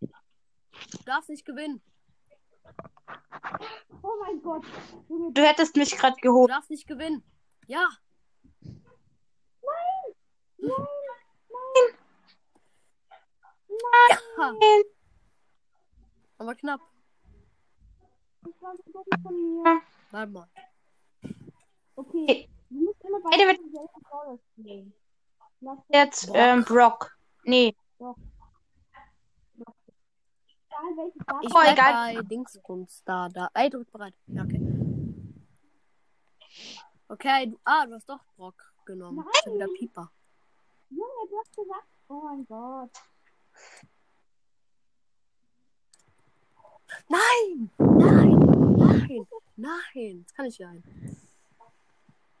Du 0.00 1.04
darfst 1.04 1.28
nicht 1.30 1.44
gewinnen. 1.44 1.80
Oh 4.02 4.12
mein 4.24 4.42
Gott. 4.42 4.64
Du 5.08 5.42
hättest 5.42 5.76
mich 5.76 5.96
gerade 5.96 6.16
Du 6.16 6.28
geholt. 6.28 6.50
darfst 6.50 6.70
nicht 6.70 6.86
gewinnen. 6.86 7.22
Ja. 7.66 7.88
Nein! 10.58 10.72
Nein! 14.38 14.82
Aber 16.38 16.54
knapp. 16.54 16.80
Das 18.42 18.52
war 18.62 18.76
so 18.76 18.92
dumm 18.92 19.04
von 19.22 19.62
mir. 19.62 19.80
Warte 20.10 20.32
mal. 20.32 20.48
Okay. 21.96 22.48
Du 22.68 22.84
musst 22.84 23.02
immer. 23.04 23.18
Lass 25.60 25.78
das 25.78 25.84
Jetzt 25.88 26.30
ähm, 26.34 26.64
Brock. 26.64 27.16
Nee. 27.44 27.74
Egal, 30.78 30.96
welches 30.96 31.22
Datum. 31.26 31.40
Ich 31.42 31.48
Oh, 31.54 31.60
bleib 31.60 31.72
egal. 31.72 32.14
bei 32.14 32.22
Dingsbums 32.22 33.02
da. 33.04 33.28
da. 33.28 33.50
Ey, 33.54 33.70
du 33.70 33.78
bist 33.78 33.92
bereit. 33.92 34.14
Ja, 34.28 34.42
okay. 34.42 34.60
Okay, 37.08 37.46
du, 37.46 37.58
ah, 37.64 37.86
du 37.86 37.94
hast 37.94 38.08
doch 38.08 38.20
Brock 38.36 38.72
genommen. 38.84 39.18
Nein. 39.18 39.26
Schon 39.44 39.54
wieder 39.54 39.68
Pieper. 39.78 40.10
Junge, 40.90 41.28
du 41.30 41.38
hast 41.38 41.54
gesagt. 41.56 41.86
Oh 42.08 42.20
mein 42.22 42.44
Gott. 42.46 42.90
Nein! 47.08 47.70
Nein! 47.78 48.38
Nein! 48.76 49.26
Nein! 49.56 50.22
Das 50.24 50.34
kann 50.34 50.46
ich 50.46 50.58
ja 50.58 50.68
ein. 50.68 50.82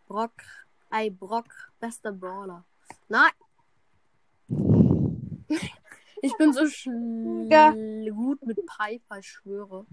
Brock. 0.06 0.32
Ey, 0.90 1.10
Brock. 1.10 1.46
Bester 1.80 2.12
Brawler. 2.12 2.64
Nein! 3.08 3.32
Ich 6.22 6.36
bin 6.36 6.52
so 6.52 6.66
schl 6.66 7.48
Ja. 7.50 7.72
gut 8.12 8.44
mit 8.44 8.58
Piper, 8.66 9.18
ich 9.18 9.28
schwöre. 9.28 9.86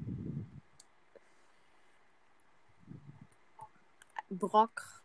Brock. 4.29 5.03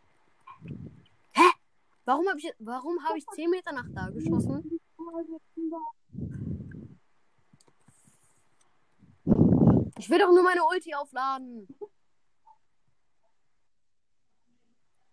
Hä? 1.31 1.49
Warum 2.05 2.27
habe 2.27 2.39
ich, 2.39 2.51
warum 2.59 3.03
habe 3.03 3.17
ich 3.17 3.25
10 3.27 3.49
Meter 3.49 3.71
nach 3.71 3.87
da 3.93 4.09
geschossen? 4.09 4.79
Ich 9.97 10.09
will 10.09 10.19
doch 10.19 10.31
nur 10.31 10.43
meine 10.43 10.63
Ulti 10.65 10.93
aufladen. 10.95 11.67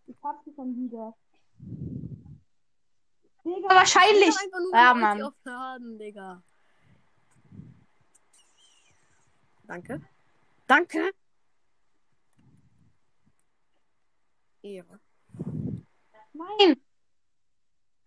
Ich 0.06 0.16
hab 0.22 0.42
sie 0.44 0.54
schon 0.54 0.74
wieder. 0.76 1.14
Digga, 3.46 3.68
wahrscheinlich. 3.68 4.28
Ich 4.28 4.40
einfach 4.40 4.58
nur 4.58 4.74
Ja, 4.74 4.92
Mann. 4.92 5.22
Aufladen, 5.22 5.98
Digga. 5.98 6.42
Danke. 9.62 10.02
Danke. 10.66 11.12
Ehre. 14.62 15.00
Nein. 16.32 16.82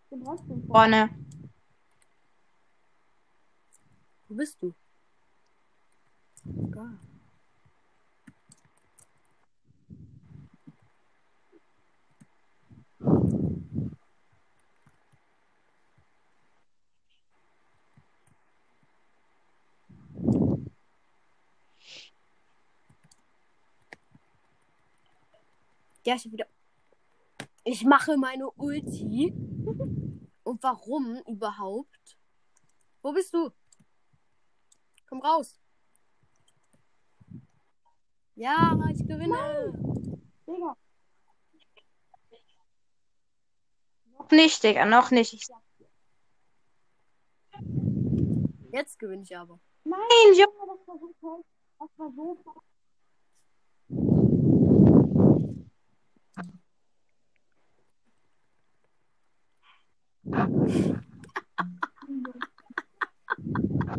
bin 0.10 0.24
trotzdem 0.26 0.61
vor. 0.66 0.76
Vorne. 0.76 1.10
Wo 4.28 4.36
bist 4.36 4.61
du? 4.61 4.74
Da. 6.44 6.99
Ja, 26.05 26.15
ich 26.15 26.26
hab 26.26 26.31
wieder. 26.31 26.47
Ich 27.63 27.84
mache 27.84 28.17
meine 28.17 28.49
Ulti. 28.51 29.34
Und 30.43 30.63
warum 30.63 31.21
überhaupt? 31.27 32.17
Wo 33.01 33.11
bist 33.13 33.34
du? 33.34 33.51
Komm 35.07 35.21
raus. 35.21 35.59
Ja, 38.35 38.80
ich 38.91 39.05
gewinne. 39.05 39.73
Digga, 40.47 40.76
Nicht, 44.31 44.63
Digga, 44.63 44.85
noch 44.85 45.11
nicht. 45.11 45.34
Ich 45.34 45.47
Jetzt 48.71 48.99
gewinne 48.99 49.23
ich 49.23 49.35
aber. 49.35 49.59
Nein, 49.84 49.99
Junge, 50.34 50.67
das 50.67 50.88
war 50.88 50.99
so 50.99 51.13
toll. 51.19 51.43
Das 51.80 51.89
war 51.97 52.11
so 52.15 52.35
toll. 52.43 52.61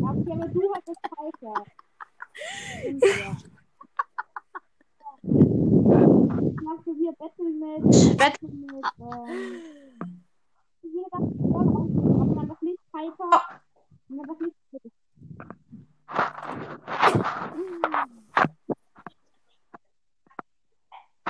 Okay, 0.02 0.32
aber 0.32 0.48
du 0.48 0.74
hast 0.74 0.88
es 0.88 0.96
falsch. 1.10 1.42
Machst 6.62 6.86
du 6.86 6.94
hier 6.94 7.12
Battle 7.12 7.50
mit, 7.50 8.16
Battle 8.16 8.48
mit, 8.48 8.86
ähm, 9.00 10.20
darf 11.10 11.28
voll 11.40 11.68
aussuchen, 11.68 12.20
aber 12.20 12.46
darf 12.46 12.62
nicht 12.62 12.80
Piper, 12.92 13.42
man 14.08 14.26
darf 14.26 14.40
nicht 14.40 14.56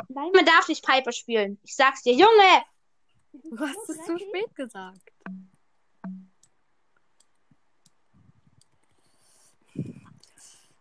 Nein, 0.08 0.30
Man 0.34 0.44
darf 0.46 0.68
nicht 0.68 0.84
Piper 0.84 1.12
spielen. 1.12 1.58
Ich 1.64 1.74
sag's 1.74 2.02
dir, 2.02 2.12
Junge! 2.12 2.64
Du 3.32 3.58
hast 3.58 3.88
es 3.88 4.04
zu 4.04 4.18
spät 4.18 4.54
gesagt. 4.54 5.12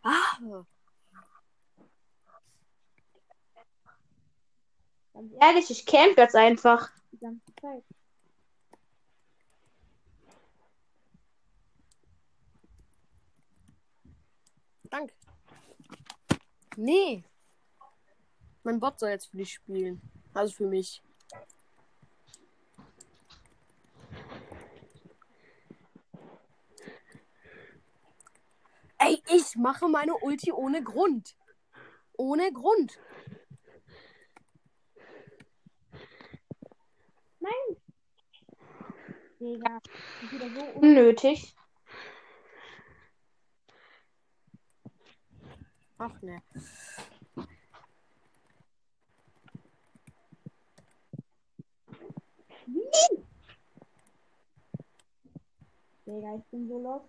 Ah, 0.03 0.63
Ganz 5.13 5.33
ehrlich, 5.41 5.69
ich 5.69 5.85
camp 5.85 6.17
jetzt 6.17 6.35
einfach. 6.35 6.89
die 7.11 7.17
ganze 7.19 7.55
Zeit. 7.61 7.83
danke. 14.89 15.13
Nee. 16.77 17.23
Mein 18.69 18.79
Bot 18.79 18.99
soll 18.99 19.09
jetzt 19.09 19.31
für 19.31 19.37
dich 19.37 19.51
spielen. 19.51 19.99
Also 20.31 20.53
für 20.53 20.67
mich. 20.67 21.01
Ey, 28.99 29.23
ich 29.33 29.55
mache 29.55 29.87
meine 29.87 30.15
Ulti 30.17 30.51
ohne 30.51 30.83
Grund. 30.83 31.35
Ohne 32.15 32.53
Grund. 32.53 32.99
Ist 39.39 40.31
wieder 40.31 40.49
so 40.49 40.61
un 40.61 40.83
Unnötig. 40.83 41.55
Ach 45.97 46.21
ne. 46.21 46.43
Digga, 56.05 56.35
ich 56.37 56.45
bin 56.51 56.67
so 56.67 56.79
lost. 56.79 57.05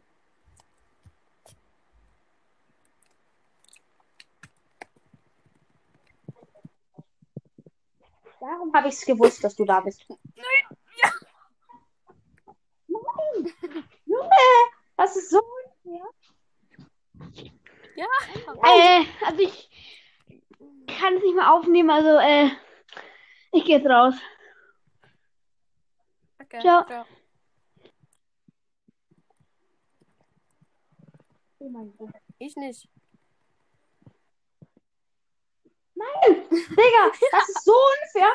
Darum 8.40 8.73
Hab 8.73 8.86
ich's 8.86 9.05
gewusst, 9.05 9.44
dass 9.44 9.55
du 9.55 9.65
da 9.65 9.81
bist. 9.81 10.07
Junge, 14.07 14.31
das 14.97 15.16
ist 15.16 15.31
so 15.31 15.40
unfair. 15.40 16.07
Ja. 17.97 18.07
Äh, 18.62 19.05
also 19.27 19.40
ich 19.40 19.70
kann 20.86 21.16
es 21.16 21.23
nicht 21.23 21.35
mehr 21.35 21.52
aufnehmen, 21.52 21.90
also 21.90 22.19
äh, 22.19 22.51
ich 23.52 23.65
gehe 23.65 23.78
jetzt 23.78 23.89
raus. 23.89 24.15
Okay. 26.52 26.62
Ciao. 26.62 26.85
ciao. 26.85 27.06
Oh 31.60 31.68
mein 31.68 31.97
Gott. 31.97 32.10
Ich 32.39 32.56
nicht. 32.56 32.89
Digga, 35.94 37.12
das 37.31 37.48
ist 37.48 37.64
so 37.64 37.72
unfair. 37.72 38.32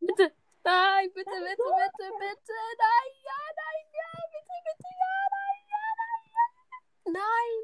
Bitte. 0.00 0.32
Nein, 0.64 1.10
bitte, 1.12 1.30
bitte, 1.30 1.64
bitte, 1.78 2.06
bitte. 2.18 2.56
Nein, 2.78 3.10
ja, 3.24 3.40
nein, 3.60 3.84
ja, 3.92 4.10
bitte, 4.32 4.56
bitte, 4.64 4.88
ja, 5.02 5.14
nein, 5.36 5.62
ja, 5.68 5.84
nein, 6.00 6.24
ja. 6.32 6.46
Nein. 7.12 7.54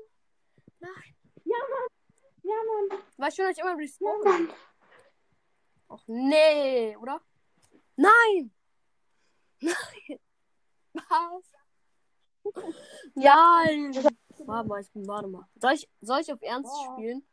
Nein. 0.80 1.10
Ja, 1.44 1.58
Mann. 1.72 1.88
Ja, 2.42 2.58
Mann. 2.68 3.02
War 3.16 3.30
schon 3.30 3.46
euch 3.46 3.58
immer 3.58 3.78
respawnen? 3.78 4.52
Ach 5.88 6.02
nee, 6.06 6.96
oder? 6.96 7.20
Nein! 7.96 8.53
Nein! 9.64 10.18
Was? 10.94 11.44
Nein! 13.14 13.94
Warte 14.46 14.68
mal, 14.68 14.80
ich 14.80 14.90
bin, 14.92 15.06
warte 15.06 15.28
mal. 15.28 15.46
Soll 15.56 15.72
ich, 15.72 15.88
soll 16.00 16.20
ich 16.20 16.32
auf 16.32 16.42
Ernst 16.42 16.70
Oh. 16.72 16.92
spielen? 16.92 17.26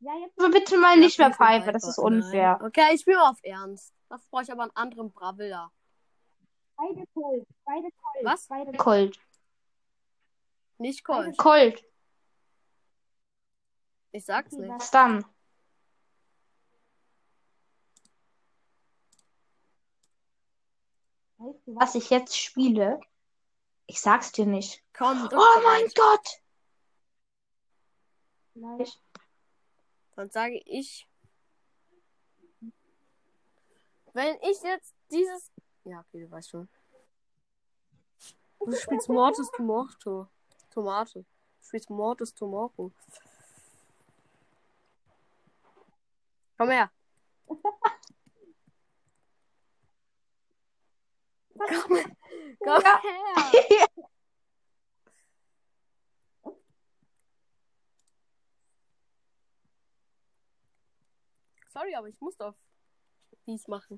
Ja, 0.00 0.12
jetzt. 0.20 0.38
Aber 0.38 0.50
bitte 0.50 0.78
mal 0.78 0.96
nicht 0.96 1.18
mehr 1.18 1.30
Ja, 1.30 1.36
Piper, 1.36 1.72
das 1.72 1.86
ist 1.88 1.98
unfair. 1.98 2.58
Nein. 2.60 2.68
Okay, 2.68 2.94
ich 2.94 3.00
spiele 3.00 3.16
mal 3.16 3.30
auf 3.30 3.40
Ernst. 3.42 3.92
Dafür 4.08 4.26
brauche 4.30 4.42
ich 4.44 4.52
aber 4.52 4.62
einen 4.62 4.76
anderen 4.76 5.10
Bravilla. 5.10 5.72
Beide 6.76 7.04
Colt. 7.14 7.46
Beide 7.64 7.88
Colt. 7.90 8.24
Was? 8.24 8.46
Beide. 8.46 8.72
Colt. 8.76 9.18
Nicht 10.78 11.02
Colt. 11.04 11.36
Colt. 11.36 11.84
Ich 14.12 14.24
sag's 14.24 14.52
nicht. 14.52 14.70
Was 14.70 14.90
dann? 14.92 15.24
Weißt 21.38 21.66
du 21.66 21.76
was? 21.76 21.94
Ich 21.94 22.10
jetzt 22.10 22.36
spiele? 22.36 23.00
Ich 23.86 24.00
sag's 24.00 24.32
dir 24.32 24.46
nicht. 24.46 24.84
Komm, 24.92 25.28
drück 25.28 25.40
Oh 25.40 25.60
mein. 25.62 25.88
Gott! 25.94 26.42
Vielleicht. 28.52 29.00
Dann 30.16 30.30
sage 30.30 30.60
ich. 30.66 31.08
Wenn 34.12 34.36
ich 34.42 34.60
jetzt 34.62 34.94
dieses. 35.10 35.52
Ja, 35.84 36.00
okay, 36.00 36.24
du 36.24 36.30
weißt 36.30 36.50
schon. 36.50 36.68
Du 38.58 38.72
spielst 38.72 39.08
Mortis 39.08 39.48
Tomato. 39.52 40.26
Tomate. 40.70 41.20
Du 41.20 41.66
spielst 41.66 41.88
Mortis 41.88 42.34
Tomato. 42.34 42.92
Komm 46.56 46.70
her. 46.70 46.90
Komm, 51.58 51.98
komm 52.64 52.82
her. 52.82 53.86
Sorry, 61.68 61.94
aber 61.94 62.08
ich 62.08 62.20
muss 62.20 62.36
doch 62.36 62.54
dies 63.46 63.68
machen. 63.68 63.96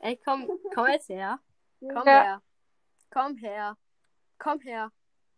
Ey, 0.00 0.16
komm, 0.16 0.48
komm 0.74 0.88
jetzt 0.88 1.08
her. 1.08 1.40
Komm 1.80 2.06
Ja. 2.06 2.22
her. 2.22 2.42
Komm 3.10 3.36
her. 3.36 3.76
Komm 4.38 4.60
her. 4.60 4.92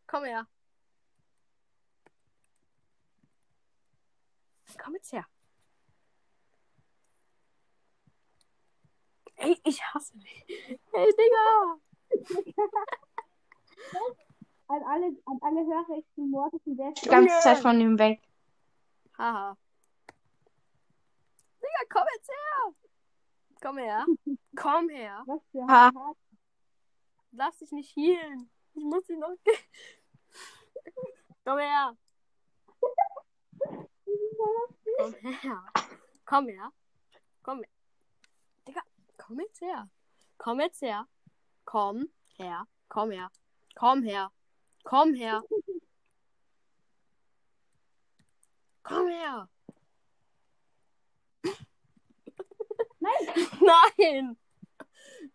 Komm 0.06 0.24
her. 0.24 0.46
Komm 4.78 4.94
jetzt 4.94 5.12
her. 5.12 5.26
Ey, 9.42 9.58
ich 9.64 9.82
hasse 9.82 10.16
dich. 10.18 10.44
Ey, 10.92 11.12
Digga. 11.18 11.78
An 14.68 14.82
alle, 14.84 15.06
an 15.26 15.38
alle 15.42 15.66
Hörer, 15.66 15.98
ich 15.98 16.06
bin 16.14 16.30
Mortis 16.30 16.60
und 16.64 16.76
der 16.76 16.90
ist 16.92 17.04
Die 17.04 17.08
ganze 17.08 17.40
Zeit 17.40 17.58
von 17.58 17.80
ihm 17.80 17.98
weg. 17.98 18.22
Haha. 19.18 19.56
Digga, 21.60 21.84
komm 21.90 22.04
jetzt 22.14 22.30
her. 22.30 22.72
Komm 23.60 23.78
her. 23.78 24.06
Komm 24.56 24.88
her. 24.88 25.24
was 25.26 25.42
für 25.50 25.66
Ha. 25.66 25.90
Lass 27.32 27.58
dich 27.58 27.72
nicht 27.72 27.96
healen. 27.96 28.48
Ich 28.74 28.84
muss 28.84 29.04
dich 29.04 29.18
noch. 29.18 29.34
Komm 31.44 31.58
her. 31.58 31.96
Komm 34.96 35.14
her. 35.14 35.64
Komm 36.24 36.48
her. 36.48 36.72
Komm 37.42 37.58
her. 37.58 37.68
Komm 39.22 39.38
jetzt 39.38 39.60
her. 39.60 39.88
Komm 40.36 40.60
jetzt 40.60 40.82
her. 40.82 41.06
Komm 41.64 42.08
her. 42.38 42.66
Komm 42.88 43.12
her. 43.12 43.30
Komm 43.76 44.02
her. 44.02 44.32
Komm 44.82 45.14
her. 45.14 45.42
Komm 48.82 49.08
her. 49.08 49.48
Nein. 52.98 53.12
Nein. 53.60 53.60
Nein! 53.98 54.36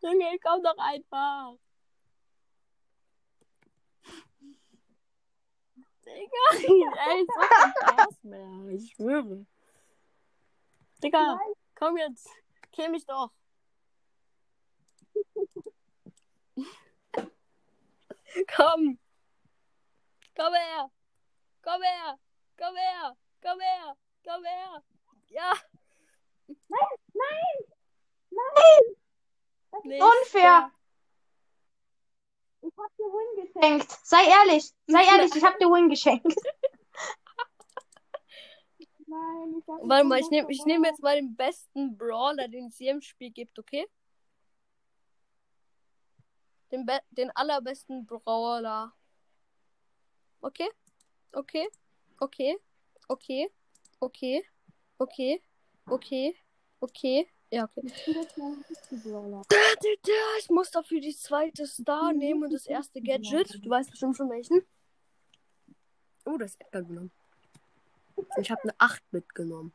Junge, 0.01 0.39
komm 0.43 0.63
doch 0.63 0.77
einfach! 0.77 1.53
Digga, 6.05 6.45
ey, 7.09 7.25
so 7.25 7.41
Spaß 7.41 8.23
mehr. 8.23 8.67
Ich 8.69 8.91
schwöre. 8.91 9.45
Digga, 11.01 11.39
komm 11.75 11.97
jetzt. 11.97 12.29
Kill 12.71 12.89
mich 12.89 13.05
doch. 13.05 13.31
komm. 18.55 18.99
Komm 20.35 20.53
her. 20.53 20.91
Komm 21.63 21.81
her. 21.81 22.17
Komm 22.57 22.75
her. 22.75 23.15
Komm 23.41 23.59
her. 23.59 23.95
Komm 24.23 24.43
her. 24.45 24.83
Ja. 25.29 25.53
Nein, 26.47 26.97
nein, 27.13 27.57
nein. 28.31 28.95
Das 29.71 29.83
ist 29.83 30.01
Unfair. 30.01 30.41
fair. 30.41 30.71
Ich 32.61 32.77
hab 32.77 32.95
dir 32.97 33.03
Win 33.05 33.45
geschenkt. 33.45 33.91
Sei 34.03 34.23
ehrlich. 34.25 34.71
Sei 34.87 35.03
ehrlich, 35.03 35.35
ich 35.35 35.43
hab 35.43 35.57
dir 35.59 35.67
Win 35.67 35.89
geschenkt. 35.89 36.25
Nein, 39.07 39.55
ich 39.57 39.67
hab 39.67 39.87
Warte 39.87 40.03
mal, 40.05 40.19
ich 40.19 40.29
nehme 40.29 40.51
ich 40.51 40.65
nehm 40.65 40.83
jetzt 40.83 41.01
mal 41.01 41.15
den 41.15 41.35
besten 41.35 41.97
Brawler, 41.97 42.47
den 42.47 42.67
es 42.67 42.77
je 42.79 42.89
im 42.89 43.01
Spiel 43.01 43.31
gibt, 43.31 43.57
okay? 43.57 43.87
Den, 46.71 46.85
be 46.85 46.99
den 47.11 47.31
allerbesten 47.31 48.05
Brawler. 48.05 48.93
Okay? 50.41 50.69
Okay? 51.31 51.67
Okay? 52.19 52.57
Okay? 53.07 53.49
Okay? 53.99 54.43
Okay? 54.99 55.41
Okay? 55.87 56.35
Okay? 56.79 57.29
Ja, 57.49 57.63
okay. 57.63 57.81
Ich 60.39 60.49
muss 60.49 60.69
dafür 60.71 60.99
die 60.99 61.15
zweite 61.15 61.65
Star 61.65 62.11
nehmen 62.11 62.43
und 62.43 62.51
das 62.51 62.65
erste 62.65 63.01
Gadget. 63.01 63.63
Du 63.63 63.69
weißt 63.69 63.89
bestimmt 63.89 64.17
schon 64.17 64.29
welchen. 64.29 64.65
Oh, 66.25 66.37
das 66.37 66.51
ist 66.51 66.61
Edgar 66.61 66.83
genommen. 66.83 67.11
Ich 68.37 68.51
habe 68.51 68.63
eine 68.63 68.75
8 68.77 69.01
mitgenommen. 69.11 69.71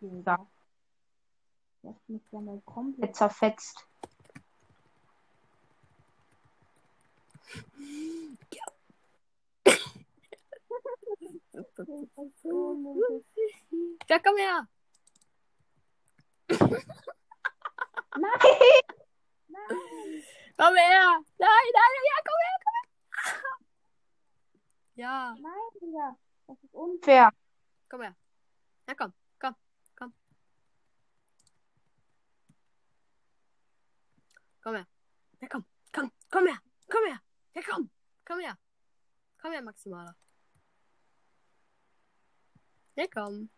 Ja, 0.00 0.46
Das 1.82 1.94
mich 2.08 2.22
ja 2.30 2.40
mal 2.40 2.60
komplett. 2.64 3.16
zerfetzt. 3.16 3.84
Ja, 14.08 14.18
komm 14.18 14.36
her. 14.38 14.66
Nein, 18.16 18.38
Komm 20.56 20.74
her. 20.74 21.22
Nein, 21.38 21.66
nein, 21.74 21.92
ja, 22.08 22.16
komm 22.26 22.38
her, 22.44 22.58
komm 22.64 22.74
her. 22.74 22.84
Ja, 24.96 25.36
nein, 25.40 25.80
Digga. 25.80 26.16
Das 26.46 26.62
ist 26.62 26.74
unfair. 26.74 27.30
Fair. 27.30 27.32
komm 27.90 28.02
her. 28.02 28.16
Ja, 28.88 28.94
komm, 28.94 29.12
komm. 29.12 29.17
Komm 34.68 34.76
her. 34.76 34.86
Ja, 35.40 35.48
komm, 35.48 35.64
komm, 35.92 36.10
komm 36.30 36.46
her. 36.46 36.58
Komm 36.90 37.06
her. 37.10 37.18
Ja, 37.54 37.62
komm, 37.62 37.88
komm 38.24 38.40
her. 38.40 38.56
Komm 39.42 39.52
her, 39.52 39.62
Maximaler. 39.62 40.14
Ja, 42.96 43.06
komm. 43.08 43.48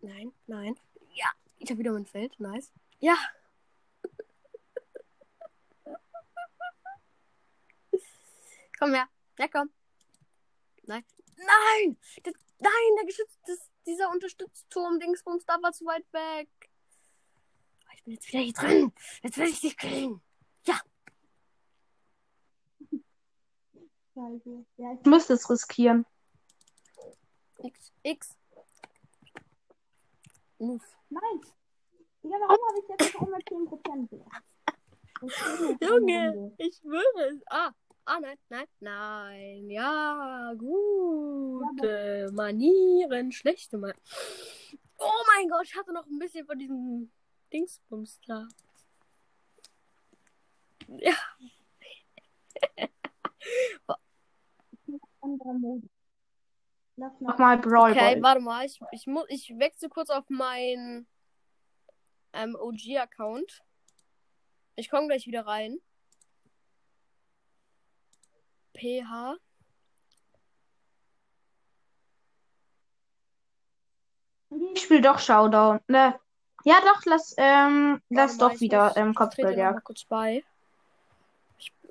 Nein, 0.00 0.32
nein. 0.46 0.93
Ja, 1.64 1.66
ich 1.66 1.70
habe 1.70 1.78
wieder 1.78 1.92
mein 1.92 2.04
Feld. 2.04 2.38
Nice. 2.38 2.70
Ja. 3.00 3.16
komm 8.78 8.92
her. 8.92 9.08
Ja, 9.38 9.48
komm. 9.48 9.70
Nein. 10.82 11.02
Nein! 11.36 11.96
Das, 12.22 12.34
nein, 12.58 12.96
der 12.98 13.06
geschützt, 13.06 13.38
das, 13.46 13.70
dieser 13.86 14.10
Unterstützturm, 14.10 15.00
Dingsbums, 15.00 15.46
da 15.46 15.60
war 15.62 15.72
zu 15.72 15.86
weit 15.86 16.04
weg. 16.12 16.50
Ah, 17.86 17.92
Ich 17.94 18.04
bin 18.04 18.12
jetzt 18.12 18.28
wieder 18.28 18.40
hier 18.40 18.52
drin. 18.52 18.92
Jetzt 19.22 19.38
will 19.38 19.48
ich 19.48 19.60
dich 19.60 19.76
killen. 19.78 20.20
Scheiße. 24.14 24.66
Ja, 24.76 24.92
ich 24.92 25.00
Ich 25.00 25.06
müsste 25.06 25.32
es 25.32 25.48
riskieren. 25.48 26.04
X, 27.58 27.92
X. 28.02 28.36
Move. 30.64 30.84
Nein. 31.10 31.40
Digga, 32.22 32.36
warum 32.40 32.58
habe 32.68 32.78
ich 32.80 32.88
jetzt 32.88 33.14
noch 33.14 33.26
immer 33.26 33.38
10%? 33.38 34.08
Digga? 34.08 34.24
Ich 35.22 35.58
bin 35.58 35.68
jetzt 35.68 35.82
in 35.82 36.06
der 36.06 36.32
Junge, 36.34 36.54
ich 36.58 36.76
schwöre 36.76 37.28
es. 37.30 37.42
Ah, 37.46 37.72
ah, 38.04 38.20
nein, 38.20 38.38
nein, 38.48 38.66
nein. 38.80 39.70
Ja, 39.70 40.52
gute 40.56 42.30
Manieren, 42.32 43.32
schlechte 43.32 43.78
Manieren. 43.78 44.00
Oh 44.98 45.22
mein 45.34 45.48
Gott, 45.48 45.64
ich 45.64 45.76
hatte 45.76 45.92
noch 45.92 46.06
ein 46.06 46.18
bisschen 46.18 46.46
von 46.46 46.58
diesem 46.58 47.10
Dingsbums 47.52 48.20
da. 48.26 48.48
Ja, 50.88 51.16
Anderer 55.20 55.54
Modus. 55.54 55.90
Lass 56.96 57.12
Mach 57.20 57.38
mal. 57.38 57.56
mal 57.56 57.58
Brawl 57.58 57.90
okay, 57.90 58.14
Ball. 58.14 58.22
warte 58.22 58.40
mal. 58.40 58.66
Ich, 58.66 58.80
ich, 58.92 59.06
muss, 59.06 59.24
ich 59.28 59.52
wechsle 59.58 59.88
kurz 59.88 60.10
auf 60.10 60.24
meinen 60.28 61.08
ähm, 62.32 62.56
OG-Account. 62.58 63.62
Ich 64.76 64.90
komme 64.90 65.08
gleich 65.08 65.26
wieder 65.26 65.46
rein. 65.46 65.78
PH. 68.76 69.36
Ich 74.74 74.82
spiele 74.82 75.00
doch 75.00 75.18
Showdown. 75.18 75.80
Ne. 75.88 76.18
Ja, 76.64 76.80
doch, 76.80 77.04
lass, 77.04 77.34
ähm, 77.36 78.00
lass 78.08 78.38
doch 78.38 78.60
wieder 78.60 78.96
ähm, 78.96 79.14
Kopfgeldjagd. 79.14 79.84
kurz 79.84 80.04
bei. 80.04 80.44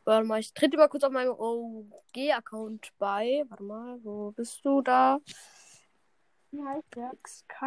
Warte 0.06 0.28
mal, 0.28 0.40
ich 0.40 0.54
trete 0.54 0.76
mal 0.76 0.90
kurz 0.90 1.04
auf 1.04 1.12
meinem 1.12 1.32
OG-Account 1.32 2.92
bei. 2.98 3.44
Warte 3.48 3.64
mal, 3.64 4.00
wo 4.04 4.32
bist 4.32 4.64
du 4.66 4.82
da? 4.82 5.20
Wie 6.52 6.62
heißt 6.62 6.96
der? 6.96 7.12
XK. 7.22 7.64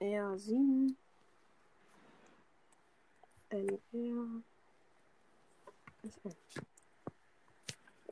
R7. 0.00 0.96
NR. 3.50 4.42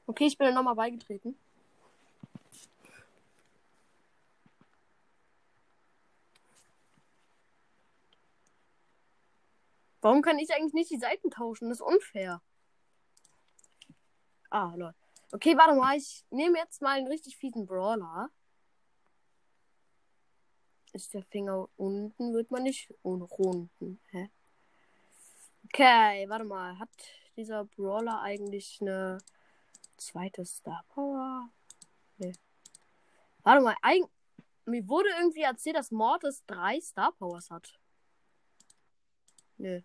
Okay, 0.07 0.27
ich 0.27 0.39
bin 0.39 0.55
nochmal 0.55 0.75
beigetreten. 0.77 1.37
Warum 10.05 10.21
kann 10.21 10.39
ich 10.39 10.53
eigentlich 10.53 10.75
nicht 10.75 10.91
die 10.91 10.99
Seiten 10.99 11.31
tauschen? 11.31 11.71
Das 11.71 11.81
ist 11.81 11.87
unfair. 11.87 12.43
Ah, 14.51 14.75
lol. 14.77 14.95
Okay, 15.33 15.57
warte 15.57 15.75
mal. 15.75 15.97
Ich 15.97 16.27
nehme 16.29 16.59
jetzt 16.59 16.83
mal 16.83 16.99
einen 16.99 17.07
richtig 17.07 17.39
fiesen 17.39 17.65
Brawler. 17.65 18.29
Ist 20.93 21.15
der 21.15 21.23
Finger 21.23 21.71
unten, 21.79 22.35
wird 22.35 22.51
man 22.51 22.65
nicht 22.65 22.93
ohne 23.03 23.25
unten. 23.25 23.99
Hä? 24.11 24.29
Okay, 25.65 26.29
warte 26.29 26.45
mal. 26.45 26.79
Hat 26.79 26.91
dieser 27.39 27.65
Brawler 27.65 28.21
eigentlich 28.21 28.83
eine 28.83 29.17
zweite 29.97 30.45
Star 30.45 30.85
Power? 30.91 31.49
Nee. 32.19 32.35
Warte 33.43 33.63
mal, 33.63 33.77
eig 33.81 34.03
mir 34.67 34.87
wurde 34.87 35.09
irgendwie 35.19 35.43
erzählt, 35.43 35.77
dass 35.77 35.91
Mortis 35.91 36.45
drei 36.47 36.79
Star 36.79 37.13
Powers 37.13 37.51
hat. 37.51 37.79
Nö. 39.59 39.81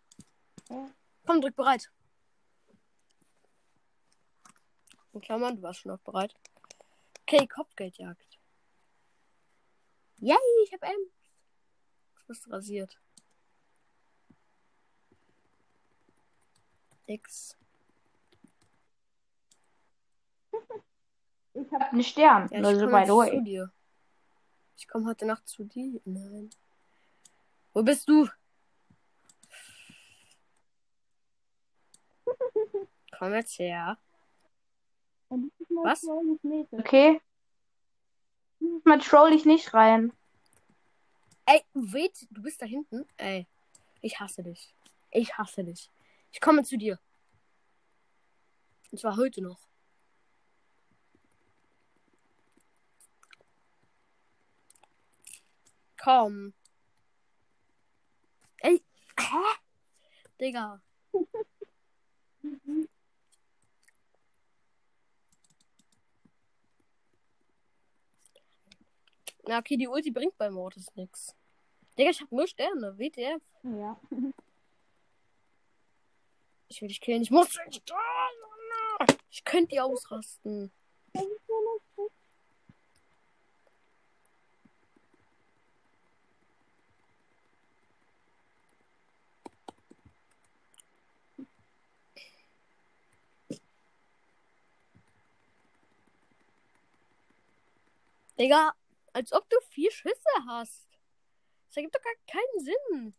Komm, 1.25 1.41
drück 1.41 1.55
bereit. 1.55 1.91
In 5.13 5.21
Klammern, 5.21 5.55
du 5.55 5.61
warst 5.61 5.81
schon 5.81 5.91
noch 5.91 5.99
bereit. 5.99 6.35
Okay, 7.23 7.47
Kopfgeldjagd. 7.47 8.39
Yay, 10.17 10.37
ich 10.63 10.73
hab 10.73 10.83
M. 10.83 11.11
Du 12.19 12.25
bist 12.27 12.49
rasiert. 12.49 12.99
X. 17.07 17.57
Ich 21.55 21.73
hab 21.73 21.91
einen 21.91 22.03
Stern. 22.03 22.47
Ja, 22.51 22.61
also 22.61 22.85
by 22.85 23.03
the 23.05 23.11
way. 23.11 23.67
Ich 24.77 24.87
komme 24.87 25.07
heute 25.07 25.25
Nacht 25.25 25.47
zu 25.47 25.65
dir. 25.65 25.99
Nein. 26.05 26.49
Wo 27.73 27.83
bist 27.83 28.07
du? 28.07 28.29
Komm 33.19 33.33
jetzt 33.33 33.59
her. 33.59 33.97
Was? 35.83 36.05
Okay? 36.71 37.19
Mal 38.85 38.99
troll 38.99 39.33
ich 39.33 39.43
nicht 39.43 39.73
rein. 39.73 40.13
Ey, 41.45 41.61
wait, 41.73 42.27
du 42.31 42.41
bist 42.41 42.61
da 42.61 42.65
hinten? 42.65 43.05
Ey, 43.17 43.45
ich 43.99 44.21
hasse 44.21 44.41
dich. 44.41 44.73
Ich 45.11 45.37
hasse 45.37 45.65
dich. 45.65 45.91
Ich 46.31 46.39
komme 46.39 46.63
zu 46.63 46.77
dir. 46.77 46.97
Und 48.89 48.99
zwar 48.99 49.17
heute 49.17 49.41
noch. 49.41 49.59
Komm. 56.01 56.53
Ey, 58.59 58.81
hä? 59.19 59.59
Digga. 60.39 60.81
Na, 69.49 69.57
okay, 69.57 69.77
die 69.77 69.87
Ulti 69.87 70.11
bringt 70.11 70.37
bei 70.37 70.51
Mortis 70.51 70.95
nix. 70.95 71.35
Digga, 71.97 72.11
ich 72.11 72.21
hab 72.21 72.31
nur 72.31 72.45
Sterne. 72.45 72.95
WTF. 72.99 73.41
Ja. 73.63 73.99
Ich 76.67 76.79
will 76.79 76.87
dich 76.87 77.01
killen. 77.01 77.23
Ich 77.23 77.31
muss 77.31 77.49
dich 77.67 77.81
Ich 79.31 79.43
könnte 79.43 79.69
die 79.69 79.79
ausrasten. 79.79 80.71
Digga, 98.37 98.73
als 99.13 99.31
ob 99.33 99.49
du 99.49 99.57
vier 99.69 99.91
Schüsse 99.91 100.29
hast. 100.47 100.87
Das 101.67 101.77
ergibt 101.77 101.95
doch 101.95 102.01
gar 102.01 102.13
keinen 102.27 102.65
Sinn. 102.65 103.13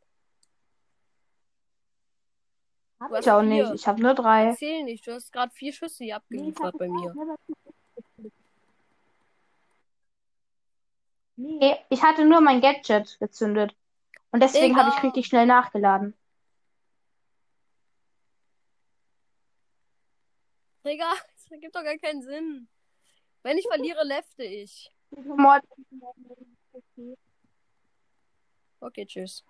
Hab 3.00 3.18
ich 3.18 3.30
auch 3.30 3.40
vier. 3.40 3.48
nicht. 3.48 3.74
Ich 3.74 3.86
habe 3.86 4.02
nur 4.02 4.14
drei. 4.14 4.46
Erzähl 4.46 4.84
nicht, 4.84 5.06
du 5.06 5.12
hast 5.12 5.32
gerade 5.32 5.52
vier 5.52 5.72
Schüsse 5.72 6.04
hier 6.04 6.16
abgeliefert 6.16 6.76
bei 6.78 6.88
mir. 6.88 7.14
Nee, 11.36 11.76
ich 11.88 12.02
hatte 12.02 12.26
nur 12.26 12.42
mein 12.42 12.60
Gadget 12.60 13.18
gezündet. 13.18 13.74
Und 14.30 14.42
deswegen 14.42 14.76
habe 14.76 14.90
ich 14.94 15.02
richtig 15.02 15.26
schnell 15.26 15.46
nachgeladen. 15.46 16.14
Digga, 20.84 21.10
das 21.34 21.50
ergibt 21.50 21.74
doch 21.74 21.82
gar 21.82 21.96
keinen 21.98 22.22
Sinn. 22.22 22.68
Wenn 23.42 23.56
ich 23.56 23.66
verliere, 23.66 24.04
lefte 24.04 24.44
ich. 24.44 24.90
Okay, 28.80 29.06
tschüss. 29.06 29.44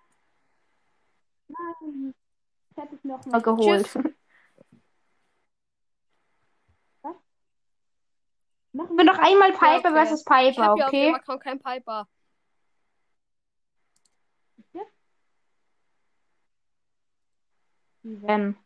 hätte 2.77 2.95
ich 2.95 3.05
noch 3.05 3.25
mal 3.27 3.43
geholt. 3.43 3.87
Tschüss. 3.87 4.05
Machen 8.73 8.97
wir 8.97 9.05
noch 9.05 9.19
einmal 9.19 9.53
Piper 9.53 9.91
okay. 9.91 9.93
versus 9.93 10.21
Ich 10.21 10.27
Piper, 10.27 10.65
habe 10.65 10.75
hier 10.75 10.85
auf 10.85 10.91
dem 10.91 11.01
okay? 11.01 11.15
Account 11.15 11.43
kein 11.43 11.59
Piper. 11.59 12.09
Wie 18.03 18.23
wenn. 18.23 18.57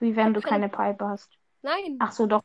Wie 0.00 0.16
wenn 0.16 0.34
du 0.34 0.40
keine 0.40 0.68
Piper 0.68 1.10
hast. 1.10 1.38
Nein, 1.62 1.96
Ach 2.00 2.10
so, 2.10 2.26
doch. 2.26 2.42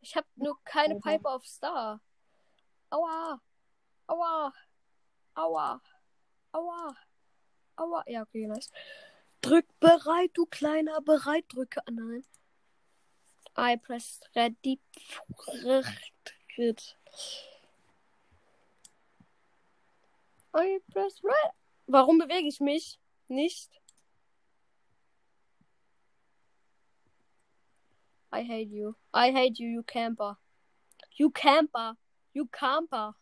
Ich 0.00 0.16
habe 0.16 0.26
nur 0.36 0.58
keine 0.64 1.00
Piper 1.00 1.34
auf 1.34 1.46
Star. 1.46 2.00
Aua. 2.90 3.40
Aua. 4.06 4.52
Aua. 5.34 5.80
Aua. 6.52 6.96
Aua. 7.76 8.04
Ja, 8.06 8.22
okay, 8.22 8.46
nice. 8.46 8.70
Drück 9.40 9.66
bereit, 9.80 10.30
du 10.34 10.46
kleiner 10.46 11.00
bereit. 11.00 11.44
Drücke. 11.48 11.80
ah, 11.86 11.90
Nein. 11.90 12.24
I 13.56 13.76
pressed 13.76 14.28
ready. 14.36 14.80
I 20.54 20.80
press 20.92 21.22
red. 21.24 21.52
Warum 21.86 22.18
bewege 22.18 22.48
ich 22.48 22.60
mich 22.60 22.98
nicht? 23.28 23.77
I 28.30 28.42
hate 28.42 28.68
you. 28.70 28.94
I 29.14 29.30
hate 29.32 29.58
you, 29.58 29.68
you 29.68 29.82
camper. 29.82 30.36
You 31.18 31.30
camper. 31.30 31.94
You 32.34 32.46
camper. 32.46 33.14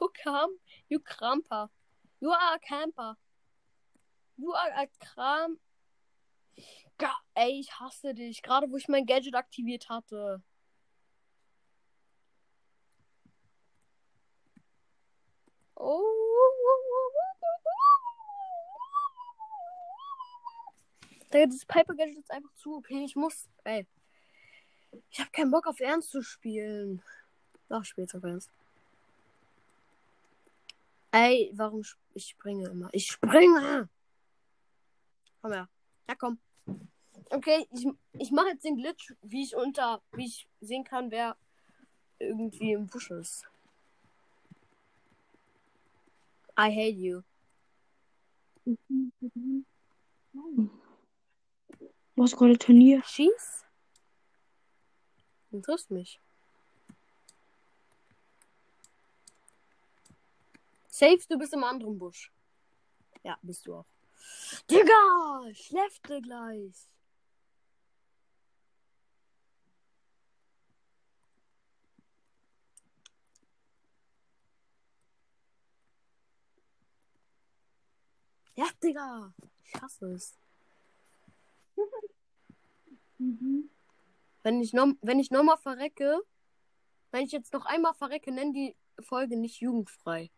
You 0.00 0.08
cam. 0.22 0.58
You 0.88 1.00
kramper. 1.00 1.68
You 2.20 2.30
are 2.30 2.54
a 2.54 2.58
camper. 2.58 3.14
You 4.36 4.52
are 4.52 4.70
a 4.82 4.86
kram. 5.04 5.58
Ga- 6.98 7.22
Ey, 7.34 7.60
ich 7.60 7.72
hasse 7.80 8.14
dich. 8.14 8.42
Gerade 8.42 8.70
wo 8.70 8.76
ich 8.76 8.88
mein 8.88 9.06
Gadget 9.06 9.34
aktiviert 9.34 9.88
hatte. 9.88 10.42
Digga, 21.32 21.46
dieses 21.46 21.64
Piper 21.66 21.94
Gadget 21.94 22.18
ist 22.18 22.30
einfach 22.30 22.52
zu 22.54 22.76
OP. 22.76 22.90
Ich 22.90 23.16
muss. 23.16 23.48
Ey. 23.64 23.86
Ich 25.10 25.20
habe 25.20 25.30
keinen 25.30 25.50
Bock 25.50 25.66
auf 25.66 25.80
Ernst 25.80 26.10
zu 26.10 26.22
spielen. 26.22 27.02
Ach, 27.68 27.84
später 27.84 28.22
Ernst. 28.22 28.50
Ey, 31.12 31.50
warum 31.54 31.80
sp 31.82 31.98
ich 32.14 32.28
springe 32.28 32.68
immer? 32.68 32.88
Ich 32.92 33.06
springe! 33.06 33.88
Komm 35.42 35.52
her. 35.52 35.68
Ja, 36.08 36.14
komm. 36.14 36.38
Okay, 37.30 37.66
ich, 37.72 37.86
ich 38.12 38.30
mache 38.32 38.48
jetzt 38.48 38.64
den 38.64 38.76
Glitch, 38.76 39.14
wie 39.22 39.44
ich 39.44 39.54
unter, 39.54 40.02
wie 40.12 40.26
ich 40.26 40.48
sehen 40.60 40.84
kann, 40.84 41.10
wer 41.10 41.36
irgendwie 42.18 42.72
im 42.72 42.86
Busch 42.86 43.10
ist. 43.10 43.44
I 46.58 46.68
hate 46.68 46.96
you. 46.96 47.22
Was 52.16 52.36
gerade 52.36 52.58
Turnier? 52.58 53.02
Schieß? 53.04 53.64
Du 55.50 55.60
triffst 55.60 55.90
mich. 55.90 56.20
Safe, 60.88 61.18
du 61.28 61.38
bist 61.38 61.52
im 61.54 61.64
anderen 61.64 61.98
Busch. 61.98 62.30
Ja, 63.24 63.38
bist 63.42 63.66
du 63.66 63.76
auch. 63.76 63.86
Digga, 64.70 65.54
schläfte 65.54 66.20
gleich. 66.20 66.88
Ja, 78.54 78.66
Digga. 78.82 79.32
Ich 79.64 79.80
hasse 79.80 80.12
es. 80.12 80.36
Wenn 84.42 84.60
ich 84.60 84.72
noch, 84.72 84.88
wenn 85.02 85.18
ich 85.18 85.30
nochmal 85.30 85.58
verrecke, 85.58 86.20
wenn 87.10 87.24
ich 87.24 87.32
jetzt 87.32 87.52
noch 87.52 87.66
einmal 87.66 87.94
verrecke, 87.94 88.32
nenn 88.32 88.52
die 88.52 88.76
Folge 89.00 89.36
nicht 89.36 89.60
jugendfrei. 89.60 90.30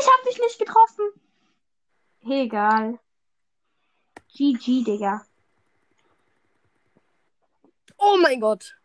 Ich 0.00 0.06
hab 0.06 0.22
dich 0.24 0.38
nicht 0.38 0.58
getroffen. 0.58 1.04
Egal. 2.22 2.98
GG, 4.28 4.84
Digga. 4.84 5.24
Oh 7.96 8.16
mein 8.20 8.40
Gott. 8.40 8.76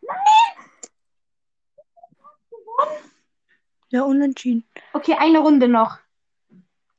Ja, 3.90 4.04
unentschieden. 4.04 4.68
Okay, 4.94 5.16
eine 5.20 5.40
Runde 5.40 5.68
noch. 5.68 6.00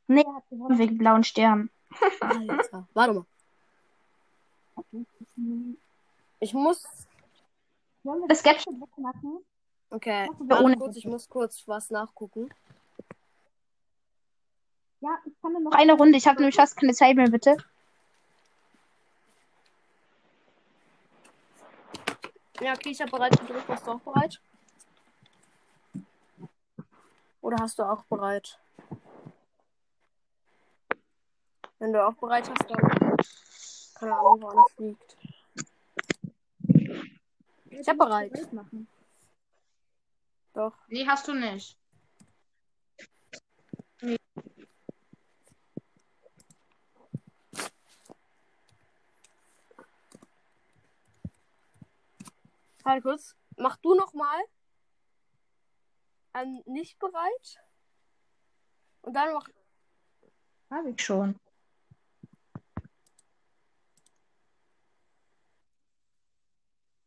Nee, 0.06 0.22
er 0.22 0.34
hat 0.34 0.48
gewonnen 0.50 0.78
wegen 0.78 0.98
blauen 0.98 1.24
Stern. 1.24 1.70
Alter. 2.20 2.86
Warte 2.94 3.14
mal. 3.14 3.24
Ich 6.40 6.52
muss. 6.52 6.84
Wollen 8.02 8.20
wir 8.20 8.28
das 8.28 8.42
Gadget 8.42 8.66
wegmachen? 8.80 9.38
Okay. 9.90 10.28
Warte 10.40 10.76
kurz, 10.76 10.96
ich 10.96 11.06
muss 11.06 11.28
kurz 11.28 11.66
was 11.66 11.90
nachgucken. 11.90 12.52
Ja, 15.00 15.18
ich 15.24 15.32
kann 15.40 15.52
nur 15.52 15.60
noch 15.60 15.72
eine 15.72 15.92
Runde. 15.94 16.18
Ich 16.18 16.26
habe 16.26 16.38
nämlich 16.38 16.56
fast 16.56 16.76
keine 16.76 16.94
Zeit 16.94 17.16
mehr, 17.16 17.30
bitte. 17.30 17.56
Ja, 22.60 22.72
okay, 22.72 22.90
ich 22.90 23.00
habe 23.00 23.10
bereit 23.10 23.38
gedrückt. 23.38 23.68
Warst 23.68 23.86
du 23.86 23.90
auch 23.92 24.00
bereit? 24.00 24.40
Oder 27.40 27.58
hast 27.60 27.78
du 27.78 27.82
auch 27.82 28.04
bereit? 28.04 28.58
Wenn 31.78 31.92
du 31.92 32.06
auch 32.06 32.14
bereit 32.14 32.48
hast, 32.48 32.70
dann. 32.70 33.16
Keine 33.94 34.16
Ahnung, 34.16 34.42
wo 34.42 34.48
alles 34.48 34.78
liegt. 34.78 35.16
Ich 37.70 37.88
hab 37.88 37.98
bereit. 37.98 38.52
Machen. 38.52 38.88
Doch. 40.54 40.72
Nee, 40.88 41.06
hast 41.06 41.28
du 41.28 41.34
nicht. 41.34 41.78
Halt 52.84 53.02
kurz. 53.02 53.34
Mach 53.56 53.76
du 53.78 53.94
noch 53.94 54.12
mal. 54.12 54.40
Ähm, 56.34 56.62
nicht 56.66 56.98
bereit. 56.98 57.60
Und 59.02 59.14
dann 59.14 59.32
mach. 59.32 59.48
Habe 60.70 60.90
ich 60.90 61.00
schon. 61.00 61.38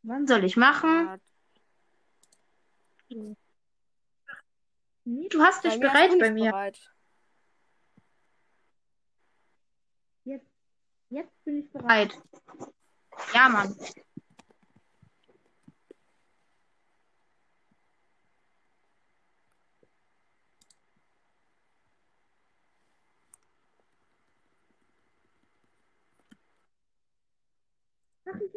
Wann 0.07 0.25
soll 0.25 0.45
ich 0.45 0.55
machen? 0.55 1.19
Nee, 5.03 5.27
du 5.29 5.41
hast 5.41 5.65
dich 5.65 5.77
bereit 5.81 6.17
bei 6.17 6.31
mir. 6.31 6.51
bereit. 6.51 6.79
Jetzt, 10.23 10.47
jetzt 11.09 11.43
bin 11.43 11.59
ich 11.59 11.69
bereit. 11.71 12.17
Ja, 13.33 13.49
Mann. 13.49 13.75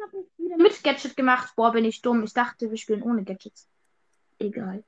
Ich 0.01 0.07
habe 0.07 0.17
jetzt 0.17 0.39
wieder 0.39 0.57
mit 0.57 0.83
Gadget 0.83 1.15
gemacht. 1.15 1.55
Boah, 1.55 1.71
bin 1.71 1.85
ich 1.85 2.01
dumm. 2.01 2.23
Ich 2.23 2.33
dachte, 2.33 2.71
wir 2.71 2.77
spielen 2.77 3.03
ohne 3.03 3.23
Gadgets. 3.23 3.69
Egal. 4.39 4.83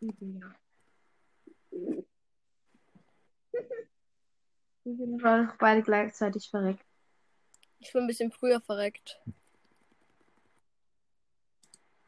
Wir 0.00 0.54
sind 4.84 5.24
aber 5.24 5.52
beide 5.58 5.82
gleichzeitig 5.82 6.48
verreckt. 6.48 6.84
Ich 7.80 7.92
bin 7.92 8.02
ein 8.02 8.06
bisschen 8.06 8.30
früher 8.30 8.60
verreckt. 8.60 9.20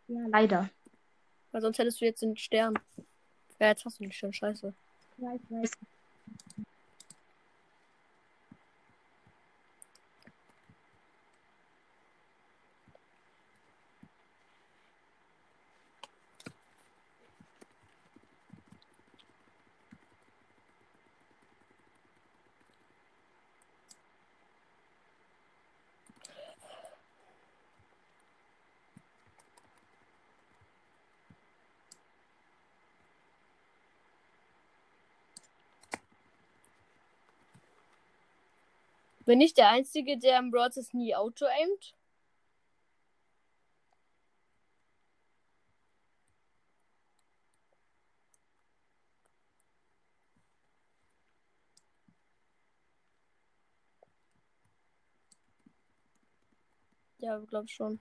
Ja, 0.06 0.26
leider. 0.28 0.70
Weil 1.50 1.60
sonst 1.60 1.78
hättest 1.78 2.00
du 2.00 2.04
jetzt 2.04 2.22
den 2.22 2.36
Stern. 2.36 2.74
Ja, 3.58 3.68
jetzt 3.68 3.84
hast 3.84 3.98
du 3.98 4.04
den 4.04 4.12
Stern. 4.12 4.32
Scheiße. 4.32 4.72
Ja, 5.18 5.32
ich 5.34 5.42
Bin 39.26 39.40
ich 39.40 39.54
der 39.54 39.70
Einzige, 39.70 40.18
der 40.18 40.38
im 40.38 40.50
Stars 40.50 40.92
nie 40.94 41.14
auto-aimt? 41.14 41.94
Ja, 57.18 57.38
glaub 57.38 57.68
schon. 57.68 57.98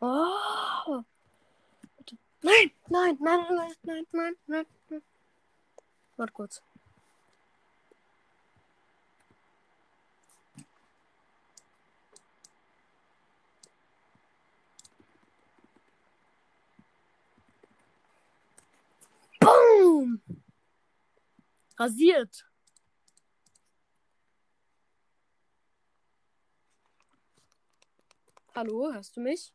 Oh. 0.00 1.02
Nein, 2.42 2.72
nein, 2.88 3.16
nein, 3.20 3.46
nein, 3.48 3.74
nein, 3.84 4.06
nein, 4.12 4.34
nein, 4.46 4.66
nein. 4.90 5.02
Warte 6.16 6.32
kurz. 6.32 6.62
Boom! 19.40 20.20
Rasiert. 21.78 22.44
Hallo, 28.54 28.92
hörst 28.92 29.16
du 29.16 29.20
mich? 29.20 29.52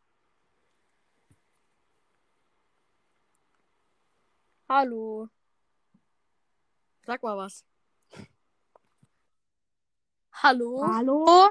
Hallo. 4.70 5.30
Sag 7.08 7.24
mal 7.24 7.38
was. 7.38 7.64
Hallo? 10.34 10.84
Hallo? 10.86 11.50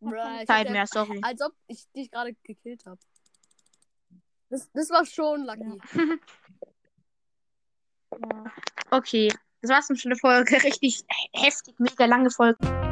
Bruh, 0.00 0.44
Zeit 0.44 0.66
ja- 0.66 0.72
mehr, 0.72 0.86
sorry. 0.88 1.20
Als 1.22 1.40
ob 1.40 1.52
ich 1.68 1.88
dich 1.92 2.10
gerade 2.10 2.34
gekillt 2.42 2.84
habe. 2.84 2.98
Das, 4.50 4.68
das 4.72 4.90
war 4.90 5.06
schon 5.06 5.44
lucky. 5.44 5.80
Okay. 8.90 9.32
Das 9.60 9.70
war's 9.70 9.86
schon 9.86 10.12
eine 10.12 10.16
Folge. 10.16 10.54
Richtig 10.62 11.04
heftig, 11.32 11.74
mega 11.80 12.04
lange 12.04 12.30
Folge. 12.30 12.83